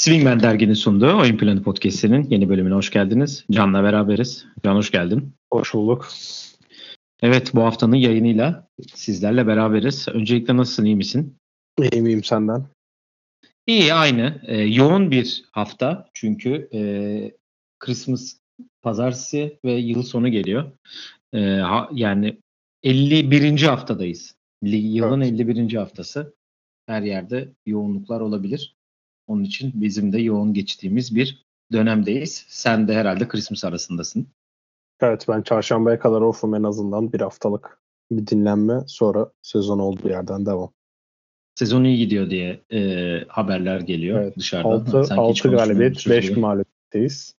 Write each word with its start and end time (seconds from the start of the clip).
Swingman 0.00 0.40
derginin 0.40 0.74
sunduğu 0.74 1.18
Oyun 1.18 1.36
Planı 1.36 1.62
Podcast'inin 1.62 2.30
yeni 2.30 2.48
bölümüne 2.48 2.74
hoş 2.74 2.90
geldiniz. 2.90 3.44
Can'la 3.50 3.82
beraberiz. 3.84 4.46
Can 4.64 4.74
hoş 4.74 4.90
geldin. 4.90 5.34
Hoş 5.52 5.74
bulduk. 5.74 6.08
Evet 7.22 7.50
bu 7.54 7.62
haftanın 7.62 7.96
yayınıyla 7.96 8.68
sizlerle 8.94 9.46
beraberiz. 9.46 10.08
Öncelikle 10.08 10.56
nasılsın, 10.56 10.84
iyi 10.84 10.96
misin? 10.96 11.36
İyiyim 11.78 12.06
iyiyim 12.06 12.24
senden. 12.24 12.66
İyi 13.66 13.94
aynı. 13.94 14.40
Ee, 14.46 14.56
yoğun 14.56 15.10
bir 15.10 15.44
hafta 15.52 16.08
çünkü 16.14 16.68
e, 16.74 16.80
Christmas 17.78 18.36
pazartesi 18.82 19.58
ve 19.64 19.72
yıl 19.72 20.02
sonu 20.02 20.28
geliyor. 20.28 20.72
Ee, 21.32 21.40
ha, 21.40 21.88
yani 21.92 22.40
51. 22.82 23.62
haftadayız. 23.62 24.34
Yılın 24.62 25.20
evet. 25.20 25.32
51. 25.32 25.74
haftası. 25.74 26.34
Her 26.86 27.02
yerde 27.02 27.48
yoğunluklar 27.66 28.20
olabilir. 28.20 28.79
Onun 29.30 29.44
için 29.44 29.72
bizim 29.74 30.12
de 30.12 30.20
yoğun 30.20 30.54
geçtiğimiz 30.54 31.14
bir 31.14 31.46
dönemdeyiz. 31.72 32.44
Sen 32.48 32.88
de 32.88 32.94
herhalde 32.94 33.28
Christmas 33.28 33.64
arasındasın. 33.64 34.26
Evet 35.00 35.26
ben 35.28 35.42
çarşambaya 35.42 35.98
kadar 35.98 36.20
off'um 36.20 36.54
en 36.54 36.62
azından 36.62 37.12
bir 37.12 37.20
haftalık 37.20 37.78
bir 38.10 38.26
dinlenme 38.26 38.80
sonra 38.86 39.30
sezon 39.42 39.78
olduğu 39.78 40.08
yerden 40.08 40.46
devam. 40.46 40.72
Sezon 41.54 41.84
iyi 41.84 41.98
gidiyor 41.98 42.30
diye 42.30 42.60
e, 42.72 43.24
haberler 43.28 43.80
geliyor 43.80 44.20
evet, 44.20 44.36
dışarıdan. 44.36 44.70
6, 44.70 45.14
6 45.14 45.48
galibiyet 45.48 46.08
5 46.08 46.36
mağlubiyetteyiz. 46.36 47.34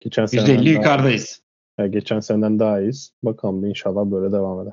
Geçen 0.00 0.24
%50 0.24 0.68
yukarıdayız. 0.68 1.42
Daha, 1.78 1.86
geçen 1.86 2.20
seneden 2.20 2.58
daha 2.58 2.80
iyiyiz. 2.80 3.12
Bakalım 3.22 3.64
inşallah 3.64 4.04
böyle 4.04 4.32
devam 4.32 4.62
eder. 4.62 4.72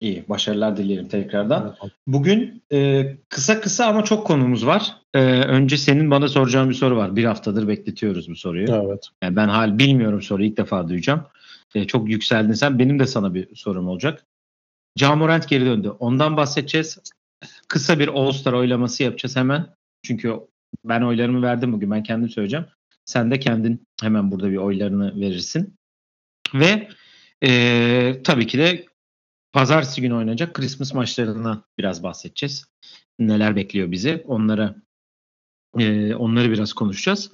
İyi, 0.00 0.24
başarılar 0.28 0.76
dilerim 0.76 1.08
tekrardan. 1.08 1.76
Bugün 2.06 2.62
e, 2.72 3.06
kısa 3.28 3.60
kısa 3.60 3.86
ama 3.86 4.04
çok 4.04 4.26
konumuz 4.26 4.66
var. 4.66 4.96
E, 5.14 5.20
önce 5.28 5.76
senin 5.76 6.10
bana 6.10 6.28
soracağın 6.28 6.70
bir 6.70 6.74
soru 6.74 6.96
var. 6.96 7.16
Bir 7.16 7.24
haftadır 7.24 7.68
bekletiyoruz 7.68 8.28
bu 8.28 8.36
soruyu. 8.36 8.66
Evet. 8.70 9.08
Yani 9.22 9.36
ben 9.36 9.48
hal 9.48 9.78
bilmiyorum 9.78 10.22
soruyu 10.22 10.48
ilk 10.48 10.56
defa 10.56 10.88
duyacağım. 10.88 11.26
E, 11.74 11.86
çok 11.86 12.10
yükseldin 12.10 12.52
sen. 12.52 12.78
Benim 12.78 12.98
de 12.98 13.06
sana 13.06 13.34
bir 13.34 13.56
sorum 13.56 13.88
olacak. 13.88 14.26
Camorant 14.98 15.48
geri 15.48 15.64
döndü. 15.66 15.92
Ondan 15.98 16.36
bahsedeceğiz. 16.36 16.98
Kısa 17.68 17.98
bir 17.98 18.08
All-Star 18.08 18.52
oylaması 18.52 19.02
yapacağız 19.02 19.36
hemen. 19.36 19.66
Çünkü 20.02 20.34
ben 20.84 21.02
oylarımı 21.02 21.42
verdim 21.42 21.72
bugün. 21.72 21.90
Ben 21.90 22.02
kendim 22.02 22.28
söyleyeceğim. 22.28 22.66
Sen 23.04 23.30
de 23.30 23.40
kendin 23.40 23.86
hemen 24.02 24.30
burada 24.30 24.50
bir 24.50 24.56
oylarını 24.56 25.20
verirsin. 25.20 25.76
Ve 26.54 26.88
e, 27.44 28.20
tabii 28.24 28.46
ki 28.46 28.58
de 28.58 28.86
Pazartesi 29.54 30.00
günü 30.00 30.14
oynanacak 30.14 30.54
Christmas 30.54 30.94
maçlarından 30.94 31.64
biraz 31.78 32.02
bahsedeceğiz. 32.02 32.64
Neler 33.18 33.56
bekliyor 33.56 33.90
bizi? 33.90 34.24
Onlara 34.26 34.74
e, 35.78 36.14
onları 36.14 36.50
biraz 36.50 36.72
konuşacağız. 36.72 37.32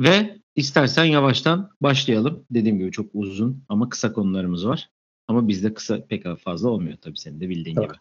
Ve 0.00 0.38
istersen 0.56 1.04
yavaştan 1.04 1.70
başlayalım. 1.80 2.44
Dediğim 2.50 2.78
gibi 2.78 2.92
çok 2.92 3.10
uzun 3.14 3.64
ama 3.68 3.88
kısa 3.88 4.12
konularımız 4.12 4.66
var. 4.66 4.90
Ama 5.28 5.48
bizde 5.48 5.74
kısa 5.74 6.06
pek 6.06 6.38
fazla 6.38 6.68
olmuyor 6.68 6.96
tabii 7.00 7.18
senin 7.18 7.40
de 7.40 7.48
bildiğin 7.48 7.76
evet. 7.76 7.88
gibi. 7.88 7.98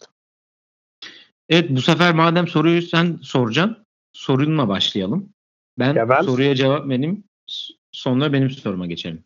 Evet 1.50 1.70
bu 1.70 1.82
sefer 1.82 2.16
madem 2.16 2.48
soruyu 2.48 2.82
sen 2.82 3.20
soracaksın 3.22 3.86
sorunla 4.14 4.68
başlayalım. 4.68 5.34
Ben, 5.80 5.96
ya 5.96 6.10
ben 6.10 6.22
soruya 6.22 6.56
cevap 6.56 6.90
benim 6.90 7.24
sonra 7.92 8.34
benim 8.34 8.50
soruma 8.50 8.86
geçelim. 8.86 9.24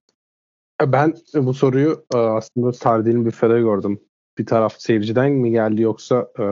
Ben 0.82 1.16
bu 1.34 1.54
soruyu 1.54 2.06
e, 2.14 2.18
aslında 2.18 2.72
Tardil'in 2.72 3.26
bir 3.26 3.32
fede 3.32 3.60
gördüm 3.60 4.00
bir 4.42 4.46
taraf 4.46 4.76
seyirciden 4.78 5.32
mi 5.32 5.52
geldi 5.52 5.82
yoksa 5.82 6.28
e, 6.40 6.44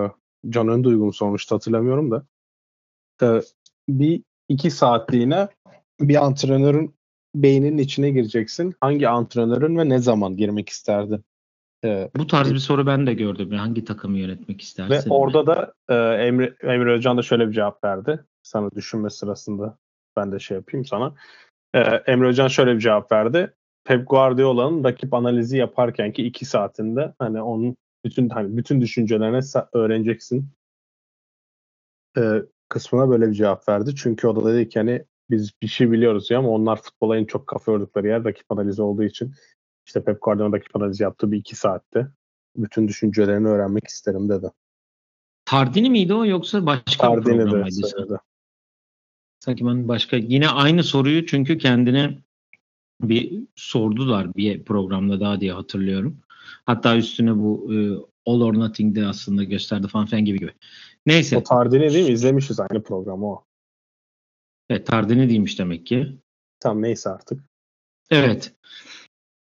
Can 0.49 0.67
Önduygu 0.67 1.05
mu 1.05 1.13
sormuştu 1.13 1.55
hatırlamıyorum 1.55 2.11
da. 2.11 2.25
E, 3.21 3.41
bir 3.89 4.23
iki 4.49 4.71
saatliğine 4.71 5.47
bir 6.01 6.25
antrenörün 6.25 6.95
beyninin 7.35 7.77
içine 7.77 8.09
gireceksin. 8.09 8.75
Hangi 8.81 9.09
antrenörün 9.09 9.77
ve 9.77 9.89
ne 9.89 9.99
zaman 9.99 10.37
girmek 10.37 10.69
isterdin? 10.69 11.23
E, 11.85 12.09
Bu 12.17 12.27
tarz 12.27 12.53
bir 12.53 12.59
soru 12.59 12.87
ben 12.87 13.07
de 13.07 13.13
gördüm. 13.13 13.51
Hangi 13.51 13.85
takımı 13.85 14.17
yönetmek 14.17 14.61
istersin? 14.61 15.09
Ve 15.09 15.13
orada 15.13 15.47
da 15.47 15.73
e, 15.89 15.95
Emre, 16.25 16.55
Emre 16.61 16.91
Özcan 16.91 17.17
da 17.17 17.21
şöyle 17.21 17.47
bir 17.47 17.53
cevap 17.53 17.83
verdi. 17.83 18.19
Sana 18.43 18.71
düşünme 18.71 19.09
sırasında 19.09 19.77
ben 20.15 20.31
de 20.31 20.39
şey 20.39 20.57
yapayım 20.57 20.85
sana. 20.85 21.15
E, 21.73 21.79
Emre 21.79 22.27
Özcan 22.27 22.47
şöyle 22.47 22.75
bir 22.75 22.79
cevap 22.79 23.11
verdi. 23.11 23.53
Pep 23.89 24.09
Guardiola'nın 24.09 24.83
rakip 24.83 25.13
analizi 25.13 25.57
yaparken 25.57 26.13
ki 26.13 26.23
iki 26.23 26.45
saatinde 26.45 27.13
hani 27.19 27.41
onun 27.41 27.77
bütün 28.05 28.29
hani 28.29 28.57
bütün 28.57 28.81
düşüncelerine 28.81 29.39
öğreneceksin 29.73 30.49
ee, 32.17 32.41
kısmına 32.69 33.09
böyle 33.09 33.27
bir 33.27 33.33
cevap 33.33 33.69
verdi. 33.69 33.95
Çünkü 33.95 34.27
o 34.27 34.35
da 34.35 34.53
dedi 34.53 34.69
ki 34.69 34.79
hani 34.79 35.05
biz 35.29 35.51
bir 35.61 35.67
şey 35.67 35.91
biliyoruz 35.91 36.31
ya 36.31 36.39
ama 36.39 36.49
onlar 36.49 36.81
futbola 36.81 37.17
en 37.17 37.25
çok 37.25 37.47
kafa 37.47 37.71
yordukları 37.71 38.07
yer 38.07 38.23
rakip 38.23 38.51
analizi 38.51 38.81
olduğu 38.81 39.03
için 39.03 39.33
işte 39.87 40.03
Pep 40.03 40.21
Guardiola 40.21 40.57
rakip 40.57 40.75
analizi 40.75 41.03
yaptığı 41.03 41.31
bir 41.31 41.37
iki 41.37 41.55
saatte 41.55 42.07
bütün 42.55 42.87
düşüncelerini 42.87 43.47
öğrenmek 43.47 43.87
isterim 43.87 44.29
dedi. 44.29 44.51
Tardini 45.45 45.89
miydi 45.89 46.13
o 46.13 46.25
yoksa 46.25 46.65
başka 46.65 47.07
Tardini 47.07 47.39
bir 47.39 47.43
program 47.43 47.61
mıydı? 47.61 48.21
Sanki 49.39 49.65
ben 49.65 49.87
başka 49.87 50.17
yine 50.17 50.49
aynı 50.49 50.83
soruyu 50.83 51.25
çünkü 51.25 51.57
kendine 51.57 52.28
bir 53.01 53.43
sordular 53.55 54.35
bir 54.35 54.63
programda 54.63 55.19
daha 55.19 55.41
diye 55.41 55.53
hatırlıyorum. 55.53 56.17
Hatta 56.65 56.97
üstüne 56.97 57.35
bu 57.35 57.73
e, 57.73 57.77
All 58.25 58.41
or 58.41 58.53
Nothing'de 58.53 59.05
aslında 59.05 59.43
gösterdi 59.43 59.87
falan 59.87 60.05
filan 60.05 60.25
gibi 60.25 60.39
gibi. 60.39 60.53
Neyse. 61.05 61.37
O 61.37 61.43
Tardini 61.43 61.93
değil 61.93 62.05
mi? 62.05 62.11
İzlemişiz 62.11 62.59
aynı 62.59 62.83
programı 62.83 63.31
o. 63.31 63.45
Evet 64.69 64.87
Tardini 64.87 65.29
değilmiş 65.29 65.59
demek 65.59 65.85
ki. 65.85 66.17
Tamam 66.59 66.81
neyse 66.81 67.09
artık. 67.09 67.43
Evet. 68.09 68.53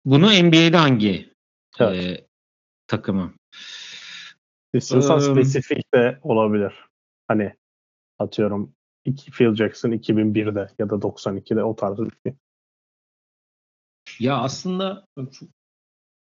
Bunu 0.06 0.26
NBA'de 0.26 0.78
hangi 0.78 1.34
evet. 1.80 2.20
e, 2.20 2.28
takımı? 2.88 3.34
İstiyorsan 4.74 5.18
um, 5.18 5.22
spesifik 5.22 5.94
de 5.94 6.20
olabilir. 6.24 6.74
Hani 7.28 7.54
atıyorum 8.20 8.74
Phil 9.32 9.56
Jackson 9.56 9.92
2001'de 9.92 10.70
ya 10.80 10.90
da 10.90 10.96
92'de 10.96 11.64
o 11.64 11.76
tarz 11.76 11.98
bir 12.00 12.12
şey. 12.26 12.36
Ya 14.20 14.38
aslında 14.38 15.06
çok 15.32 15.50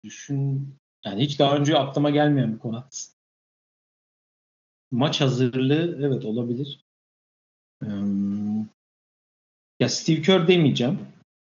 düşün 0.03 0.75
yani 1.05 1.23
hiç 1.23 1.39
daha 1.39 1.55
önce 1.55 1.77
aklıma 1.77 2.09
gelmeyen 2.09 2.53
bir 2.53 2.59
konu. 2.59 2.85
Maç 4.91 5.21
hazırlığı 5.21 6.07
evet 6.07 6.25
olabilir. 6.25 6.85
Hmm. 7.83 8.59
Ya 9.79 9.89
Steve 9.89 10.21
Kerr 10.21 10.47
demeyeceğim. 10.47 10.99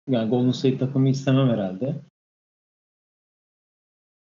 Yani 0.10 0.30
Golden 0.30 0.52
State 0.52 0.78
takımı 0.78 1.10
istemem 1.10 1.50
herhalde. 1.50 2.02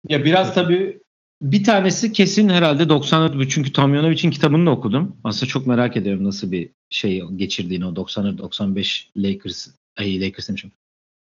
Ya 0.09 0.25
biraz 0.25 0.55
tabii 0.55 1.03
bir 1.43 1.65
tanesi 1.65 2.13
kesin 2.13 2.49
herhalde 2.49 2.89
94 2.89 3.51
çünkü 3.51 3.73
Tomjanovic'in 3.73 4.31
kitabını 4.31 4.67
da 4.67 4.71
okudum. 4.71 5.17
Aslında 5.25 5.47
çok 5.47 5.67
merak 5.67 5.97
ediyorum 5.97 6.25
nasıl 6.25 6.53
bir 6.53 6.71
şey 6.91 7.23
geçirdiğini 7.37 7.87
o 7.87 7.95
94-95 7.95 9.09
Lakers 9.17 9.69
ay 9.97 10.21
Lakers 10.21 10.49
demişim. 10.49 10.73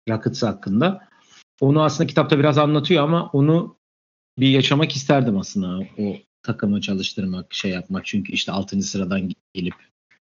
Rockets 0.09 0.43
hakkında. 0.43 1.09
Onu 1.61 1.83
aslında 1.83 2.07
kitapta 2.07 2.39
biraz 2.39 2.57
anlatıyor 2.57 3.03
ama 3.03 3.29
onu 3.33 3.75
bir 4.39 4.49
yaşamak 4.49 4.95
isterdim 4.95 5.37
aslında. 5.37 5.85
O 5.97 6.15
takımı 6.43 6.81
çalıştırmak, 6.81 7.53
şey 7.53 7.71
yapmak. 7.71 8.05
Çünkü 8.05 8.31
işte 8.31 8.51
6. 8.51 8.81
sıradan 8.81 9.31
gelip 9.53 9.75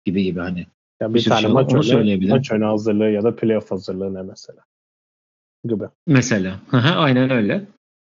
gibi 0.05 0.23
gibi 0.23 0.41
hani. 0.41 0.67
Ya 1.01 1.09
bir, 1.09 1.15
bir 1.15 1.25
tane 1.25 1.41
şey 1.41 1.51
maç, 1.51 1.73
öne, 1.75 2.29
maç 2.29 2.53
öne 2.53 2.65
hazırlığı 2.65 3.11
ya 3.11 3.23
da 3.23 3.37
playoff 3.37 3.71
hazırlığı 3.71 4.15
ne 4.15 4.23
mesela? 4.23 4.61
Gibi. 5.65 5.85
Mesela. 6.07 6.61
Aynen 6.73 7.31
öyle. 7.31 7.67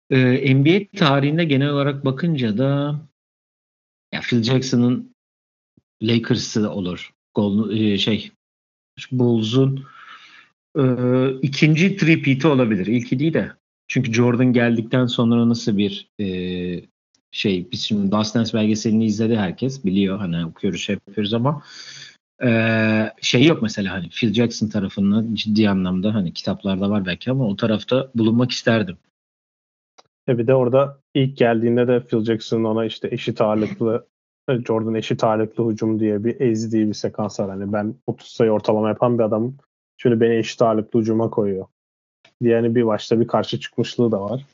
Ee, 0.10 0.56
NBA 0.56 0.98
tarihinde 0.98 1.44
genel 1.44 1.70
olarak 1.70 2.06
bakınca 2.06 2.58
da 2.58 3.00
ya 4.14 4.22
Phil 4.22 4.44
Jackson'ın 4.44 5.16
Lakers'ı 6.02 6.72
olur. 6.72 7.14
Golden, 7.36 7.78
e, 7.78 7.98
şey 7.98 8.32
Bulls'un 9.12 9.86
e, 10.78 10.84
ikinci 11.42 11.98
tripiti 11.98 12.48
olabilir. 12.48 12.86
İlki 12.86 13.20
değil 13.20 13.34
de. 13.34 13.52
Çünkü 13.88 14.14
Jordan 14.14 14.54
geldikten 14.54 15.06
sonra 15.06 15.50
nasıl 15.50 15.78
bir 15.78 16.10
e, 16.20 16.26
şey 17.32 17.72
biz 17.72 17.82
şimdi 17.82 18.12
Last 18.12 18.36
Dance 18.36 18.54
belgeselini 18.54 19.06
izledi 19.06 19.38
herkes 19.38 19.86
biliyor 19.86 20.18
hani 20.18 20.46
okuyoruz 20.46 20.82
şey 20.82 20.94
yapıyoruz 20.94 21.34
ama 21.34 21.64
e, 22.44 22.50
şey 23.22 23.46
yok 23.46 23.62
mesela 23.62 23.94
hani 23.94 24.10
Phil 24.10 24.34
Jackson 24.34 24.68
tarafından 24.68 25.36
ciddi 25.36 25.70
anlamda 25.70 26.14
hani 26.14 26.34
kitaplarda 26.34 26.90
var 26.90 27.06
belki 27.06 27.32
ama 27.32 27.48
o 27.48 27.56
tarafta 27.56 28.12
bulunmak 28.16 28.52
isterdim. 28.52 28.98
E 30.30 30.38
bir 30.38 30.48
de 30.48 30.56
orada 30.56 31.00
ilk 31.14 31.38
geldiğinde 31.38 31.88
de 31.88 32.06
Phil 32.06 32.24
Jackson 32.24 32.64
ona 32.64 32.86
işte 32.86 33.08
eşit 33.12 33.42
ağırlıklı 33.42 34.08
Jordan 34.68 34.96
eşit 34.96 35.24
ağırlıklı 35.24 35.72
hücum 35.72 36.00
diye 36.00 36.24
bir 36.24 36.42
ezdiği 36.42 36.88
bir 36.88 36.94
sekans 36.94 37.40
var. 37.40 37.50
Hani 37.50 37.74
ben 37.74 37.96
30 38.08 38.28
sayı 38.28 38.52
ortalama 38.52 38.90
yapan 38.90 39.18
bir 39.18 39.24
adamım. 39.24 39.58
Şöyle 40.02 40.20
beni 40.22 40.36
eşit 40.36 40.62
ağırlıklı 40.62 41.00
ucuma 41.00 41.30
koyuyor. 41.30 41.66
Yani 42.42 42.76
bir 42.76 42.86
başta 42.86 43.20
bir 43.20 43.28
karşı 43.28 43.60
çıkmışlığı 43.60 44.12
da 44.12 44.22
var. 44.22 44.46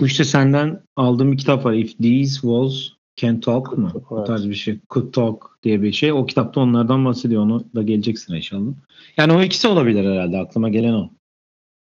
Bu 0.00 0.06
işte 0.06 0.24
senden 0.24 0.80
aldığım 0.96 1.32
bir 1.32 1.38
kitap 1.38 1.64
var. 1.64 1.72
If 1.72 1.98
These 1.98 2.34
Walls 2.40 2.88
Can 3.16 3.40
Talk? 3.40 3.72
O 4.10 4.16
Evet. 4.16 4.26
tarz 4.26 4.48
bir 4.48 4.54
şey. 4.54 4.78
Could 4.90 5.12
Talk 5.12 5.58
diye 5.62 5.82
bir 5.82 5.92
şey. 5.92 6.12
O 6.12 6.26
kitapta 6.26 6.60
onlardan 6.60 7.04
bahsediyor. 7.04 7.42
Onu 7.42 7.64
da 7.74 7.82
geleceksin 7.82 8.34
inşallah. 8.34 8.72
Yani 9.16 9.32
o 9.32 9.42
ikisi 9.42 9.68
olabilir 9.68 10.04
herhalde. 10.12 10.38
Aklıma 10.38 10.68
gelen 10.68 10.92
o. 10.92 11.10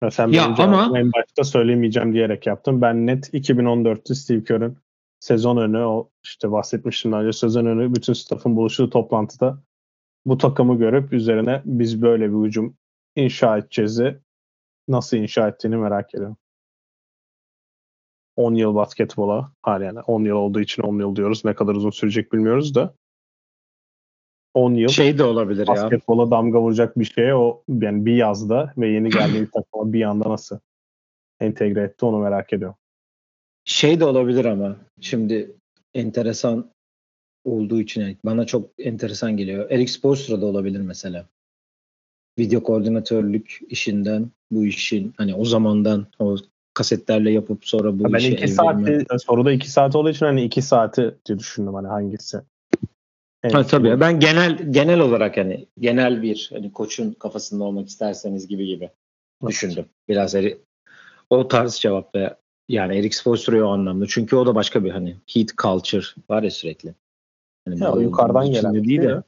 Ya 0.03 0.11
sen 0.11 0.27
Ya 0.27 0.55
ama- 0.57 0.99
en 0.99 1.11
başta 1.13 1.43
söylemeyeceğim 1.43 2.13
diyerek 2.13 2.47
yaptım. 2.47 2.81
Ben 2.81 3.07
net 3.07 3.33
2014'te 3.33 4.15
Steve 4.15 4.43
Kerr'ün 4.43 4.77
sezon 5.19 5.57
önü 5.57 5.77
o 5.77 6.09
işte 6.25 6.51
bahsetmiştim 6.51 7.11
daha 7.11 7.21
önce 7.21 7.37
sezon 7.37 7.65
önü 7.65 7.95
bütün 7.95 8.13
staffın 8.13 8.55
buluştuğu 8.55 8.89
toplantıda 8.89 9.57
bu 10.25 10.37
takımı 10.37 10.77
görüp 10.77 11.13
üzerine 11.13 11.61
biz 11.65 12.01
böyle 12.01 12.31
bir 12.31 12.47
hücum 12.47 12.77
inşa 13.15 13.57
edeceğiz'i 13.57 14.19
nasıl 14.87 15.17
inşa 15.17 15.47
ettiğini 15.47 15.77
merak 15.77 16.15
ediyorum. 16.15 16.37
10 18.35 18.53
yıl 18.53 18.75
basketbola 18.75 19.51
hali 19.61 19.85
yani 19.85 19.99
10 19.99 20.23
yıl 20.23 20.35
olduğu 20.35 20.59
için 20.59 20.83
10 20.83 20.99
yıl 20.99 21.15
diyoruz. 21.15 21.45
Ne 21.45 21.55
kadar 21.55 21.75
uzun 21.75 21.89
sürecek 21.89 22.33
bilmiyoruz 22.33 22.75
da 22.75 22.93
10 24.53 24.73
yıl 24.73 24.89
Şey 24.89 25.17
de 25.17 25.23
olabilir 25.23 25.67
ya. 25.67 25.73
basketbola 25.73 26.31
damga 26.31 26.61
vuracak 26.61 26.99
bir 26.99 27.05
şeye 27.05 27.35
o 27.35 27.63
yani 27.81 28.05
bir 28.05 28.15
yazda 28.15 28.73
ve 28.77 28.89
yeni 28.89 29.09
geldiği 29.09 29.49
takıma 29.53 29.93
bir 29.93 30.01
anda 30.01 30.29
nasıl 30.29 30.59
entegre 31.39 31.81
etti 31.81 32.05
onu 32.05 32.19
merak 32.19 32.53
ediyorum. 32.53 32.77
Şey 33.65 33.99
de 33.99 34.05
olabilir 34.05 34.45
ama 34.45 34.77
şimdi 35.01 35.55
enteresan 35.93 36.71
olduğu 37.43 37.81
için 37.81 38.01
yani 38.01 38.17
bana 38.25 38.45
çok 38.45 38.69
enteresan 38.79 39.37
geliyor. 39.37 39.71
Eric 39.71 39.91
Spoelstra 39.91 40.41
da 40.41 40.45
olabilir 40.45 40.79
mesela. 40.79 41.25
Video 42.39 42.63
koordinatörlük 42.63 43.59
işinden 43.69 44.31
bu 44.51 44.65
işin 44.65 45.13
hani 45.17 45.35
o 45.35 45.45
zamandan 45.45 46.07
o 46.19 46.37
kasetlerle 46.73 47.31
yapıp 47.31 47.67
sonra 47.67 47.99
bu 47.99 48.13
ben 48.13 48.19
işe 48.19 48.31
iki 48.31 48.47
saati 48.47 49.05
soruda 49.25 49.51
iki 49.51 49.71
saat 49.71 49.95
olduğu 49.95 50.09
için 50.09 50.25
hani 50.25 50.43
iki 50.43 50.61
saati 50.61 51.15
diye 51.25 51.39
düşündüm 51.39 51.73
hani 51.73 51.87
hangisi. 51.87 52.41
En 53.43 53.49
Ha, 53.49 53.65
tabii. 53.65 53.99
Ben 53.99 54.19
genel 54.19 54.71
genel 54.71 54.99
olarak 54.99 55.37
hani 55.37 55.67
genel 55.79 56.21
bir 56.21 56.49
hani 56.53 56.71
koçun 56.71 57.13
kafasında 57.13 57.63
olmak 57.63 57.87
isterseniz 57.87 58.47
gibi 58.47 58.65
gibi 58.65 58.89
düşündüm. 59.47 59.85
Biraz 60.07 60.35
eri, 60.35 60.57
o 61.29 61.47
tarz 61.47 61.75
cevap 61.75 62.15
ve 62.15 62.35
yani 62.69 62.97
Eric 62.97 63.17
Spoelstra'yı 63.17 63.65
o 63.65 63.69
anlamda. 63.69 64.05
Çünkü 64.09 64.35
o 64.35 64.45
da 64.45 64.55
başka 64.55 64.83
bir 64.83 64.91
hani 64.91 65.15
heat 65.33 65.47
culture 65.57 66.05
var 66.29 66.43
ya 66.43 66.51
sürekli. 66.51 66.93
Hani 67.79 67.97
Ya, 67.97 68.01
yukarıdan 68.03 68.51
gelen 68.51 68.73
değil 68.73 68.85
şey 68.85 69.01
de. 69.01 69.05
ya. 69.05 69.23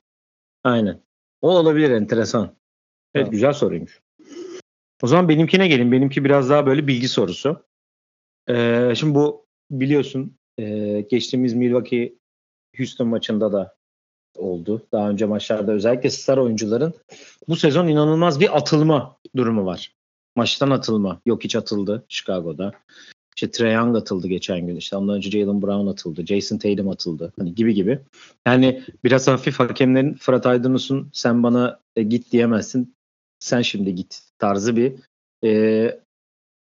Aynen. 0.63 0.99
O 1.41 1.57
olabilir 1.57 1.89
enteresan. 1.89 2.43
Evet, 2.43 2.55
Evet. 3.15 3.31
güzel 3.31 3.53
soruymuş. 3.53 4.01
O 5.03 5.07
zaman 5.07 5.29
benimkine 5.29 5.67
gelin. 5.67 5.91
Benimki 5.91 6.23
biraz 6.25 6.49
daha 6.49 6.65
böyle 6.65 6.87
bilgi 6.87 7.07
sorusu. 7.07 7.65
Ee, 8.49 8.93
şimdi 8.95 9.15
bu 9.15 9.45
biliyorsun 9.71 10.37
e, 10.57 11.01
geçtiğimiz 11.01 11.53
Milwaukee 11.53 12.13
Houston 12.77 13.07
maçında 13.07 13.51
da 13.51 13.75
oldu. 14.37 14.87
Daha 14.91 15.09
önce 15.09 15.25
maçlarda 15.25 15.71
özellikle 15.71 16.09
star 16.09 16.37
oyuncuların 16.37 16.93
bu 17.47 17.55
sezon 17.55 17.87
inanılmaz 17.87 18.39
bir 18.39 18.57
atılma 18.57 19.17
durumu 19.35 19.65
var. 19.65 19.95
Maçtan 20.35 20.69
atılma. 20.69 21.21
Yok 21.25 21.43
hiç 21.43 21.55
atıldı 21.55 22.05
Chicago'da. 22.07 22.71
İşte 23.35 23.51
Trae 23.51 23.71
Young 23.71 23.97
atıldı 23.97 24.27
geçen 24.27 24.67
gün. 24.67 24.75
İşte 24.75 24.95
ondan 24.97 25.15
önce 25.15 25.31
Jalen 25.31 25.61
Brown 25.61 25.87
atıldı. 25.87 26.25
Jason 26.25 26.57
Tatum 26.57 26.89
atıldı. 26.89 27.33
Hani 27.39 27.55
gibi 27.55 27.73
gibi. 27.73 27.99
Yani 28.47 28.83
biraz 29.03 29.27
hafif 29.27 29.59
hakemlerin 29.59 30.13
Fırat 30.13 30.45
Aydınus'un 30.45 31.09
sen 31.13 31.43
bana 31.43 31.79
e, 31.95 32.03
git 32.03 32.31
diyemezsin. 32.31 32.95
Sen 33.39 33.61
şimdi 33.61 33.95
git 33.95 34.21
tarzı 34.39 34.75
bir 34.75 34.93
e, 35.43 35.99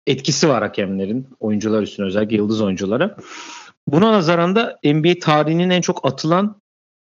etkisi 0.06 0.48
var 0.48 0.62
hakemlerin 0.62 1.26
oyuncular 1.40 1.82
üstüne 1.82 2.06
özellikle 2.06 2.36
yıldız 2.36 2.60
oyunculara. 2.60 3.16
Buna 3.86 4.12
nazaran 4.12 4.56
da 4.56 4.78
NBA 4.84 5.18
tarihinin 5.20 5.70
en 5.70 5.80
çok 5.80 6.06
atılan 6.06 6.60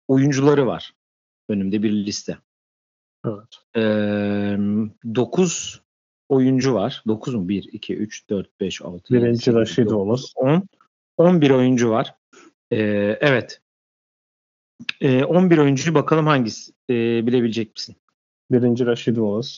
oyuncuları 0.09 0.67
var. 0.67 0.95
Önümde 1.49 1.83
bir 1.83 1.93
liste. 1.93 2.39
Evet. 3.27 3.61
9 5.15 5.84
oyuncu 6.29 6.75
var. 6.75 7.03
9 7.07 7.35
mu? 7.35 7.49
1, 7.49 7.69
2, 7.73 7.97
3, 7.97 8.31
4, 8.31 8.61
5, 8.61 8.83
6, 8.83 9.15
Birinci 9.15 9.53
Rashid 9.53 9.89
Wallace. 9.89 10.23
10. 10.37 10.63
11 11.17 11.51
oyuncu 11.51 11.91
var. 11.91 12.15
Ee, 12.71 12.79
evet. 13.21 13.61
Ee, 15.01 15.25
11 15.25 15.59
oyuncuyu 15.59 15.95
bakalım 15.95 16.27
hangisi 16.27 16.73
ee, 16.91 17.27
bilebilecek 17.27 17.77
misin? 17.77 17.97
Birinci 18.51 18.87
Rashid 18.87 19.15
Wallace. 19.15 19.49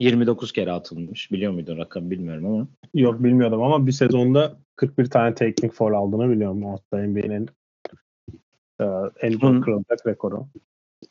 29 0.00 0.52
kere 0.52 0.72
atılmış. 0.72 1.32
Biliyor 1.32 1.52
muydun 1.52 1.78
rakam 1.78 2.10
bilmiyorum 2.10 2.46
ama. 2.46 2.68
Yok 2.94 3.24
bilmiyordum 3.24 3.62
ama 3.62 3.86
bir 3.86 3.92
sezonda 3.92 4.56
41 4.76 5.06
tane 5.06 5.34
taking 5.34 5.72
foul 5.72 5.92
aldığını 5.92 6.30
biliyorum. 6.30 6.64
Hatta 6.64 7.06
NBA'nin 7.06 7.48
e, 8.80 8.84
en 9.20 9.32
Hı. 9.32 9.60
kırılacak 9.60 10.06
rekoru. 10.06 10.46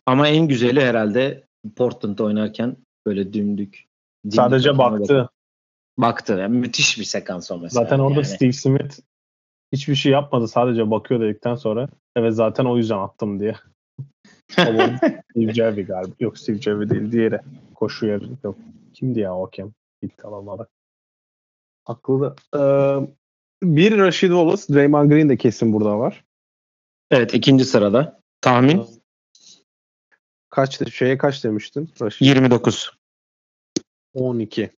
Ama 0.05 0.27
en 0.27 0.47
güzeli 0.47 0.81
herhalde 0.81 1.43
Portland'da 1.75 2.23
oynarken 2.23 2.77
böyle 3.05 3.33
dümdük. 3.33 3.85
Dimdik 4.25 4.35
Sadece 4.35 4.77
baktı. 4.77 5.29
Baktı. 5.97 6.33
Yani 6.33 6.57
müthiş 6.57 6.99
bir 6.99 7.03
sekans 7.03 7.51
o 7.51 7.59
mesela. 7.59 7.83
Zaten 7.83 7.99
orada 7.99 8.15
yani. 8.15 8.25
Steve 8.25 8.51
Smith 8.51 8.99
hiçbir 9.71 9.95
şey 9.95 10.11
yapmadı. 10.11 10.47
Sadece 10.47 10.91
bakıyor 10.91 11.21
dedikten 11.21 11.55
sonra 11.55 11.89
evet 12.15 12.33
zaten 12.33 12.65
o 12.65 12.77
yüzden 12.77 12.97
attım 12.97 13.39
diye. 13.39 13.55
Steve 14.51 15.53
Jervy 15.53 15.81
galiba. 15.81 16.15
Yok 16.19 16.37
Steve 16.37 16.61
Jervy 16.61 16.89
değil. 16.89 17.11
Diğeri. 17.11 17.39
Koşu 17.75 18.05
yer. 18.05 18.21
Yok. 18.43 18.57
Kimdi 18.93 19.19
ya 19.19 19.35
o 19.35 19.45
hakem? 19.45 19.73
İlk 20.01 20.25
alamadı. 20.25 20.67
Aklı 21.85 22.21
da. 22.21 22.35
Ee, 22.55 23.09
bir 23.63 23.97
Rashid 23.97 24.27
Wallace. 24.27 24.73
Draymond 24.73 25.11
Green 25.11 25.29
de 25.29 25.37
kesin 25.37 25.73
burada 25.73 25.99
var. 25.99 26.23
Evet 27.11 27.33
ikinci 27.33 27.65
sırada. 27.65 28.19
Tahmin 28.41 28.85
Kaç 30.49 30.93
şeye 30.93 31.17
kaç 31.17 31.43
demiştin? 31.43 31.89
Rashid 32.01 32.25
29. 32.25 32.91
12. 34.13 34.71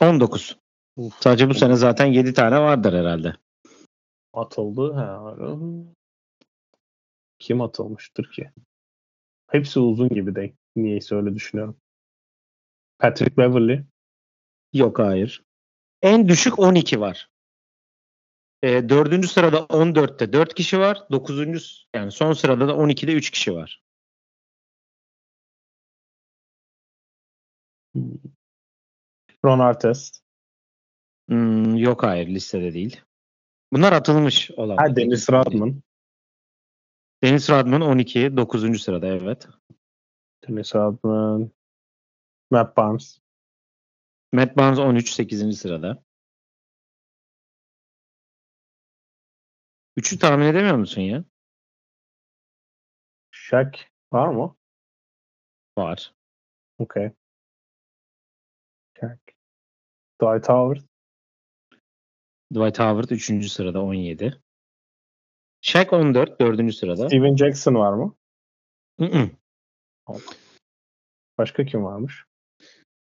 19. 0.00 0.56
Uf. 0.96 1.14
Sadece 1.20 1.48
bu 1.48 1.54
sene 1.54 1.76
zaten 1.76 2.06
7 2.06 2.34
tane 2.34 2.60
vardır 2.60 2.92
herhalde. 2.92 3.36
Atıldı. 4.32 4.92
Ha. 4.92 5.36
Kim 7.38 7.60
atılmıştır 7.60 8.32
ki? 8.32 8.50
Hepsi 9.50 9.80
uzun 9.80 10.08
gibi 10.08 10.34
de. 10.34 10.52
Niyeyse 10.76 11.14
öyle 11.14 11.34
düşünüyorum. 11.34 11.76
Patrick 12.98 13.36
Beverly. 13.36 13.84
Yok 14.72 14.98
hayır. 14.98 15.44
En 16.02 16.28
düşük 16.28 16.58
12 16.58 17.00
var. 17.00 17.30
E, 18.62 18.88
dördüncü 18.88 19.28
sırada 19.28 19.58
14'te 19.58 20.32
4 20.32 20.54
kişi 20.54 20.78
var. 20.78 21.02
Dokuzuncu 21.10 21.60
yani 21.94 22.12
son 22.12 22.32
sırada 22.32 22.68
da 22.68 22.72
12'de 22.72 23.12
3 23.12 23.30
kişi 23.30 23.54
var. 23.54 23.83
Ron 29.44 29.58
Artest. 29.58 30.24
Hmm, 31.28 31.76
yok 31.76 32.02
hayır 32.02 32.28
listede 32.28 32.74
değil. 32.74 33.00
Bunlar 33.72 33.92
atılmış 33.92 34.50
olan. 34.50 34.76
Ha 34.76 34.96
Dennis 34.96 35.30
Rodman. 35.30 35.82
Dennis 37.22 37.50
Rodman 37.50 37.80
12, 37.80 38.36
9. 38.36 38.82
sırada 38.82 39.06
evet. 39.06 39.48
Dennis 40.48 40.74
Rodman. 40.74 41.50
Matt 42.50 42.76
Barnes. 42.76 43.18
Matt 44.32 44.56
Barnes 44.56 44.78
13, 44.78 45.10
8. 45.12 45.58
sırada. 45.58 46.02
Üçü 49.96 50.18
tahmin 50.18 50.46
edemiyor 50.46 50.76
musun 50.76 51.00
ya? 51.00 51.24
Shaq 53.30 53.78
var 54.12 54.28
mı? 54.28 54.56
Var. 55.78 56.14
Okay. 56.78 57.12
Dwight 60.22 60.48
Howard. 60.48 60.80
Dwight 62.52 62.78
Howard 62.78 63.10
3. 63.10 63.50
sırada 63.52 63.82
17. 63.82 64.40
Shaq 65.60 65.96
14, 65.96 66.40
4. 66.40 66.74
sırada. 66.74 67.08
Steven 67.08 67.36
Jackson 67.36 67.74
var 67.74 67.92
mı? 67.92 68.14
Hı 69.00 69.06
hı. 69.06 69.30
Başka 71.38 71.64
kim 71.64 71.84
varmış? 71.84 72.24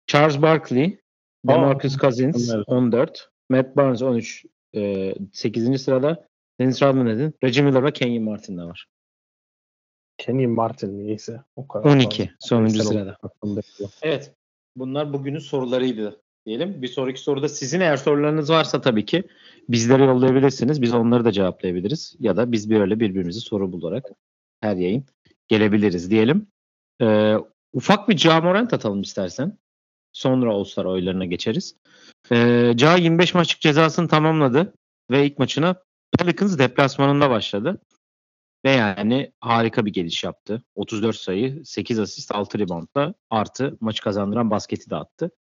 Charles 0.07 0.41
Barkley, 0.41 0.99
DeMarcus 1.47 1.97
Cousins 1.97 2.49
evet. 2.53 2.63
14, 2.67 3.29
Matt 3.49 3.75
Barnes 3.75 4.01
13, 4.01 4.45
e, 4.75 5.15
8. 5.33 5.81
sırada. 5.81 6.27
Dennis 6.59 6.81
Rodman 6.81 7.07
dedin. 7.07 7.33
Reggie 7.43 7.63
Miller 7.63 7.83
ve 7.83 7.93
Kenyon 7.93 8.23
Martin 8.23 8.57
de 8.57 8.63
var. 8.63 8.87
Kenny 10.17 10.47
Martin 10.47 10.99
niyeyse. 10.99 11.43
O 11.55 11.67
kadar 11.67 11.89
12 11.89 12.17
fazla. 12.17 12.35
sonuncu 12.39 12.83
sırada. 12.83 13.17
Evet. 14.01 14.33
Bunlar 14.75 15.13
bugünün 15.13 15.39
sorularıydı 15.39 16.21
diyelim. 16.45 16.81
Bir 16.81 16.87
sonraki 16.87 17.21
soruda 17.21 17.49
sizin 17.49 17.79
eğer 17.79 17.97
sorularınız 17.97 18.49
varsa 18.49 18.81
tabii 18.81 19.05
ki 19.05 19.23
bizlere 19.69 20.03
yollayabilirsiniz. 20.03 20.81
Biz 20.81 20.93
onları 20.93 21.25
da 21.25 21.31
cevaplayabiliriz. 21.31 22.15
Ya 22.19 22.37
da 22.37 22.51
biz 22.51 22.69
böyle 22.69 22.99
birbirimizi 22.99 23.41
soru 23.41 23.71
bularak 23.71 24.05
her 24.61 24.75
yayın 24.75 25.05
gelebiliriz 25.47 26.11
diyelim. 26.11 26.47
Ee, 27.01 27.35
ufak 27.73 28.09
bir 28.09 28.17
Camorant 28.17 28.73
atalım 28.73 29.01
istersen. 29.01 29.57
Sonra 30.13 30.53
All-Star 30.53 30.85
oylarına 30.85 31.25
geçeriz. 31.25 31.75
Ee, 32.31 32.73
Ca 32.75 32.95
25 32.95 33.33
maçlık 33.33 33.61
cezasını 33.61 34.07
tamamladı 34.07 34.73
ve 35.11 35.25
ilk 35.25 35.39
maçına 35.39 35.75
Pelicans 36.19 36.57
deplasmanında 36.57 37.29
başladı. 37.29 37.81
Ve 38.65 38.71
yani 38.71 39.31
harika 39.39 39.85
bir 39.85 39.93
geliş 39.93 40.23
yaptı. 40.23 40.63
34 40.75 41.15
sayı, 41.15 41.65
8 41.65 41.99
asist, 41.99 42.35
6 42.35 42.59
reboundla 42.59 43.13
artı 43.29 43.77
maçı 43.81 44.03
kazandıran 44.03 44.51
basketi 44.51 44.89
de 44.89 44.95
attı. 44.95 45.31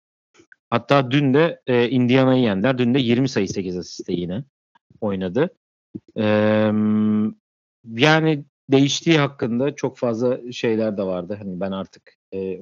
Hatta 0.75 1.11
dün 1.11 1.35
de 1.35 1.61
e, 1.67 1.89
Indiana'yı 1.89 2.43
yendiler. 2.43 2.79
Dün 2.79 2.95
de 2.95 2.99
20 2.99 3.29
sayı 3.29 3.49
8 3.49 3.77
asiste 3.77 4.13
yine 4.13 4.45
oynadı. 5.01 5.51
E, 6.17 6.25
yani 7.97 8.45
değiştiği 8.71 9.19
hakkında 9.19 9.75
çok 9.75 9.99
fazla 9.99 10.53
şeyler 10.53 10.97
de 10.97 11.03
vardı. 11.03 11.37
Hani 11.39 11.61
ben 11.61 11.71
artık 11.71 12.03
e, 12.35 12.61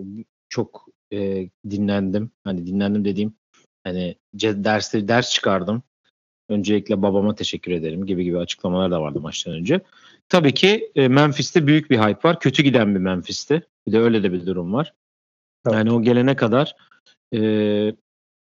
çok 0.49 0.87
e, 1.13 1.49
dinlendim. 1.71 2.31
Hani 2.45 2.67
dinlendim 2.67 3.05
dediğim 3.05 3.35
hani 3.85 4.17
dersleri 4.35 5.09
ders 5.09 5.31
çıkardım. 5.31 5.83
Öncelikle 6.49 7.03
babama 7.03 7.35
teşekkür 7.35 7.73
ederim 7.73 8.07
gibi 8.07 8.25
gibi 8.25 8.39
açıklamalar 8.39 8.91
da 8.91 9.03
vardı 9.03 9.21
maçtan 9.21 9.55
önce. 9.55 9.81
Tabii 10.29 10.55
ki 10.55 10.93
e, 10.95 11.09
Memphis'te 11.09 11.67
büyük 11.67 11.91
bir 11.91 11.99
hype 11.99 12.29
var. 12.29 12.41
Kötü 12.41 12.63
giden 12.63 12.95
bir 12.95 13.01
Memphis'te. 13.01 13.63
Bir 13.87 13.93
de 13.93 13.99
öyle 13.99 14.23
de 14.23 14.33
bir 14.33 14.47
durum 14.47 14.73
var. 14.73 14.95
Evet. 15.67 15.77
Yani 15.77 15.93
o 15.93 16.03
gelene 16.03 16.37
kadar 16.37 16.77
e, 17.35 17.93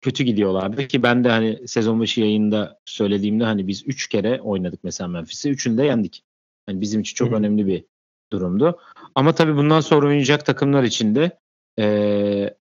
kötü 0.01 0.23
gidiyorlardı 0.23 0.87
ki 0.87 1.03
ben 1.03 1.23
de 1.23 1.29
hani 1.29 1.67
sezon 1.67 1.99
başı 1.99 2.21
yayında 2.21 2.79
söylediğimde 2.85 3.43
hani 3.43 3.67
biz 3.67 3.87
3 3.87 4.09
kere 4.09 4.41
oynadık 4.41 4.79
mesela 4.83 5.07
Memphis'i. 5.07 5.49
Üçünü 5.49 5.77
de 5.77 5.83
yendik. 5.83 6.23
Yani 6.69 6.81
bizim 6.81 7.01
için 7.01 7.15
çok 7.15 7.29
Hı 7.29 7.33
hı. 7.33 7.37
önemli 7.37 7.67
bir 7.67 7.85
durumdu. 8.31 8.79
Ama 9.15 9.35
tabii 9.35 9.55
bundan 9.55 9.79
sonra 9.79 10.07
oynayacak 10.07 10.45
takımlar 10.45 10.83
için 10.83 11.15
de 11.15 11.39
e, 11.79 12.55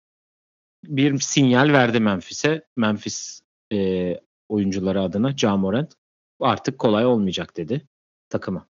bir 0.85 1.18
sinyal 1.18 1.73
verdi 1.73 2.00
Memphis'e. 2.00 2.62
Memphis 2.76 3.40
e, 3.73 4.20
oyuncuları 4.49 5.00
adına 5.00 5.37
Jamorant 5.37 5.94
artık 6.40 6.78
kolay 6.78 7.06
olmayacak 7.06 7.56
dedi 7.56 7.87
takıma. 8.28 8.66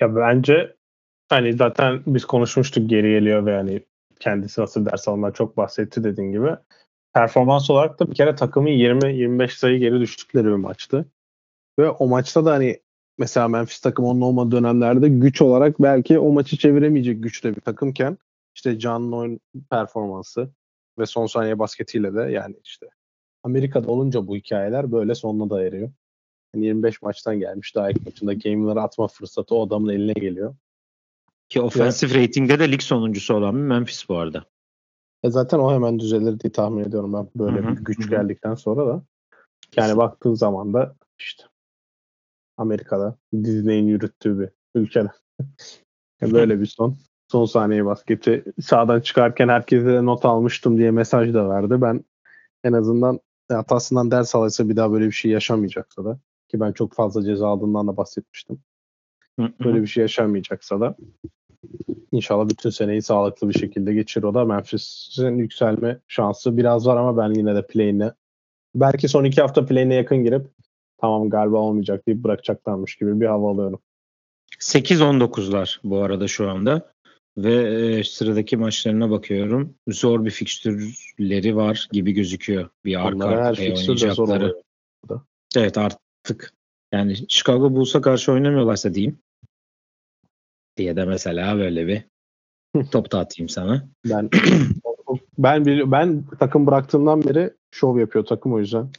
Ya 0.00 0.16
bence 0.16 0.76
hani 1.28 1.52
zaten 1.52 2.02
biz 2.06 2.24
konuşmuştuk 2.24 2.90
geri 2.90 3.10
geliyor 3.10 3.46
ve 3.46 3.56
hani 3.56 3.80
kendisi 4.20 4.60
nasıl 4.60 4.86
ders 4.86 5.08
almak 5.08 5.34
çok 5.34 5.56
bahsetti 5.56 6.04
dediğin 6.04 6.32
gibi. 6.32 6.56
Performans 7.14 7.70
olarak 7.70 8.00
da 8.00 8.10
bir 8.10 8.14
kere 8.14 8.34
takımın 8.34 8.70
20-25 8.70 9.58
sayı 9.58 9.78
geri 9.78 10.00
düştükleri 10.00 10.46
bir 10.46 10.50
maçtı. 10.50 11.06
Ve 11.78 11.90
o 11.90 12.06
maçta 12.08 12.44
da 12.44 12.52
hani 12.52 12.80
mesela 13.18 13.48
Memphis 13.48 13.80
takım 13.80 14.04
onun 14.04 14.20
olmadığı 14.20 14.56
dönemlerde 14.56 15.08
güç 15.08 15.42
olarak 15.42 15.82
belki 15.82 16.18
o 16.18 16.32
maçı 16.32 16.56
çeviremeyecek 16.56 17.22
güçte 17.22 17.56
bir 17.56 17.60
takımken 17.60 18.18
işte 18.54 18.78
Can'ın 18.78 19.12
oyun 19.12 19.40
performansı 19.70 20.50
ve 20.98 21.06
son 21.06 21.26
saniye 21.26 21.58
basketiyle 21.58 22.14
de 22.14 22.20
yani 22.20 22.56
işte 22.64 22.86
Amerika'da 23.42 23.90
olunca 23.90 24.26
bu 24.26 24.36
hikayeler 24.36 24.92
böyle 24.92 25.14
sonuna 25.14 25.50
da 25.50 25.64
eriyor. 25.64 25.90
Yani 26.54 26.66
25 26.66 27.02
maçtan 27.02 27.40
gelmiş 27.40 27.74
daha 27.74 27.90
ilk 27.90 28.06
maçında 28.06 28.32
game'ları 28.32 28.82
atma 28.82 29.08
fırsatı 29.08 29.54
o 29.54 29.66
adamın 29.66 29.92
eline 29.92 30.12
geliyor. 30.12 30.54
Ki 31.48 31.60
offensive 31.60 32.22
rating'de 32.22 32.58
de 32.58 32.72
lig 32.72 32.82
sonuncusu 32.82 33.34
olan 33.34 33.54
bir 33.54 33.60
Memphis 33.60 34.08
bu 34.08 34.16
arada. 34.16 34.44
E 35.22 35.30
zaten 35.30 35.58
o 35.58 35.72
hemen 35.72 35.98
düzelir 35.98 36.40
diye 36.40 36.52
tahmin 36.52 36.84
ediyorum 36.84 37.12
ben 37.12 37.28
böyle 37.36 37.58
Hı 37.58 37.70
hı, 37.70 37.76
bir 37.76 37.84
güç 37.84 37.98
hı 37.98 38.06
hı. 38.06 38.10
geldikten 38.10 38.54
sonra 38.54 38.86
da. 38.86 39.02
Yani 39.76 39.96
baktığın 39.96 40.34
zaman 40.34 40.74
da 40.74 40.96
işte 41.18 41.44
Amerika'da 42.56 43.16
Disney'in 43.32 43.86
yürüttüğü 43.86 44.40
bir 44.40 44.48
ülkede. 44.74 45.10
Yani 46.20 46.32
böyle 46.32 46.60
bir 46.60 46.66
son. 46.66 46.96
Son 47.28 47.44
saniye 47.44 47.84
basketi 47.84 48.44
sağdan 48.60 49.00
çıkarken 49.00 49.48
herkese 49.48 50.04
not 50.04 50.24
almıştım 50.24 50.78
diye 50.78 50.90
mesaj 50.90 51.34
da 51.34 51.48
verdi. 51.48 51.82
Ben 51.82 52.04
en 52.64 52.72
azından 52.72 53.20
hatasından 53.48 54.10
ders 54.10 54.34
alırsa 54.34 54.68
bir 54.68 54.76
daha 54.76 54.92
böyle 54.92 55.06
bir 55.06 55.12
şey 55.12 55.30
yaşamayacaksa 55.30 56.04
da 56.04 56.18
ki 56.48 56.60
ben 56.60 56.72
çok 56.72 56.94
fazla 56.94 57.22
ceza 57.22 57.48
aldığından 57.48 57.88
da 57.88 57.96
bahsetmiştim. 57.96 58.62
Böyle 59.38 59.82
bir 59.82 59.86
şey 59.86 60.00
yaşanmayacaksa 60.00 60.80
da 60.80 60.96
inşallah 62.12 62.48
bütün 62.48 62.70
seneyi 62.70 63.02
sağlıklı 63.02 63.48
bir 63.48 63.58
şekilde 63.58 63.94
geçirir 63.94 64.24
o 64.24 64.34
da. 64.34 64.44
Memphis'in 64.44 65.38
yükselme 65.38 65.98
şansı 66.08 66.56
biraz 66.56 66.86
var 66.86 66.96
ama 66.96 67.16
ben 67.16 67.34
yine 67.34 67.54
de 67.54 67.66
play'ine 67.66 68.12
belki 68.74 69.08
son 69.08 69.24
iki 69.24 69.40
hafta 69.40 69.66
play'ine 69.66 69.94
yakın 69.94 70.24
girip 70.24 70.46
tamam 71.00 71.30
galiba 71.30 71.56
olmayacak 71.56 72.06
deyip 72.06 72.24
bırakacaklarmış 72.24 72.96
gibi 72.96 73.20
bir 73.20 73.26
hava 73.26 73.50
alıyorum. 73.50 73.80
8-19'lar 74.60 75.80
bu 75.84 75.98
arada 75.98 76.28
şu 76.28 76.50
anda. 76.50 76.92
Ve 77.38 77.54
e, 77.54 78.04
sıradaki 78.04 78.56
maçlarına 78.56 79.10
bakıyorum. 79.10 79.74
Zor 79.88 80.24
bir 80.24 80.30
fikstürleri 80.30 81.56
var 81.56 81.88
gibi 81.92 82.12
gözüküyor. 82.12 82.68
Bir 82.84 83.06
arka 83.06 83.16
Onlara 83.16 83.44
her 83.44 83.58
oynayacakları. 83.58 84.62
Evet 85.56 85.78
artık. 85.78 86.54
Yani 86.92 87.16
Chicago 87.28 87.74
Bulls'a 87.74 88.00
karşı 88.00 88.32
oynamıyorlarsa 88.32 88.94
diyeyim. 88.94 89.18
Diye 90.76 90.96
de 90.96 91.04
mesela 91.04 91.58
böyle 91.58 91.86
bir 91.86 92.04
top 92.90 93.12
da 93.12 93.18
atayım 93.18 93.48
sana. 93.48 93.88
Ben 94.04 94.30
ben 95.38 95.64
bir, 95.64 95.92
ben 95.92 96.24
takım 96.38 96.66
bıraktığımdan 96.66 97.24
beri 97.24 97.50
şov 97.70 97.98
yapıyor 97.98 98.24
takım 98.24 98.52
o 98.54 98.58
yüzden. 98.58 98.90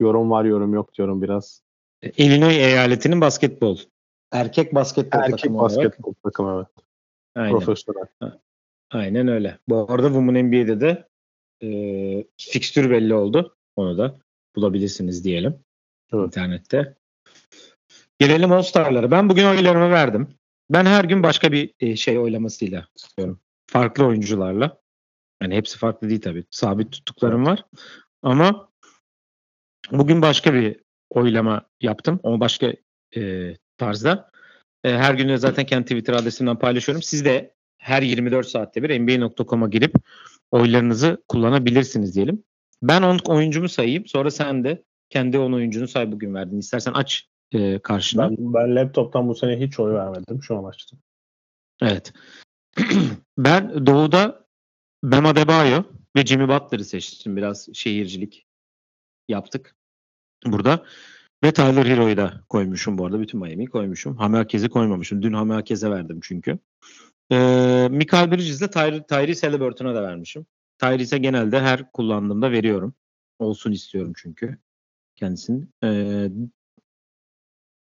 Yorum 0.00 0.30
var 0.30 0.44
yorum 0.44 0.74
yok 0.74 0.94
diyorum 0.94 1.22
biraz. 1.22 1.62
Illinois 2.16 2.56
eyaletinin 2.56 3.20
basketbol. 3.20 3.78
Erkek 4.32 4.74
basketbol 4.74 5.18
Erkek 5.18 5.38
takımı 5.38 5.58
olarak. 5.58 5.76
basketbol 5.76 6.14
takımı 6.24 6.56
evet. 6.56 6.86
Aynen. 7.34 7.58
Profesyonel. 7.58 8.06
Aynen 8.90 9.28
öyle. 9.28 9.58
Bu 9.68 9.86
arada 9.92 10.06
Women 10.06 10.46
NBA'de 10.46 10.80
de 10.80 11.08
e, 11.62 11.68
fikstür 12.36 12.90
belli 12.90 13.14
oldu. 13.14 13.56
Onu 13.76 13.98
da 13.98 14.18
bulabilirsiniz 14.56 15.24
diyelim. 15.24 15.58
Evet. 16.12 16.26
internette. 16.26 16.94
Gelelim 18.18 18.52
All-Star'lara. 18.52 19.10
Ben 19.10 19.28
bugün 19.28 19.44
oylarımı 19.44 19.90
verdim. 19.90 20.28
Ben 20.74 20.86
her 20.86 21.04
gün 21.04 21.22
başka 21.22 21.52
bir 21.52 21.74
e, 21.80 21.96
şey 21.96 22.18
oylamasıyla 22.18 22.86
istiyorum. 22.96 23.40
Farklı 23.66 24.06
oyuncularla. 24.06 24.78
Yani 25.42 25.56
hepsi 25.56 25.78
farklı 25.78 26.08
değil 26.08 26.20
tabii. 26.20 26.44
Sabit 26.50 26.92
tuttuklarım 26.92 27.46
var. 27.46 27.64
Ama 28.22 28.68
bugün 29.90 30.22
başka 30.22 30.54
bir 30.54 30.80
oylama 31.10 31.66
yaptım. 31.80 32.20
O 32.22 32.40
başka 32.40 32.72
e, 33.16 33.54
tarzda. 33.78 34.30
E, 34.84 34.90
her 34.90 35.14
gün 35.14 35.36
zaten 35.36 35.66
kendi 35.66 35.84
Twitter 35.84 36.14
adresimden 36.14 36.58
paylaşıyorum. 36.58 37.02
Siz 37.02 37.24
de 37.24 37.54
her 37.78 38.02
24 38.02 38.46
saatte 38.48 38.82
bir 38.82 39.00
NBA.com'a 39.00 39.68
girip 39.68 39.94
oylarınızı 40.50 41.22
kullanabilirsiniz 41.28 42.14
diyelim. 42.14 42.44
Ben 42.82 43.02
10 43.02 43.18
oyuncumu 43.18 43.68
sayayım. 43.68 44.06
Sonra 44.06 44.30
sen 44.30 44.64
de 44.64 44.84
kendi 45.10 45.38
10 45.38 45.52
oyuncunu 45.52 45.88
say 45.88 46.12
bugün 46.12 46.34
verdin. 46.34 46.58
İstersen 46.58 46.92
aç 46.92 47.28
e, 47.54 47.78
karşına. 47.78 48.30
Ben, 48.30 48.36
ben 48.38 48.76
laptoptan 48.76 49.28
bu 49.28 49.34
sene 49.34 49.60
hiç 49.60 49.80
oy 49.80 49.94
vermedim. 49.94 50.42
Şu 50.42 50.58
an 50.58 50.64
açtım. 50.64 50.98
Evet. 51.82 52.12
ben 53.38 53.86
Doğu'da 53.86 54.46
Bam 55.04 55.26
Adebayo 55.26 55.82
ve 56.16 56.26
Jimmy 56.26 56.48
Butler'ı 56.48 56.84
seçtim. 56.84 57.36
Biraz 57.36 57.68
şehircilik 57.74 58.46
yaptık 59.28 59.76
burada. 60.46 60.84
Ve 61.44 61.52
Tyler 61.52 61.86
Hero'yu 61.86 62.16
da 62.16 62.40
koymuşum 62.48 62.98
bu 62.98 63.06
arada. 63.06 63.20
Bütün 63.20 63.40
Miami'yi 63.40 63.68
koymuşum. 63.68 64.16
Hami 64.16 64.38
Akkez'i 64.38 64.68
koymamışım. 64.68 65.22
Dün 65.22 65.32
Hami 65.32 65.54
Akkez'e 65.54 65.90
verdim 65.90 66.20
çünkü. 66.22 66.58
Ee, 67.32 67.88
Michael 67.90 68.30
Bridges'le 68.30 68.70
Tyre, 68.70 69.06
Tyrese 69.06 69.46
Halliburton'a 69.46 69.94
da 69.94 70.02
vermişim. 70.02 70.46
Tyrese'e 70.78 71.18
genelde 71.18 71.60
her 71.60 71.92
kullandığımda 71.92 72.52
veriyorum. 72.52 72.94
Olsun 73.38 73.72
istiyorum 73.72 74.12
çünkü 74.16 74.58
kendisinin. 75.16 75.70
Ee, 75.84 76.28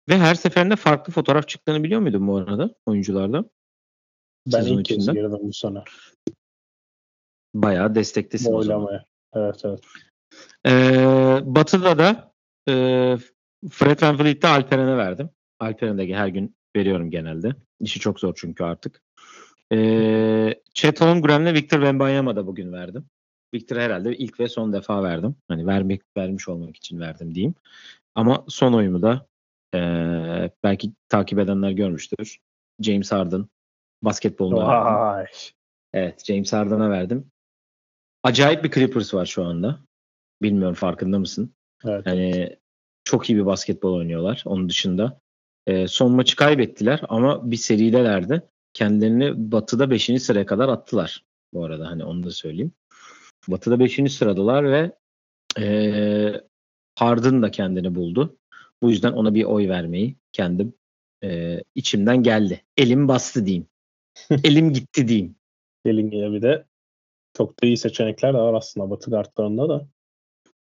ve 0.09 0.17
her 0.17 0.35
seferinde 0.35 0.75
farklı 0.75 1.13
fotoğraf 1.13 1.47
çıktığını 1.47 1.83
biliyor 1.83 2.01
muydun 2.01 2.27
bu 2.27 2.37
arada 2.37 2.75
oyuncularda? 2.85 3.45
Ben 4.47 4.61
Sezon 4.61 4.77
ilk 4.77 4.85
kez 4.85 4.97
içinde. 4.97 5.19
girdim 5.21 5.39
bu 5.41 5.53
sene. 5.53 5.83
Bayağı 7.53 7.95
destektesin 7.95 8.53
Bu 8.53 8.57
o 8.57 8.63
zaman. 8.63 8.79
oylamaya. 8.79 9.05
Evet 9.33 9.61
evet. 9.65 9.79
Ee, 10.65 11.39
Batı'da 11.43 11.97
da 11.97 12.33
e, 12.69 12.73
Fred 13.71 14.01
VanVleet'te 14.01 14.47
Alperen'e 14.47 14.97
verdim. 14.97 15.29
Alperen'e 15.59 16.07
de 16.07 16.15
her 16.15 16.27
gün 16.27 16.55
veriyorum 16.75 17.11
genelde. 17.11 17.55
İşi 17.79 17.99
çok 17.99 18.19
zor 18.19 18.33
çünkü 18.37 18.63
artık. 18.63 19.01
Ee, 19.73 20.61
Chet 20.73 21.01
Holmgren'le 21.01 21.53
Victor 21.53 21.77
Wembanyama 21.77 22.35
da 22.35 22.47
bugün 22.47 22.73
verdim. 22.73 23.05
Victor 23.53 23.77
herhalde 23.77 24.17
ilk 24.17 24.39
ve 24.39 24.47
son 24.47 24.73
defa 24.73 25.03
verdim. 25.03 25.35
Hani 25.47 25.67
vermek 25.67 26.01
vermiş 26.17 26.49
olmak 26.49 26.75
için 26.75 26.99
verdim 26.99 27.35
diyeyim. 27.35 27.55
Ama 28.15 28.45
son 28.47 28.73
oyumu 28.73 29.01
da 29.01 29.27
e, 29.75 30.51
belki 30.63 30.91
takip 31.09 31.39
edenler 31.39 31.71
görmüştür. 31.71 32.37
James 32.81 33.11
Harden 33.11 33.45
basketboluna 34.01 34.67
verdim. 34.67 35.31
Evet 35.93 36.25
James 36.25 36.53
Harden'a 36.53 36.89
verdim. 36.89 37.31
Acayip 38.23 38.63
bir 38.63 38.71
Clippers 38.71 39.13
var 39.13 39.25
şu 39.25 39.43
anda. 39.43 39.79
Bilmiyorum 40.41 40.75
farkında 40.75 41.19
mısın? 41.19 41.53
Evet. 41.85 42.05
Yani 42.05 42.57
çok 43.03 43.29
iyi 43.29 43.37
bir 43.37 43.45
basketbol 43.45 43.93
oynuyorlar 43.93 44.43
onun 44.45 44.69
dışında. 44.69 45.19
Ee, 45.67 45.87
son 45.87 46.11
maçı 46.11 46.35
kaybettiler 46.35 47.01
ama 47.09 47.51
bir 47.51 47.57
seridelerdi. 47.57 48.41
Kendilerini 48.73 49.51
Batı'da 49.51 49.89
5. 49.89 50.21
sıraya 50.23 50.45
kadar 50.45 50.69
attılar. 50.69 51.25
Bu 51.53 51.65
arada 51.65 51.87
hani 51.87 52.03
onu 52.03 52.23
da 52.23 52.31
söyleyeyim. 52.31 52.71
Batı'da 53.47 53.79
5. 53.79 54.13
sıradalar 54.13 54.71
ve 54.71 54.91
ee, 55.59 56.41
Harden 56.95 57.41
da 57.41 57.51
kendini 57.51 57.95
buldu. 57.95 58.37
Bu 58.81 58.89
yüzden 58.89 59.11
ona 59.11 59.35
bir 59.35 59.43
oy 59.43 59.69
vermeyi 59.69 60.15
kendim 60.31 60.73
e, 61.23 61.59
içimden 61.75 62.23
geldi. 62.23 62.61
Elim 62.77 63.07
bastı 63.07 63.45
diyeyim. 63.45 63.67
Elim 64.43 64.73
gitti 64.73 65.07
diyeyim. 65.07 65.35
Gelin 65.85 66.09
gele 66.09 66.31
bir 66.31 66.41
de 66.41 66.65
çok 67.37 67.63
da 67.63 67.67
iyi 67.67 67.77
seçenekler 67.77 68.33
de 68.33 68.37
var 68.37 68.53
aslında 68.53 68.89
Batı 68.89 69.11
kartlarında 69.11 69.69
da. 69.69 69.87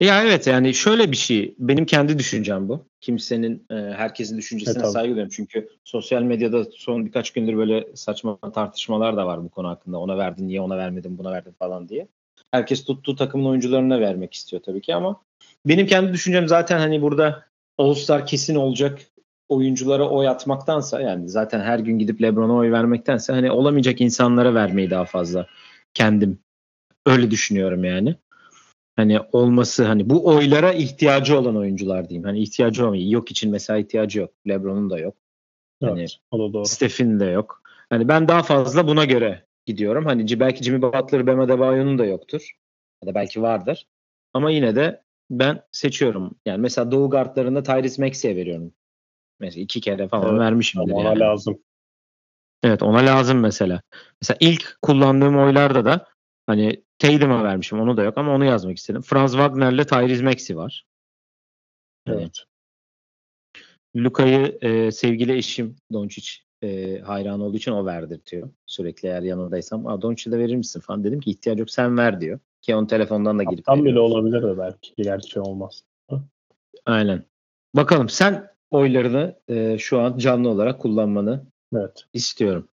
Ya 0.01 0.24
evet 0.24 0.48
yani 0.48 0.74
şöyle 0.74 1.12
bir 1.12 1.18
şey. 1.18 1.56
Benim 1.60 1.86
kendi 1.86 2.20
düşüncem 2.20 2.70
bu. 2.70 2.86
Kimsenin, 3.01 3.65
e, 3.70 3.75
herkesin 3.75 4.38
düşüncesine 4.38 4.80
E, 4.80 4.82
tabii. 4.82 4.91
saygı 4.91 5.10
duyuyorum. 5.10 5.34
Çünkü 5.36 5.70
sosyal 5.84 6.22
medyada 6.22 6.65
son 6.65 7.06
birkaç 7.06 7.32
gündür 7.32 7.58
böyle 7.58 7.96
saçma 7.96 8.38
tartışmalar 8.53 9.18
da 9.18 9.27
var 9.27 9.44
bu 9.44 9.50
konu 9.50 9.68
hakkında. 9.68 10.00
Ona 10.00 10.18
verdin, 10.18 10.48
niye 10.48 10.62
ona 10.62 10.77
vermedin, 10.77 11.18
buna 11.18 11.32
verdin 11.32 11.56
falan 11.60 11.89
diye. 11.89 12.08
Herkes 12.51 12.86
tuttuğu 12.86 13.15
takımın 13.15 13.46
oyuncularına 13.46 14.00
vermek 14.00 14.34
istiyor 14.34 14.63
tabii 14.63 14.82
ki 14.82 14.96
ama 14.96 15.22
benim 15.65 15.88
kendi 15.88 16.13
düşüncem 16.13 16.48
zaten 16.48 16.77
hani 16.77 17.01
burada 17.01 17.46
All-Star 17.78 18.25
kesin 18.25 18.56
olacak 18.56 19.00
oyunculara 19.50 20.10
oy 20.10 20.28
atmaktansa 20.28 21.01
yani 21.01 21.30
zaten 21.30 21.60
her 21.60 21.80
gün 21.80 22.00
gidip 22.00 22.22
LeBron'a 22.22 22.54
oy 22.54 22.72
vermektense 22.72 23.34
hani 23.34 23.51
olamayacak 23.51 24.01
insanlara 24.01 24.54
vermeyi 24.54 24.90
daha 24.90 25.06
fazla 25.06 25.48
kendim 25.94 26.40
öyle 27.06 27.32
düşünüyorum 27.32 27.84
yani 27.84 28.16
hani 28.96 29.20
olması 29.32 29.86
hani 29.86 30.10
bu 30.10 30.28
oylara 30.28 30.74
ihtiyacı 30.74 31.40
olan 31.40 31.58
oyuncular 31.58 32.10
diyeyim. 32.10 32.24
Hani 32.24 32.40
ihtiyacı 32.40 32.88
olmuyor. 32.88 33.04
Yok 33.12 33.32
için 33.32 33.51
mesela 33.51 33.80
ihtiyacı 33.80 34.20
yok. 34.20 34.32
LeBron'un 34.48 34.90
da 34.90 35.00
yok. 35.00 35.16
Evet, 35.82 35.92
Hani 35.92 36.06
o 36.32 36.54
doğru. 36.54 36.66
Steph'in 36.66 37.20
de 37.20 37.25
yok. 37.25 37.62
Hani 37.90 38.08
ben 38.08 38.28
daha 38.28 38.44
fazla 38.44 38.88
buna 38.88 39.06
göre 39.06 39.46
gidiyorum. 39.66 40.06
Hani 40.06 40.40
belki 40.40 40.63
Jimmy 40.63 40.82
Butler, 40.82 41.28
Bam 41.28 41.40
Adebayo'nun 41.40 41.98
da 41.98 42.06
yoktur. 42.06 42.51
Ya 43.04 43.10
da 43.10 43.16
belki 43.16 43.42
vardır. 43.42 43.88
Ama 44.34 44.51
yine 44.51 44.75
de 44.75 45.01
ben 45.32 45.62
seçiyorum. 45.72 46.36
Yani 46.46 46.62
mesela 46.62 46.92
Doğu 46.92 47.10
guardlarında 47.10 47.64
Tyrese 47.64 48.06
Maxey'e 48.06 48.36
veriyorum. 48.36 48.74
Mesela 49.40 49.64
iki 49.64 49.82
kere 49.82 50.08
falan 50.08 50.30
Evet, 50.30 50.40
vermişimdir 50.40 50.94
ona 50.94 51.04
yani. 51.04 51.20
lazım. 51.20 51.60
Evet 52.64 52.84
ona 52.84 52.98
lazım 52.98 53.40
mesela. 53.40 53.82
Mesela 54.22 54.38
ilk 54.40 54.78
kullandığım 54.82 55.38
oylarda 55.38 55.86
da 55.86 56.08
hani 56.48 56.84
Tatum'a 57.00 57.44
vermişim 57.44 57.80
onu 57.80 57.98
da 57.98 58.04
yok 58.04 58.18
ama 58.18 58.36
onu 58.36 58.46
yazmak 58.46 58.78
istedim. 58.78 59.02
Franz 59.02 59.32
Wagner'le 59.32 59.84
Tyrese 59.84 60.24
Maxey 60.24 60.58
var. 60.58 60.86
Evet. 62.08 62.44
Luka'yı 63.96 64.58
e, 64.62 64.92
sevgili 64.92 65.38
eşim 65.38 65.76
Doncic 65.94 66.32
e, 66.64 67.00
hayran 67.00 67.42
olduğu 67.42 67.58
için 67.58 67.72
o 67.72 67.86
verdirtiyor. 67.86 68.50
Sürekli 68.66 69.08
eğer 69.08 69.22
yanındaysam 69.22 70.02
Doncic'e 70.02 70.32
de 70.32 70.40
verir 70.40 70.56
misin 70.56 70.80
falan 70.80 71.04
dedim 71.04 71.20
ki 71.20 71.30
ihtiyaç 71.30 71.60
yok 71.60 71.72
sen 71.72 71.98
ver 71.98 72.22
diyor. 72.22 72.40
Ki 72.62 72.75
onun 72.75 72.86
telefondan 72.86 73.39
da 73.39 73.44
girip 73.44 73.65
Tam 73.65 73.86
bile 73.86 74.00
olabilir 74.00 74.44
de 74.44 74.58
belki. 74.58 74.94
Gerçi 74.98 75.39
olmaz. 75.39 75.84
Aynen. 76.86 77.25
Bakalım 77.75 78.10
sen 78.10 78.48
oylarını 78.72 79.39
e, 79.48 79.77
şu 79.77 80.00
an 80.00 80.18
canlı 80.18 80.50
olarak 80.50 80.80
kullanmanı 80.80 81.46
Evet. 81.75 82.06
istiyorum. 82.13 82.68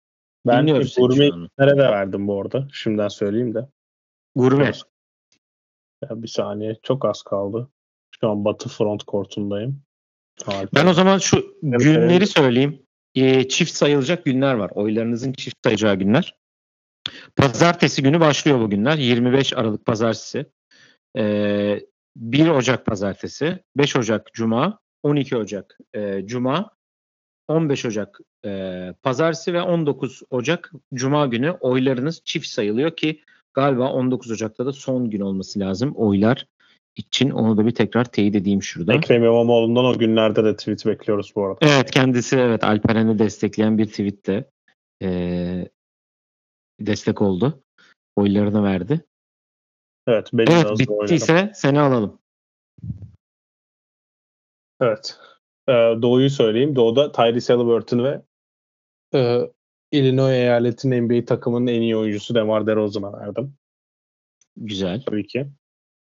Ben 0.47 0.62
Dinliyoruz 0.62 0.97
gurme 0.97 1.30
nerede 1.59 1.83
verdim 1.83 2.28
bu 2.28 2.40
arada? 2.40 2.68
Şimdiden 2.73 3.09
söyleyeyim 3.09 3.54
de. 3.54 3.68
Gurme. 4.35 4.73
Ya 6.02 6.23
bir 6.23 6.28
saniye. 6.28 6.76
Çok 6.83 7.04
az 7.04 7.23
kaldı. 7.23 7.68
Şu 8.21 8.28
an 8.28 8.45
Batı 8.45 8.68
front 8.68 9.02
kortundayım. 9.02 9.83
Harika. 10.45 10.71
Ben 10.75 10.87
o 10.87 10.92
zaman 10.92 11.18
şu 11.18 11.57
günleri 11.62 12.26
söyleyeyim. 12.26 12.83
Ee, 13.14 13.49
çift 13.49 13.73
sayılacak 13.73 14.25
günler 14.25 14.54
var. 14.54 14.71
Oylarınızın 14.75 15.33
çift 15.33 15.57
sayacağı 15.64 15.95
günler. 15.95 16.37
Pazartesi 17.37 18.03
günü 18.03 18.21
başlıyor 18.21 18.61
bu 18.61 18.71
günler. 18.71 18.99
25 18.99 19.53
Aralık 19.53 19.87
Pazartesi. 19.87 20.47
Ee, 21.17 21.81
1 22.17 22.49
Ocak 22.49 22.87
Pazartesi. 22.87 23.59
5 23.77 23.97
Ocak 23.97 24.33
Cuma. 24.33 24.79
12 25.03 25.37
Ocak 25.37 25.79
e, 25.95 26.23
Cuma. 26.27 26.71
15 27.49 27.85
Ocak 27.85 28.21
e, 28.45 28.95
Pazartesi 29.02 29.54
ve 29.54 29.63
19 29.63 30.23
Ocak 30.30 30.73
Cuma 30.95 31.26
günü 31.26 31.50
oylarınız 31.50 32.21
çift 32.25 32.47
sayılıyor 32.47 32.97
ki 32.97 33.21
galiba 33.54 33.93
19 33.93 34.30
Ocak'ta 34.30 34.67
da 34.67 34.73
son 34.73 35.11
gün 35.11 35.21
olması 35.21 35.61
lazım 35.61 35.93
oylar 35.97 36.47
için. 36.97 37.30
Onu 37.30 37.56
da 37.56 37.67
bir 37.67 37.71
tekrar 37.71 38.04
teyit 38.04 38.35
edeyim 38.35 38.63
şurada. 38.63 38.95
Ekrem 38.95 39.25
İmamoğlu'ndan 39.25 39.85
o 39.85 39.99
günlerde 39.99 40.45
de 40.45 40.56
tweet 40.56 40.87
bekliyoruz 40.87 41.32
bu 41.37 41.45
arada. 41.45 41.59
Evet 41.61 41.91
kendisi 41.91 42.37
evet 42.37 42.65
Alperen'i 42.65 43.19
destekleyen 43.19 43.78
bir 43.78 43.87
tweette 43.87 44.45
eee, 45.00 45.69
destek 46.80 47.23
oldu. 47.23 47.62
Oylarını 48.17 48.64
verdi. 48.64 49.04
Evet. 50.06 50.30
Evet 50.34 50.49
hızlı 50.50 50.93
oynarım. 50.93 51.02
bittiyse 51.02 51.52
seni 51.54 51.80
alalım. 51.80 52.19
Evet. 54.80 55.19
Ee, 55.69 55.73
Doğu'yu 55.73 56.30
söyleyeyim. 56.30 56.76
Doğu'da 56.76 57.12
Tyrese 57.12 57.52
Halliburton 57.52 58.04
ve 58.04 58.23
e, 59.14 59.50
Illinois 59.93 60.32
eyaletinin 60.32 61.04
NBA 61.04 61.25
takımının 61.25 61.67
en 61.67 61.82
iyi 61.82 61.97
oyuncusu 61.97 62.34
DeMar 62.34 62.67
DeRozan'a 62.67 63.12
verdim. 63.12 63.54
Güzel. 64.56 65.02
Tabii 65.06 65.26
ki. 65.26 65.47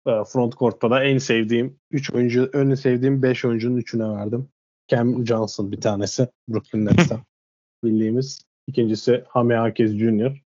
Ee, 0.08 0.24
front 0.34 0.58
court'ta 0.58 0.92
da 0.92 1.04
en 1.04 1.18
sevdiğim 1.18 1.80
3 1.92 2.14
oyuncu, 2.14 2.52
en 2.54 2.76
sevdiğim 2.76 3.24
5 3.24 3.46
oyuncunun 3.46 3.78
3'üne 3.78 4.18
verdim. 4.18 4.50
Cam 4.88 5.28
Johnson 5.28 5.72
bir 5.72 5.82
tanesi. 5.82 6.28
Brooklyn 6.50 6.86
Nets'ten 6.86 7.20
bildiğimiz. 7.84 8.42
İkincisi 8.68 9.24
Hame 9.28 9.56
Hakez 9.56 9.98
Jr. 9.98 10.47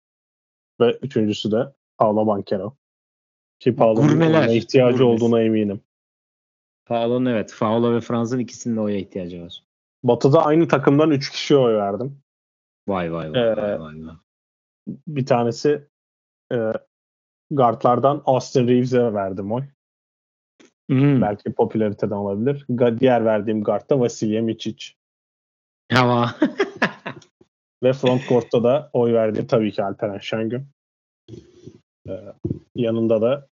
Ve 0.82 0.98
üçüncüsü 1.02 1.52
de 1.52 1.74
Paolo 1.98 2.28
Banchero. 2.28 2.76
Ki 3.60 3.76
Paolo'nun 3.76 4.50
ihtiyacı 4.50 4.98
gurmesi. 4.98 5.24
olduğuna 5.24 5.42
eminim. 5.42 5.82
Paolo'nun 6.86 7.26
evet. 7.26 7.56
Paolo 7.60 7.96
ve 7.96 8.02
Franz'ın 8.02 8.40
ikisinin 8.40 8.76
de 8.76 8.80
oya 8.80 8.98
ihtiyacı 8.98 9.42
var. 9.42 9.64
Batı'da 10.04 10.46
aynı 10.46 10.68
takımdan 10.68 11.12
3 11.12 11.32
kişiye 11.32 11.60
oy 11.60 11.76
verdim. 11.76 12.22
Vay 12.88 13.14
vay 13.14 13.32
vay. 13.32 13.42
Ee, 13.42 13.58
vay, 13.58 13.80
vay, 13.80 14.06
vay. 14.06 14.16
Bir 15.08 15.26
tanesi 15.26 15.88
e, 16.54 16.58
guardlardan 17.52 18.22
Austin 18.26 18.68
Reeves'e 18.68 19.14
verdim 19.14 19.52
oy. 19.52 19.64
Hmm. 20.90 21.22
Belki 21.22 21.54
popülariteden 21.54 22.16
olabilir. 22.16 22.66
Diğer 23.00 23.26
verdiğim 23.26 23.64
guard 23.64 23.90
da 23.90 24.00
Vasilya 24.00 24.42
Miçic. 24.42 24.86
Hava. 25.92 26.36
Ve 27.86 27.94
front 27.94 28.22
court'ta 28.30 28.64
da 28.64 28.90
oy 28.94 29.14
verdiğim 29.14 29.48
tabii 29.48 29.72
ki 29.72 29.84
Alperen 29.84 30.18
Şengün. 30.18 30.68
Ee, 32.10 32.12
yanında 32.76 33.22
da 33.22 33.48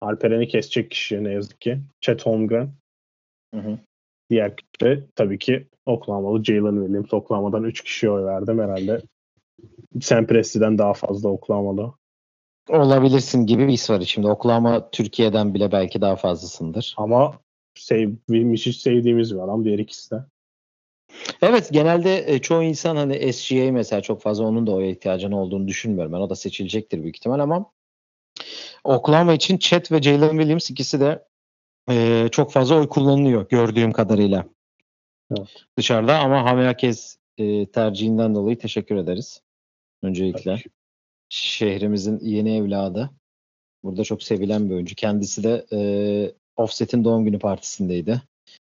Alperen'i 0.00 0.48
kesecek 0.48 0.90
kişi 0.90 1.24
ne 1.24 1.32
yazık 1.32 1.60
ki. 1.60 1.80
Chet 2.00 2.26
Holmgren. 2.26 2.72
Hı 3.54 3.60
hı. 3.60 3.78
Diğer 4.30 4.56
kişi 4.56 4.80
de 4.82 5.06
tabii 5.14 5.38
ki 5.38 5.66
Oklahoma'lı 5.86 6.44
Jalen 6.44 6.80
Williams. 6.80 7.12
Oklahoma'dan 7.12 7.64
3 7.64 7.84
kişiye 7.84 8.12
oy 8.12 8.24
verdim 8.24 8.58
herhalde. 8.58 9.02
Sam 10.00 10.26
Presti'den 10.26 10.78
daha 10.78 10.94
fazla 10.94 11.28
Oklahoma'lı. 11.28 11.92
Olabilirsin 12.68 13.46
gibi 13.46 13.66
bir 13.66 13.72
his 13.72 13.90
var 13.90 14.00
içimde. 14.00 14.28
Oklahoma 14.28 14.90
Türkiye'den 14.90 15.54
bile 15.54 15.72
belki 15.72 16.00
daha 16.00 16.16
fazlasındır. 16.16 16.94
Ama 16.98 17.40
sev, 17.74 18.10
sevdiğimiz 18.72 19.34
bir 19.34 19.40
adam. 19.40 19.64
Diğer 19.64 19.78
ikisi 19.78 20.10
de. 20.10 20.24
Evet 21.42 21.68
genelde 21.72 22.34
e, 22.34 22.38
çoğu 22.38 22.62
insan 22.62 22.96
hani 22.96 23.32
SGA 23.32 23.72
mesela 23.72 24.02
çok 24.02 24.22
fazla 24.22 24.44
onun 24.44 24.66
da 24.66 24.72
oya 24.72 24.90
ihtiyacının 24.90 25.32
olduğunu 25.32 25.68
düşünmüyorum. 25.68 26.12
Ben 26.12 26.18
o 26.18 26.30
da 26.30 26.36
seçilecektir 26.36 27.02
büyük 27.02 27.16
ihtimal 27.16 27.40
ama 27.40 27.70
Oklahoma 28.84 29.34
için 29.34 29.58
Chet 29.58 29.92
ve 29.92 30.02
Jalen 30.02 30.30
Williams 30.30 30.70
ikisi 30.70 31.00
de 31.00 31.24
e, 31.90 32.28
çok 32.32 32.52
fazla 32.52 32.76
oy 32.76 32.88
kullanılıyor 32.88 33.48
gördüğüm 33.48 33.92
kadarıyla. 33.92 34.44
Evet. 35.36 35.48
Dışarıda 35.76 36.18
ama 36.18 36.44
Hamiyakez 36.44 37.18
e, 37.38 37.66
tercihinden 37.66 38.34
dolayı 38.34 38.58
teşekkür 38.58 38.96
ederiz. 38.96 39.42
Öncelikle. 40.02 40.56
Ki. 40.56 40.70
Şehrimizin 41.28 42.18
yeni 42.22 42.56
evladı. 42.56 43.10
Burada 43.82 44.04
çok 44.04 44.22
sevilen 44.22 44.70
bir 44.70 44.74
oyuncu. 44.74 44.94
Kendisi 44.94 45.44
de 45.44 45.66
e, 45.72 45.80
Offset'in 46.56 47.04
doğum 47.04 47.24
günü 47.24 47.38
partisindeydi. 47.38 48.22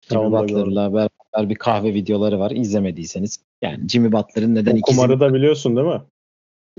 Jimmy 0.09 0.31
Butler'la 0.31 0.93
beraber 1.33 1.49
bir 1.49 1.55
kahve 1.55 1.93
videoları 1.93 2.39
var. 2.39 2.51
İzlemediyseniz. 2.51 3.39
Yani 3.61 3.89
Jimmy 3.89 4.11
Butler'ın 4.11 4.55
neden 4.55 4.75
O 4.75 4.77
ikisi... 4.77 4.97
kumarı 4.97 5.19
da 5.19 5.33
biliyorsun 5.33 5.75
değil 5.75 5.87
mi? 5.87 6.01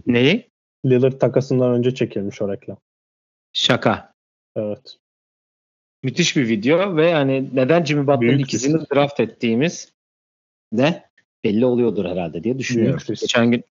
Neyi? 0.06 0.50
Lillard 0.86 1.20
takasından 1.20 1.74
önce 1.74 1.94
çekilmiş 1.94 2.42
o 2.42 2.52
reklam. 2.52 2.76
Şaka. 3.52 4.12
Evet. 4.56 4.98
Müthiş 6.02 6.36
bir 6.36 6.48
video 6.48 6.96
ve 6.96 7.10
yani 7.10 7.50
neden 7.52 7.84
Jimmy 7.84 8.06
Butler'ın 8.06 8.38
ikisini 8.38 8.80
risk. 8.80 8.94
draft 8.94 9.20
ettiğimiz 9.20 9.92
de 10.72 11.04
belli 11.44 11.66
oluyordur 11.66 12.04
herhalde 12.04 12.44
diye 12.44 12.58
düşünüyorum. 12.58 12.98
Büyük 12.98 13.10
risk. 13.10 13.22
Geçen 13.22 13.50
gün 13.50 13.64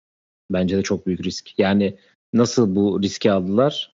bence 0.51 0.77
de 0.77 0.83
çok 0.83 1.07
büyük 1.07 1.23
risk. 1.23 1.59
Yani 1.59 1.97
nasıl 2.33 2.75
bu 2.75 3.01
riski 3.01 3.31
aldılar? 3.31 3.95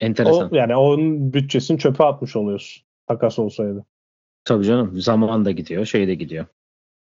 Enteresan. 0.00 0.52
O, 0.52 0.56
yani 0.56 0.76
onun 0.76 1.32
bütçesini 1.32 1.78
çöpe 1.78 2.04
atmış 2.04 2.36
oluyorsun. 2.36 2.84
Takas 3.06 3.38
olsaydı. 3.38 3.84
Tabii 4.44 4.64
canım. 4.64 5.00
Zaman 5.00 5.44
da 5.44 5.50
gidiyor. 5.50 5.84
Şey 5.84 6.08
de 6.08 6.14
gidiyor. 6.14 6.46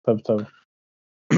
Tabii 0.02 0.22
tabii. 0.22 0.46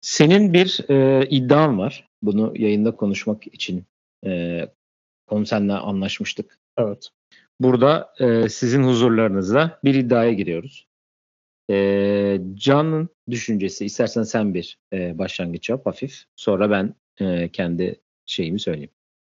Senin 0.00 0.52
bir 0.52 0.90
e, 0.90 1.26
iddian 1.28 1.78
var. 1.78 2.08
Bunu 2.22 2.52
yayında 2.56 2.96
konuşmak 2.96 3.46
için 3.46 3.84
e, 4.26 4.62
konu 5.26 5.46
seninle 5.46 5.72
anlaşmıştık. 5.72 6.58
Evet. 6.78 7.08
Burada 7.60 8.14
e, 8.20 8.48
sizin 8.48 8.82
huzurlarınızda 8.82 9.80
bir 9.84 9.94
iddiaya 9.94 10.32
giriyoruz. 10.32 10.86
E, 11.70 12.40
Can'ın 12.54 13.08
düşüncesi 13.30 13.84
istersen 13.84 14.22
sen 14.22 14.54
bir 14.54 14.78
e, 14.92 15.18
başlangıç 15.18 15.68
yap 15.68 15.86
hafif. 15.86 16.24
Sonra 16.36 16.70
ben 16.70 16.94
e, 17.20 17.48
kendi 17.48 18.00
şeyimi 18.26 18.60
söyleyeyim. 18.60 18.90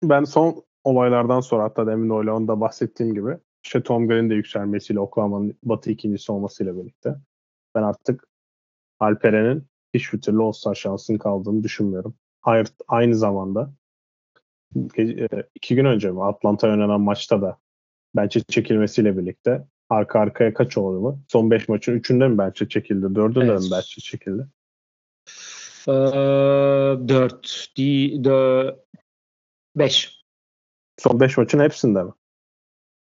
Ben 0.03 0.23
son 0.23 0.63
olaylardan 0.83 1.39
sonra 1.39 1.63
hatta 1.63 1.87
demin 1.87 2.17
öyle 2.17 2.31
onda 2.31 2.61
bahsettiğim 2.61 3.13
gibi 3.13 3.37
işte 3.67 3.83
Tom 3.83 4.07
Green'in 4.07 4.29
de 4.29 4.33
yükselmesiyle 4.33 4.99
Oklahoma'nın 4.99 5.57
batı 5.63 5.91
ikincisi 5.91 6.31
olmasıyla 6.31 6.77
birlikte 6.77 7.15
ben 7.75 7.83
artık 7.83 8.27
Alperen'in 8.99 9.67
hiçbir 9.93 10.21
türlü 10.21 10.41
All-Star 10.41 10.75
şansının 10.75 11.17
kaldığını 11.17 11.63
düşünmüyorum. 11.63 12.15
Hayır, 12.41 12.67
aynı 12.87 13.15
zamanda 13.15 13.73
e, 14.97 15.27
iki 15.55 15.75
gün 15.75 15.85
önce 15.85 16.11
mi 16.11 16.23
Atlanta 16.23 16.67
oynanan 16.67 17.01
maçta 17.01 17.41
da 17.41 17.57
bence 18.15 18.41
çekilmesiyle 18.41 19.17
birlikte 19.17 19.67
arka 19.89 20.19
arkaya 20.19 20.53
kaç 20.53 20.77
oldu 20.77 20.99
mu? 20.99 21.23
Son 21.27 21.51
5 21.51 21.69
maçın 21.69 21.99
3'ünde 21.99 22.27
mi 22.27 22.37
bence 22.37 22.69
çekildi? 22.69 23.05
4'ünde 23.05 23.51
Evet. 23.51 23.61
mi 23.61 23.67
bence 23.71 24.01
çekildi? 24.01 24.47
Ee, 25.87 25.91
4, 27.07 27.73
5. 29.75 30.23
Son 30.97 31.19
5 31.19 31.37
maçın 31.37 31.59
hepsinde 31.59 32.03
mi? 32.03 32.11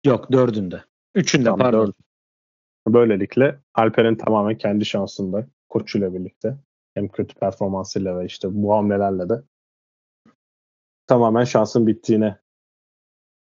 Yok 0.06 0.32
dördünde. 0.32 0.84
Üçünde 1.16 1.44
Tamam, 1.44 1.60
pardon. 1.60 1.88
dördü. 1.88 1.98
Böylelikle 2.88 3.60
Alper'in 3.74 4.16
tamamen 4.16 4.58
kendi 4.58 4.86
şansında 4.86 5.48
koçuyla 5.70 6.14
birlikte 6.14 6.58
hem 6.94 7.08
kötü 7.08 7.36
performansıyla 7.36 8.20
ve 8.20 8.26
işte 8.26 8.48
bu 8.52 8.74
hamlelerle 8.74 9.30
de 9.30 9.44
tamamen 11.08 11.44
şansın 11.44 11.88
bittiğine 11.88 12.38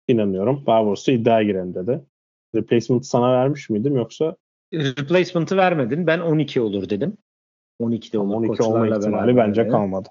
inanıyorum. 0.07 0.63
Daha 0.67 0.83
doğrusu 0.83 1.11
iddiaya 1.11 1.43
girelim 1.43 1.73
dedi. 1.73 2.05
Replacement 2.55 3.05
sana 3.05 3.31
vermiş 3.33 3.69
miydim 3.69 3.95
yoksa 3.95 4.35
Replacement'ı 4.73 5.57
vermedin. 5.57 6.07
Ben 6.07 6.19
12 6.19 6.61
olur 6.61 6.89
dedim. 6.89 7.17
12'de 7.81 8.19
olur. 8.19 8.35
12 8.35 8.63
olma 8.63 8.87
ihtimali 8.87 9.37
bence 9.37 9.67
kalmadı. 9.67 10.09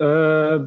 Ee, 0.00 0.58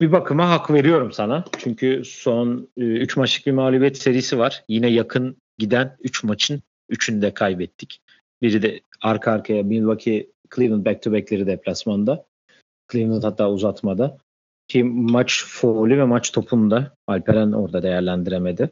bir 0.00 0.12
bakıma 0.12 0.50
hak 0.50 0.70
veriyorum 0.70 1.12
sana. 1.12 1.44
Çünkü 1.58 2.02
son 2.04 2.68
3 2.76 3.16
maçlık 3.16 3.46
bir 3.46 3.52
mağlubiyet 3.52 3.98
serisi 3.98 4.38
var. 4.38 4.64
Yine 4.68 4.90
yakın 4.90 5.36
giden 5.58 5.96
3 6.00 6.24
maçın 6.24 6.62
3'ünü 6.90 7.22
de 7.22 7.34
kaybettik. 7.34 8.00
Biri 8.42 8.62
de 8.62 8.80
arka 9.02 9.32
arkaya 9.32 9.62
Milwaukee 9.62 10.30
Cleveland 10.54 10.86
back 10.86 11.02
to 11.02 11.12
back'leri 11.12 11.46
deplasmanda. 11.46 12.26
Cleveland 12.92 13.22
hatta 13.22 13.50
uzatmada. 13.50 14.18
Ki 14.68 14.84
maç 14.84 15.44
faulü 15.46 15.98
ve 15.98 16.04
maç 16.04 16.30
topunu 16.32 16.70
da 16.70 16.94
Alperen 17.06 17.52
orada 17.52 17.82
değerlendiremedi. 17.82 18.70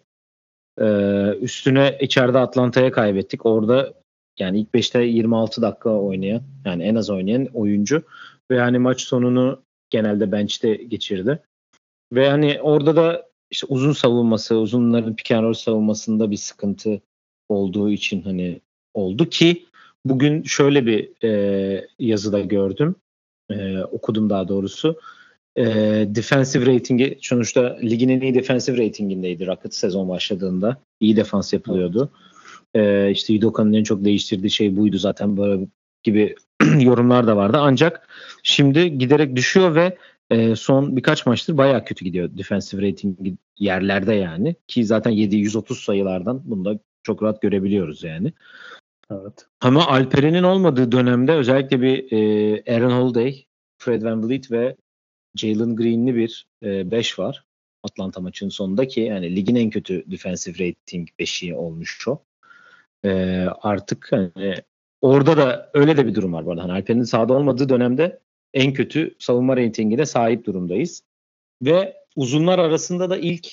Ee, 0.81 1.35
üstüne 1.41 1.99
içeride 2.01 2.39
Atlanta'ya 2.39 2.91
kaybettik. 2.91 3.47
Orada 3.47 3.95
yani 4.39 4.61
ilk 4.61 4.75
5'te 4.75 5.03
26 5.03 5.63
dakika 5.63 5.91
oynayan 5.91 6.43
yani 6.65 6.83
en 6.83 6.95
az 6.95 7.11
oynayan 7.11 7.47
oyuncu 7.55 8.03
ve 8.51 8.57
yani 8.57 8.79
maç 8.79 9.01
sonunu 9.01 9.63
genelde 9.91 10.33
bench'te 10.33 10.75
geçirdi. 10.75 11.43
Ve 12.13 12.31
hani 12.31 12.61
orada 12.63 12.97
da 12.97 13.29
işte 13.51 13.67
uzun 13.71 13.93
savunması, 13.93 14.57
uzunların 14.57 15.17
pick 15.17 15.31
and 15.31 15.45
roll 15.45 15.55
savunmasında 15.55 16.31
bir 16.31 16.37
sıkıntı 16.37 17.01
olduğu 17.49 17.91
için 17.91 18.23
hani 18.23 18.61
oldu 18.95 19.29
ki 19.29 19.67
bugün 20.05 20.43
şöyle 20.43 20.87
bir 20.87 21.25
e, 21.25 21.87
yazıda 21.99 22.41
gördüm. 22.41 22.95
E, 23.51 23.79
okudum 23.79 24.31
daha 24.31 24.49
doğrusu. 24.49 25.01
E, 25.57 25.65
defensive 26.09 26.75
ratingi 26.75 27.19
sonuçta 27.23 27.79
ligin 27.83 28.09
en 28.09 28.21
iyi 28.21 28.35
defensive 28.35 28.87
ratingindeydi 28.87 29.47
Rockets 29.47 29.77
sezon 29.77 30.09
başladığında. 30.09 30.77
İyi 31.01 31.17
defans 31.17 31.53
yapılıyordu. 31.53 32.11
E, 32.75 33.11
işte 33.11 33.35
Udoka'nın 33.35 33.73
en 33.73 33.83
çok 33.83 34.05
değiştirdiği 34.05 34.51
şey 34.51 34.77
buydu 34.77 34.99
zaten 34.99 35.37
böyle 35.37 35.67
gibi 36.03 36.35
yorumlar 36.79 37.27
da 37.27 37.37
vardı. 37.37 37.59
Ancak 37.61 38.09
şimdi 38.43 38.99
giderek 38.99 39.37
düşüyor 39.37 39.75
ve 39.75 39.97
e, 40.31 40.57
son 40.57 40.97
birkaç 40.97 41.27
maçtır 41.27 41.57
bayağı 41.57 41.85
kötü 41.85 42.05
gidiyor 42.05 42.39
defensive 42.39 42.89
rating 42.89 43.19
yerlerde 43.59 44.15
yani. 44.15 44.57
Ki 44.69 44.85
zaten 44.85 45.11
730 45.11 45.81
sayılardan 45.81 46.43
bunu 46.45 46.65
da 46.65 46.79
çok 47.03 47.23
rahat 47.23 47.43
görebiliyoruz 47.43 48.03
yani. 48.05 48.33
Evet. 49.11 49.47
Ama 49.61 49.87
Alperen'in 49.87 50.43
olmadığı 50.43 50.93
dönemde 50.93 51.33
özellikle 51.33 51.83
bir 51.83 52.13
e, 52.13 52.75
Aaron 52.75 53.03
Holiday, 53.03 53.45
Fred 53.79 54.03
VanVleet 54.03 54.51
ve 54.51 54.77
Jalen 55.37 55.77
Green'li 55.77 56.15
bir 56.15 56.47
5 56.63 57.19
var. 57.19 57.45
Atlanta 57.83 58.21
maçının 58.21 58.51
sonunda 58.51 58.89
ki 58.89 59.01
yani 59.01 59.37
ligin 59.37 59.55
en 59.55 59.71
kötü 59.71 60.11
defensive 60.11 60.69
rating 60.69 61.09
5'i 61.19 61.55
olmuş 61.55 62.09
o. 62.09 62.23
E, 63.05 63.11
artık 63.63 64.09
hani 64.11 64.55
orada 65.01 65.37
da 65.37 65.71
öyle 65.75 65.97
de 65.97 66.07
bir 66.07 66.15
durum 66.15 66.33
var 66.33 66.47
bu 66.47 66.51
arada. 66.51 66.63
Hani 66.63 66.73
Alperen'in 66.73 67.03
sahada 67.03 67.35
olmadığı 67.35 67.69
dönemde 67.69 68.21
en 68.55 68.73
kötü 68.73 69.15
savunma 69.19 69.57
reytingine 69.57 70.07
sahip 70.07 70.45
durumdayız. 70.45 71.03
Ve 71.63 71.97
uzunlar 72.17 72.59
arasında 72.59 73.11
da 73.11 73.17
ilk 73.17 73.49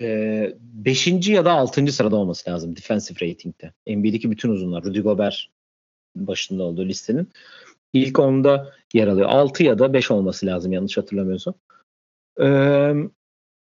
5. 0.00 1.28
ya 1.28 1.44
da 1.44 1.52
6. 1.52 1.92
sırada 1.92 2.16
olması 2.16 2.50
lazım 2.50 2.76
defensive 2.76 3.28
rating'de. 3.28 3.72
NBA'deki 3.86 4.30
bütün 4.30 4.50
uzunlar. 4.50 4.84
Rudy 4.84 5.00
Gobert 5.00 5.34
başında 6.16 6.62
olduğu 6.62 6.88
listenin. 6.88 7.28
ilk 7.92 8.16
10'da 8.16 8.72
yer 8.94 9.08
alıyor. 9.08 9.28
6 9.28 9.62
ya 9.64 9.78
da 9.78 9.92
5 9.92 10.10
olması 10.10 10.46
lazım 10.46 10.72
yanlış 10.72 10.96
hatırlamıyorsam. 10.96 11.54
Ee, 12.40 12.92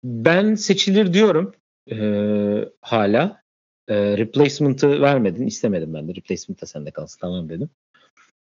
ben 0.03 0.55
seçilir 0.55 1.13
diyorum 1.13 1.53
ee, 1.91 2.69
hala. 2.81 3.43
Ee, 3.87 4.17
replacement'ı 4.17 5.01
vermedin. 5.01 5.47
istemedim 5.47 5.93
ben 5.93 6.07
de. 6.07 6.15
Replacement 6.15 6.61
da 6.61 6.65
sende 6.65 6.91
kalsın. 6.91 7.19
Tamam 7.19 7.49
dedim. 7.49 7.69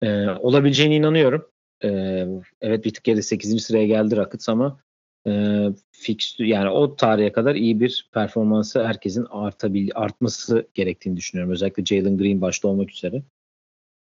Ee, 0.03 0.29
olabileceğine 0.29 0.97
inanıyorum. 0.97 1.49
Ee, 1.85 2.27
evet 2.61 2.85
bir 2.85 2.95
tık 2.95 3.05
geri 3.05 3.23
8. 3.23 3.61
sıraya 3.61 3.87
geldi 3.87 4.17
Rockets 4.17 4.49
ama 4.49 4.81
e, 5.27 5.65
fix 5.93 6.35
yani 6.39 6.71
o 6.71 6.97
tarihe 6.97 7.33
kadar 7.33 7.55
iyi 7.55 7.81
bir 7.81 8.09
performansı 8.13 8.85
herkesin 8.87 9.27
artabil 9.31 9.91
artması 9.95 10.69
gerektiğini 10.75 11.17
düşünüyorum. 11.17 11.53
Özellikle 11.53 11.85
Jalen 11.85 12.19
Green 12.19 12.41
başta 12.41 12.69
olmak 12.69 12.91
üzere. 12.91 13.23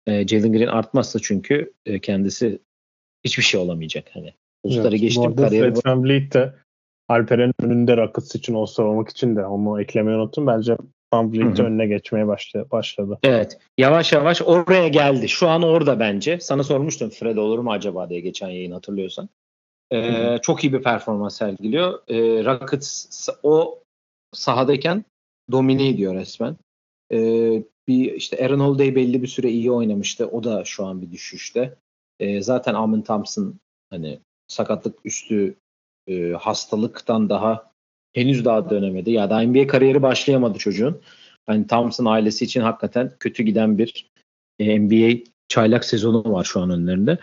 E, 0.07 0.27
Jalen 0.27 0.53
Green 0.53 0.67
artmazsa 0.67 1.19
çünkü 1.21 1.73
e, 1.85 1.99
kendisi 1.99 2.59
hiçbir 3.23 3.43
şey 3.43 3.59
olamayacak 3.59 4.09
hani. 4.13 4.33
Ulusları 4.63 4.88
Evet, 4.88 5.01
geçtim 5.01 5.35
kariyeri 5.35 5.73
Fred 5.73 5.85
VanVleet 5.85 6.33
de 6.33 6.53
Alperen'in 7.09 7.53
önünde 7.61 7.97
Rockets 7.97 8.35
için 8.35 8.53
All-Star 8.53 8.83
olmak 8.83 9.09
için 9.09 9.35
de 9.35 9.45
onu 9.45 9.81
eklemeyi 9.81 10.17
unuttum. 10.17 10.47
Bence 10.47 10.77
VanVleet 11.15 11.60
önüne 11.60 11.88
geçmeye 11.88 12.28
başladı. 12.28 12.67
başladı. 12.71 13.19
Evet. 13.23 13.58
Yavaş 13.78 14.13
yavaş 14.13 14.41
oraya 14.41 14.88
geldi. 14.88 15.30
Şu 15.30 15.47
an 15.47 15.63
orada 15.63 15.99
bence. 15.99 16.39
Sana 16.39 16.63
sormuştum 16.63 17.10
Fred 17.10 17.38
olur 17.38 17.60
mu 17.60 17.71
acaba 17.71 18.10
diye 18.10 18.19
geçen 18.19 18.49
yayın 18.49 18.71
hatırlıyorsan. 18.71 19.30
Ee, 19.91 20.38
çok 20.41 20.63
iyi 20.63 20.73
bir 20.73 20.84
performans 20.84 21.38
sergiliyor. 21.38 21.99
Ee, 22.08 22.45
Rockets 22.45 23.30
o 23.43 23.80
sahadayken 24.34 25.06
domine 25.51 25.89
ediyor 25.89 26.15
resmen. 26.15 26.56
Ee, 27.12 27.63
bir 27.88 28.13
işte 28.13 28.45
Aaron 28.45 28.60
Holiday 28.60 28.95
belli 28.95 29.21
bir 29.21 29.28
süre 29.28 29.49
iyi 29.49 29.71
oynamıştı. 29.71 30.28
O 30.28 30.43
da 30.43 30.65
şu 30.65 30.86
an 30.86 31.01
bir 31.01 31.12
düşüşte. 31.12 31.75
Ee, 32.19 32.41
zaten 32.41 32.73
Amin 32.73 33.01
Thompson 33.01 33.60
hani 33.89 34.19
sakatlık 34.47 34.99
üstü 35.06 35.56
e, 36.08 36.32
hastalıktan 36.32 37.30
daha 37.30 37.71
henüz 38.15 38.45
daha 38.45 38.69
dönemedi. 38.69 39.12
Ya 39.12 39.30
da 39.30 39.41
NBA 39.41 39.67
kariyeri 39.67 40.01
başlayamadı 40.01 40.58
çocuğun. 40.58 41.01
Hani 41.47 41.67
Thompson 41.67 42.06
ailesi 42.06 42.45
için 42.45 42.62
hakikaten 42.62 43.12
kötü 43.19 43.43
giden 43.43 43.78
bir 43.78 44.10
e, 44.60 44.80
NBA 44.80 45.23
çaylak 45.47 45.86
sezonu 45.86 46.34
var 46.34 46.43
şu 46.43 46.62
an 46.62 46.69
önlerinde. 46.69 47.17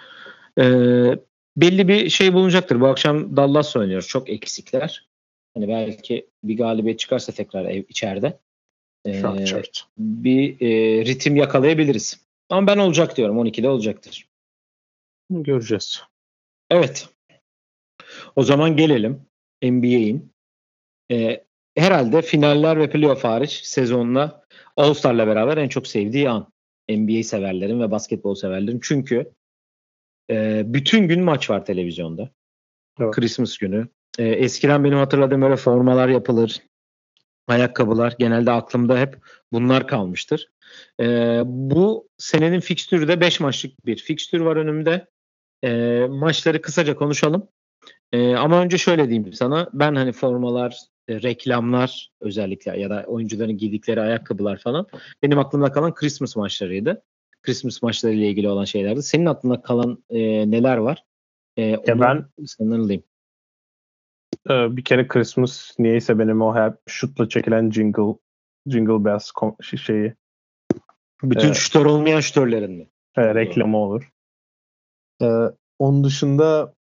Ee, 0.58 1.18
belli 1.56 1.88
bir 1.88 2.08
şey 2.08 2.34
bulunacaktır. 2.34 2.80
Bu 2.80 2.86
akşam 2.86 3.36
Dallas 3.36 3.76
oynuyor. 3.76 4.02
Çok 4.02 4.30
eksikler. 4.30 5.08
Hani 5.54 5.68
belki 5.68 6.26
bir 6.44 6.56
galibiyet 6.56 6.98
çıkarsa 6.98 7.32
tekrar 7.32 7.64
ev 7.64 7.82
içeride. 7.88 8.38
şart. 9.46 9.86
bir 9.98 10.60
e, 10.60 11.04
ritim 11.04 11.36
yakalayabiliriz. 11.36 12.20
Ama 12.50 12.66
ben 12.66 12.78
olacak 12.78 13.16
diyorum. 13.16 13.38
12'de 13.38 13.68
olacaktır. 13.68 14.28
Göreceğiz. 15.30 16.02
Evet. 16.70 17.08
O 18.36 18.42
zaman 18.42 18.76
gelelim 18.76 19.20
NBA'in. 19.62 20.31
Ee, 21.12 21.44
herhalde 21.76 22.22
finaller 22.22 22.78
ve 22.78 22.90
playoff 22.90 23.24
hariç 23.24 23.60
sezonla 23.64 24.42
All-Star'la 24.76 25.26
beraber 25.26 25.56
en 25.56 25.68
çok 25.68 25.86
sevdiği 25.86 26.30
an. 26.30 26.52
NBA 26.88 27.22
severlerin 27.22 27.80
ve 27.80 27.90
basketbol 27.90 28.34
severlerin. 28.34 28.80
Çünkü 28.82 29.32
e, 30.30 30.62
bütün 30.66 31.08
gün 31.08 31.24
maç 31.24 31.50
var 31.50 31.64
televizyonda. 31.64 32.30
Evet. 33.00 33.14
Christmas 33.14 33.58
günü. 33.58 33.88
E, 34.18 34.24
eskiden 34.24 34.84
benim 34.84 34.98
hatırladığım 34.98 35.42
öyle 35.42 35.56
formalar 35.56 36.08
yapılır. 36.08 36.62
Ayakkabılar. 37.48 38.14
Genelde 38.18 38.50
aklımda 38.50 38.98
hep 38.98 39.16
bunlar 39.52 39.86
kalmıştır. 39.86 40.48
E, 41.00 41.04
bu 41.44 42.08
senenin 42.18 42.60
fikstürü 42.60 43.08
de 43.08 43.20
5 43.20 43.40
maçlık 43.40 43.86
bir 43.86 43.96
fikstür 43.96 44.40
var 44.40 44.56
önümde. 44.56 45.06
E, 45.64 46.00
maçları 46.10 46.62
kısaca 46.62 46.96
konuşalım. 46.96 47.48
E, 48.12 48.34
ama 48.34 48.60
önce 48.60 48.78
şöyle 48.78 49.08
diyeyim 49.08 49.32
sana. 49.32 49.70
Ben 49.72 49.94
hani 49.94 50.12
formalar, 50.12 50.78
e, 51.12 51.22
reklamlar 51.22 52.10
özellikle 52.20 52.80
ya 52.80 52.90
da 52.90 53.04
oyuncuların 53.06 53.56
giydikleri 53.56 54.00
ayakkabılar 54.00 54.58
falan 54.58 54.86
benim 55.22 55.38
aklımda 55.38 55.72
kalan 55.72 55.94
Christmas 55.94 56.36
maçlarıydı. 56.36 57.02
Christmas 57.42 57.82
maçları 57.82 58.12
ile 58.14 58.28
ilgili 58.28 58.48
olan 58.48 58.64
şeylerdi. 58.64 59.02
Senin 59.02 59.26
aklında 59.26 59.62
kalan 59.62 60.04
e, 60.10 60.50
neler 60.50 60.76
var? 60.76 61.04
E, 61.56 61.62
Ya 61.62 62.00
ben 62.00 62.24
alayım. 62.60 63.02
Ee, 64.50 64.76
bir 64.76 64.84
kere 64.84 65.08
Christmas 65.08 65.78
niyeyse 65.78 66.18
benim 66.18 66.42
o 66.42 66.56
hep 66.56 66.74
şutla 66.86 67.28
çekilen 67.28 67.70
jingle 67.70 68.18
jingle 68.66 69.04
bells 69.04 69.30
şey- 69.62 69.78
şeyi 69.78 70.14
Bütün 71.22 71.46
Evet. 71.46 71.56
şutör 71.56 71.86
olmayan 71.86 72.20
şutörlerin 72.20 72.72
mi? 72.72 72.88
e, 73.16 73.34
reklamı 73.34 73.76
olur. 73.76 74.10
Ee, 75.22 75.26
onun 75.78 76.04
dışında 76.04 76.74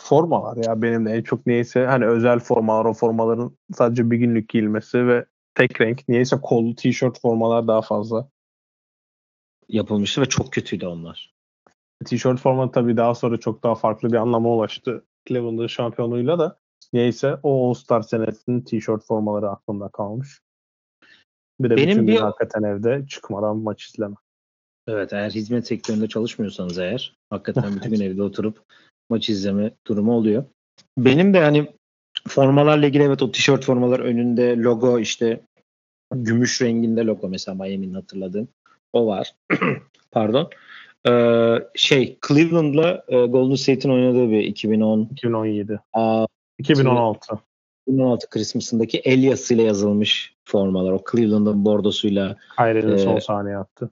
formalar 0.00 0.56
ya 0.64 0.82
benim 0.82 1.06
de 1.06 1.10
en 1.10 1.22
çok 1.22 1.46
niyeyse 1.46 1.86
hani 1.86 2.06
özel 2.06 2.38
formalar 2.38 2.84
o 2.84 2.94
formaların 2.94 3.56
sadece 3.74 4.10
bir 4.10 4.16
günlük 4.16 4.48
giyilmesi 4.48 5.06
ve 5.06 5.24
tek 5.54 5.80
renk 5.80 6.08
niyeyse 6.08 6.36
kollu 6.42 6.74
tişört 6.74 7.20
formalar 7.20 7.68
daha 7.68 7.82
fazla. 7.82 8.28
Yapılmıştı 9.68 10.20
ve 10.20 10.26
çok 10.26 10.52
kötüydü 10.52 10.86
onlar. 10.86 11.34
Tişört 12.04 12.40
forma 12.40 12.70
tabii 12.70 12.96
daha 12.96 13.14
sonra 13.14 13.36
çok 13.36 13.62
daha 13.62 13.74
farklı 13.74 14.08
bir 14.12 14.16
anlama 14.16 14.48
ulaştı. 14.48 15.04
Cleveland'ın 15.28 15.66
şampiyonluğuyla 15.66 16.38
da 16.38 16.58
niyeyse 16.92 17.36
o 17.42 17.68
All-Star 17.70 18.02
senesinin 18.02 18.60
tişört 18.60 19.04
formaları 19.06 19.50
aklımda 19.50 19.88
kalmış. 19.88 20.40
Bir 21.60 21.70
de 21.70 21.76
Benim 21.76 21.88
bütün 21.88 22.06
bir- 22.06 22.12
gün 22.12 22.20
hakikaten 22.20 22.62
evde 22.62 23.06
çıkmadan 23.08 23.56
maç 23.56 23.86
izleme. 23.86 24.14
Evet 24.88 25.12
eğer 25.12 25.30
hizmet 25.30 25.66
sektöründe 25.66 26.08
çalışmıyorsanız 26.08 26.78
eğer 26.78 27.16
hakikaten 27.30 27.76
bütün 27.76 27.90
gün 27.94 28.00
evde 28.00 28.22
oturup 28.22 28.62
maç 29.10 29.28
izleme 29.28 29.70
durumu 29.86 30.12
oluyor. 30.12 30.44
Benim 30.98 31.34
de 31.34 31.40
hani 31.40 31.72
formalarla 32.28 32.86
ilgili 32.86 33.02
evet 33.02 33.22
o 33.22 33.32
tişört 33.32 33.64
formalar 33.64 34.00
önünde 34.00 34.56
logo 34.56 34.98
işte 34.98 35.40
gümüş 36.14 36.62
renginde 36.62 37.04
logo 37.04 37.28
mesela 37.28 37.54
Miami'nin 37.54 37.94
hatırladığım 37.94 38.48
o 38.92 39.06
var. 39.06 39.34
Pardon. 40.10 40.50
Ee, 41.08 41.54
şey 41.74 42.18
Cleveland'la 42.28 43.04
e, 43.08 43.26
Golden 43.26 43.54
State'in 43.54 43.92
oynadığı 43.92 44.30
bir 44.30 44.40
2010 44.40 45.08
2017. 45.12 45.80
Aa, 45.92 46.26
2016. 46.58 47.38
2016 47.86 48.30
Christmas'ındaki 48.30 48.98
el 48.98 49.22
yazısıyla 49.22 49.64
yazılmış 49.64 50.34
formalar. 50.44 50.92
O 50.92 51.02
Cleveland'ın 51.12 51.64
bordosuyla 51.64 52.36
Kyrie'nin 52.58 52.92
Ee, 52.92 52.98
son 52.98 53.18
saniye 53.18 53.56
attı. 53.56 53.90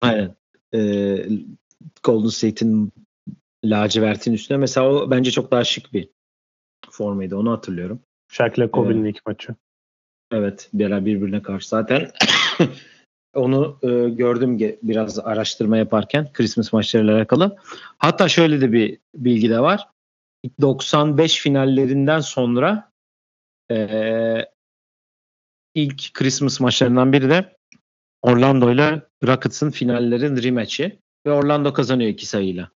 Aynen. 0.00 0.34
Ee, 0.74 1.26
Golden 2.02 2.28
State'in 2.28 2.92
lacivertin 3.64 4.32
üstüne 4.32 4.58
mesela 4.58 4.88
o 4.88 5.10
bence 5.10 5.30
çok 5.30 5.50
daha 5.50 5.64
şık 5.64 5.92
bir 5.92 6.08
formaydı. 6.90 7.36
Onu 7.36 7.52
hatırlıyorum. 7.52 8.00
İle 8.58 8.70
Kobe'nin 8.70 9.04
ilk 9.04 9.26
maçı. 9.26 9.54
Evet. 10.32 10.70
Birer 10.72 11.06
birbirine 11.06 11.42
karşı 11.42 11.68
zaten 11.68 12.10
onu 13.34 13.78
e, 13.82 14.08
gördüm 14.08 14.58
biraz 14.82 15.18
araştırma 15.18 15.76
yaparken 15.76 16.32
Christmas 16.32 16.72
maçlarıyla 16.72 17.16
alakalı. 17.16 17.56
Hatta 17.98 18.28
şöyle 18.28 18.60
de 18.60 18.72
bir 18.72 18.98
bilgi 19.14 19.50
de 19.50 19.60
var. 19.60 19.88
95 20.60 21.40
finallerinden 21.40 22.20
sonra 22.20 22.90
e, 23.70 24.46
ilk 25.74 26.14
Christmas 26.14 26.60
maçlarından 26.60 27.12
biri 27.12 27.30
de 27.30 27.56
Orlando 28.22 28.72
ile 28.72 29.02
Rockets'ın 29.26 29.70
finallerin 29.70 30.42
rematch'i 30.42 30.98
ve 31.26 31.32
Orlando 31.32 31.72
kazanıyor 31.72 32.10
iki 32.10 32.26
sayıyla. 32.26 32.70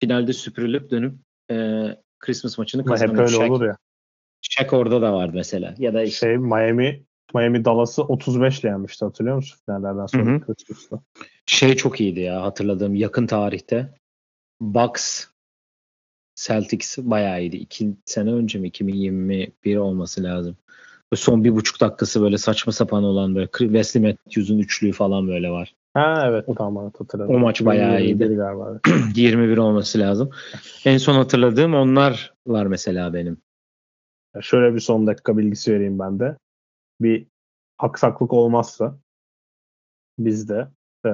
Finalde 0.00 0.32
süpürülüp 0.32 0.90
dönüp 0.90 1.14
e, 1.50 1.86
Christmas 2.18 2.58
maçını 2.58 2.82
Ama 2.86 3.00
hep 3.00 3.18
öyle 3.18 3.28
Shaq, 3.28 3.50
olur 3.50 3.66
ya. 3.66 3.76
Shaq 4.42 4.76
orada 4.76 5.02
da 5.02 5.12
vardı 5.12 5.32
mesela. 5.34 5.74
Ya 5.78 5.94
da 5.94 6.02
işte 6.02 6.26
Şey 6.26 6.36
Miami 6.36 7.04
Miami 7.34 7.64
Dallas'ı 7.64 8.02
35 8.02 8.60
ile 8.60 8.68
yenmişti 8.68 9.04
hatırlıyor 9.04 9.36
musun 9.36 9.58
finallerden 9.66 10.06
sonra. 10.06 10.40
Christmas'ta. 10.40 11.00
şey 11.46 11.76
çok 11.76 12.00
iyiydi 12.00 12.20
ya 12.20 12.42
hatırladığım 12.42 12.94
yakın 12.94 13.26
tarihte. 13.26 13.94
Bucks 14.60 15.26
Celtics 16.34 16.98
bayağı 16.98 17.40
iyiydi. 17.42 17.56
İki 17.56 17.94
sene 18.04 18.32
önce 18.32 18.58
mi? 18.58 18.68
2021 18.68 19.76
olması 19.76 20.22
lazım. 20.22 20.56
Böyle 21.12 21.20
son 21.20 21.44
bir 21.44 21.54
buçuk 21.54 21.80
dakikası 21.80 22.22
böyle 22.22 22.38
saçma 22.38 22.72
sapan 22.72 23.04
olan 23.04 23.34
böyle 23.34 23.48
Wesley 23.58 24.02
Matthews'un 24.02 24.58
üçlüğü 24.58 24.92
falan 24.92 25.28
böyle 25.28 25.50
var. 25.50 25.74
Ha 25.98 26.24
evet 26.28 26.44
tamam 26.58 26.92
hatırladım. 26.98 27.34
O 27.34 27.38
maç 27.38 27.64
bayağı 27.64 27.92
2021 28.00 28.24
iyiydi. 28.26 28.36
galiba. 28.36 28.80
21 29.14 29.56
olması 29.58 29.98
lazım. 29.98 30.30
En 30.84 30.98
son 30.98 31.14
hatırladığım 31.14 31.74
onlar 31.74 32.34
var 32.46 32.66
mesela 32.66 33.14
benim. 33.14 33.38
Ya 34.34 34.42
Şöyle 34.42 34.74
bir 34.74 34.80
son 34.80 35.06
dakika 35.06 35.38
bilgisi 35.38 35.72
vereyim 35.74 35.98
ben 35.98 36.20
de. 36.20 36.36
Bir 37.00 37.26
aksaklık 37.78 38.32
olmazsa 38.32 38.98
bizde 40.18 40.68
e, 41.06 41.10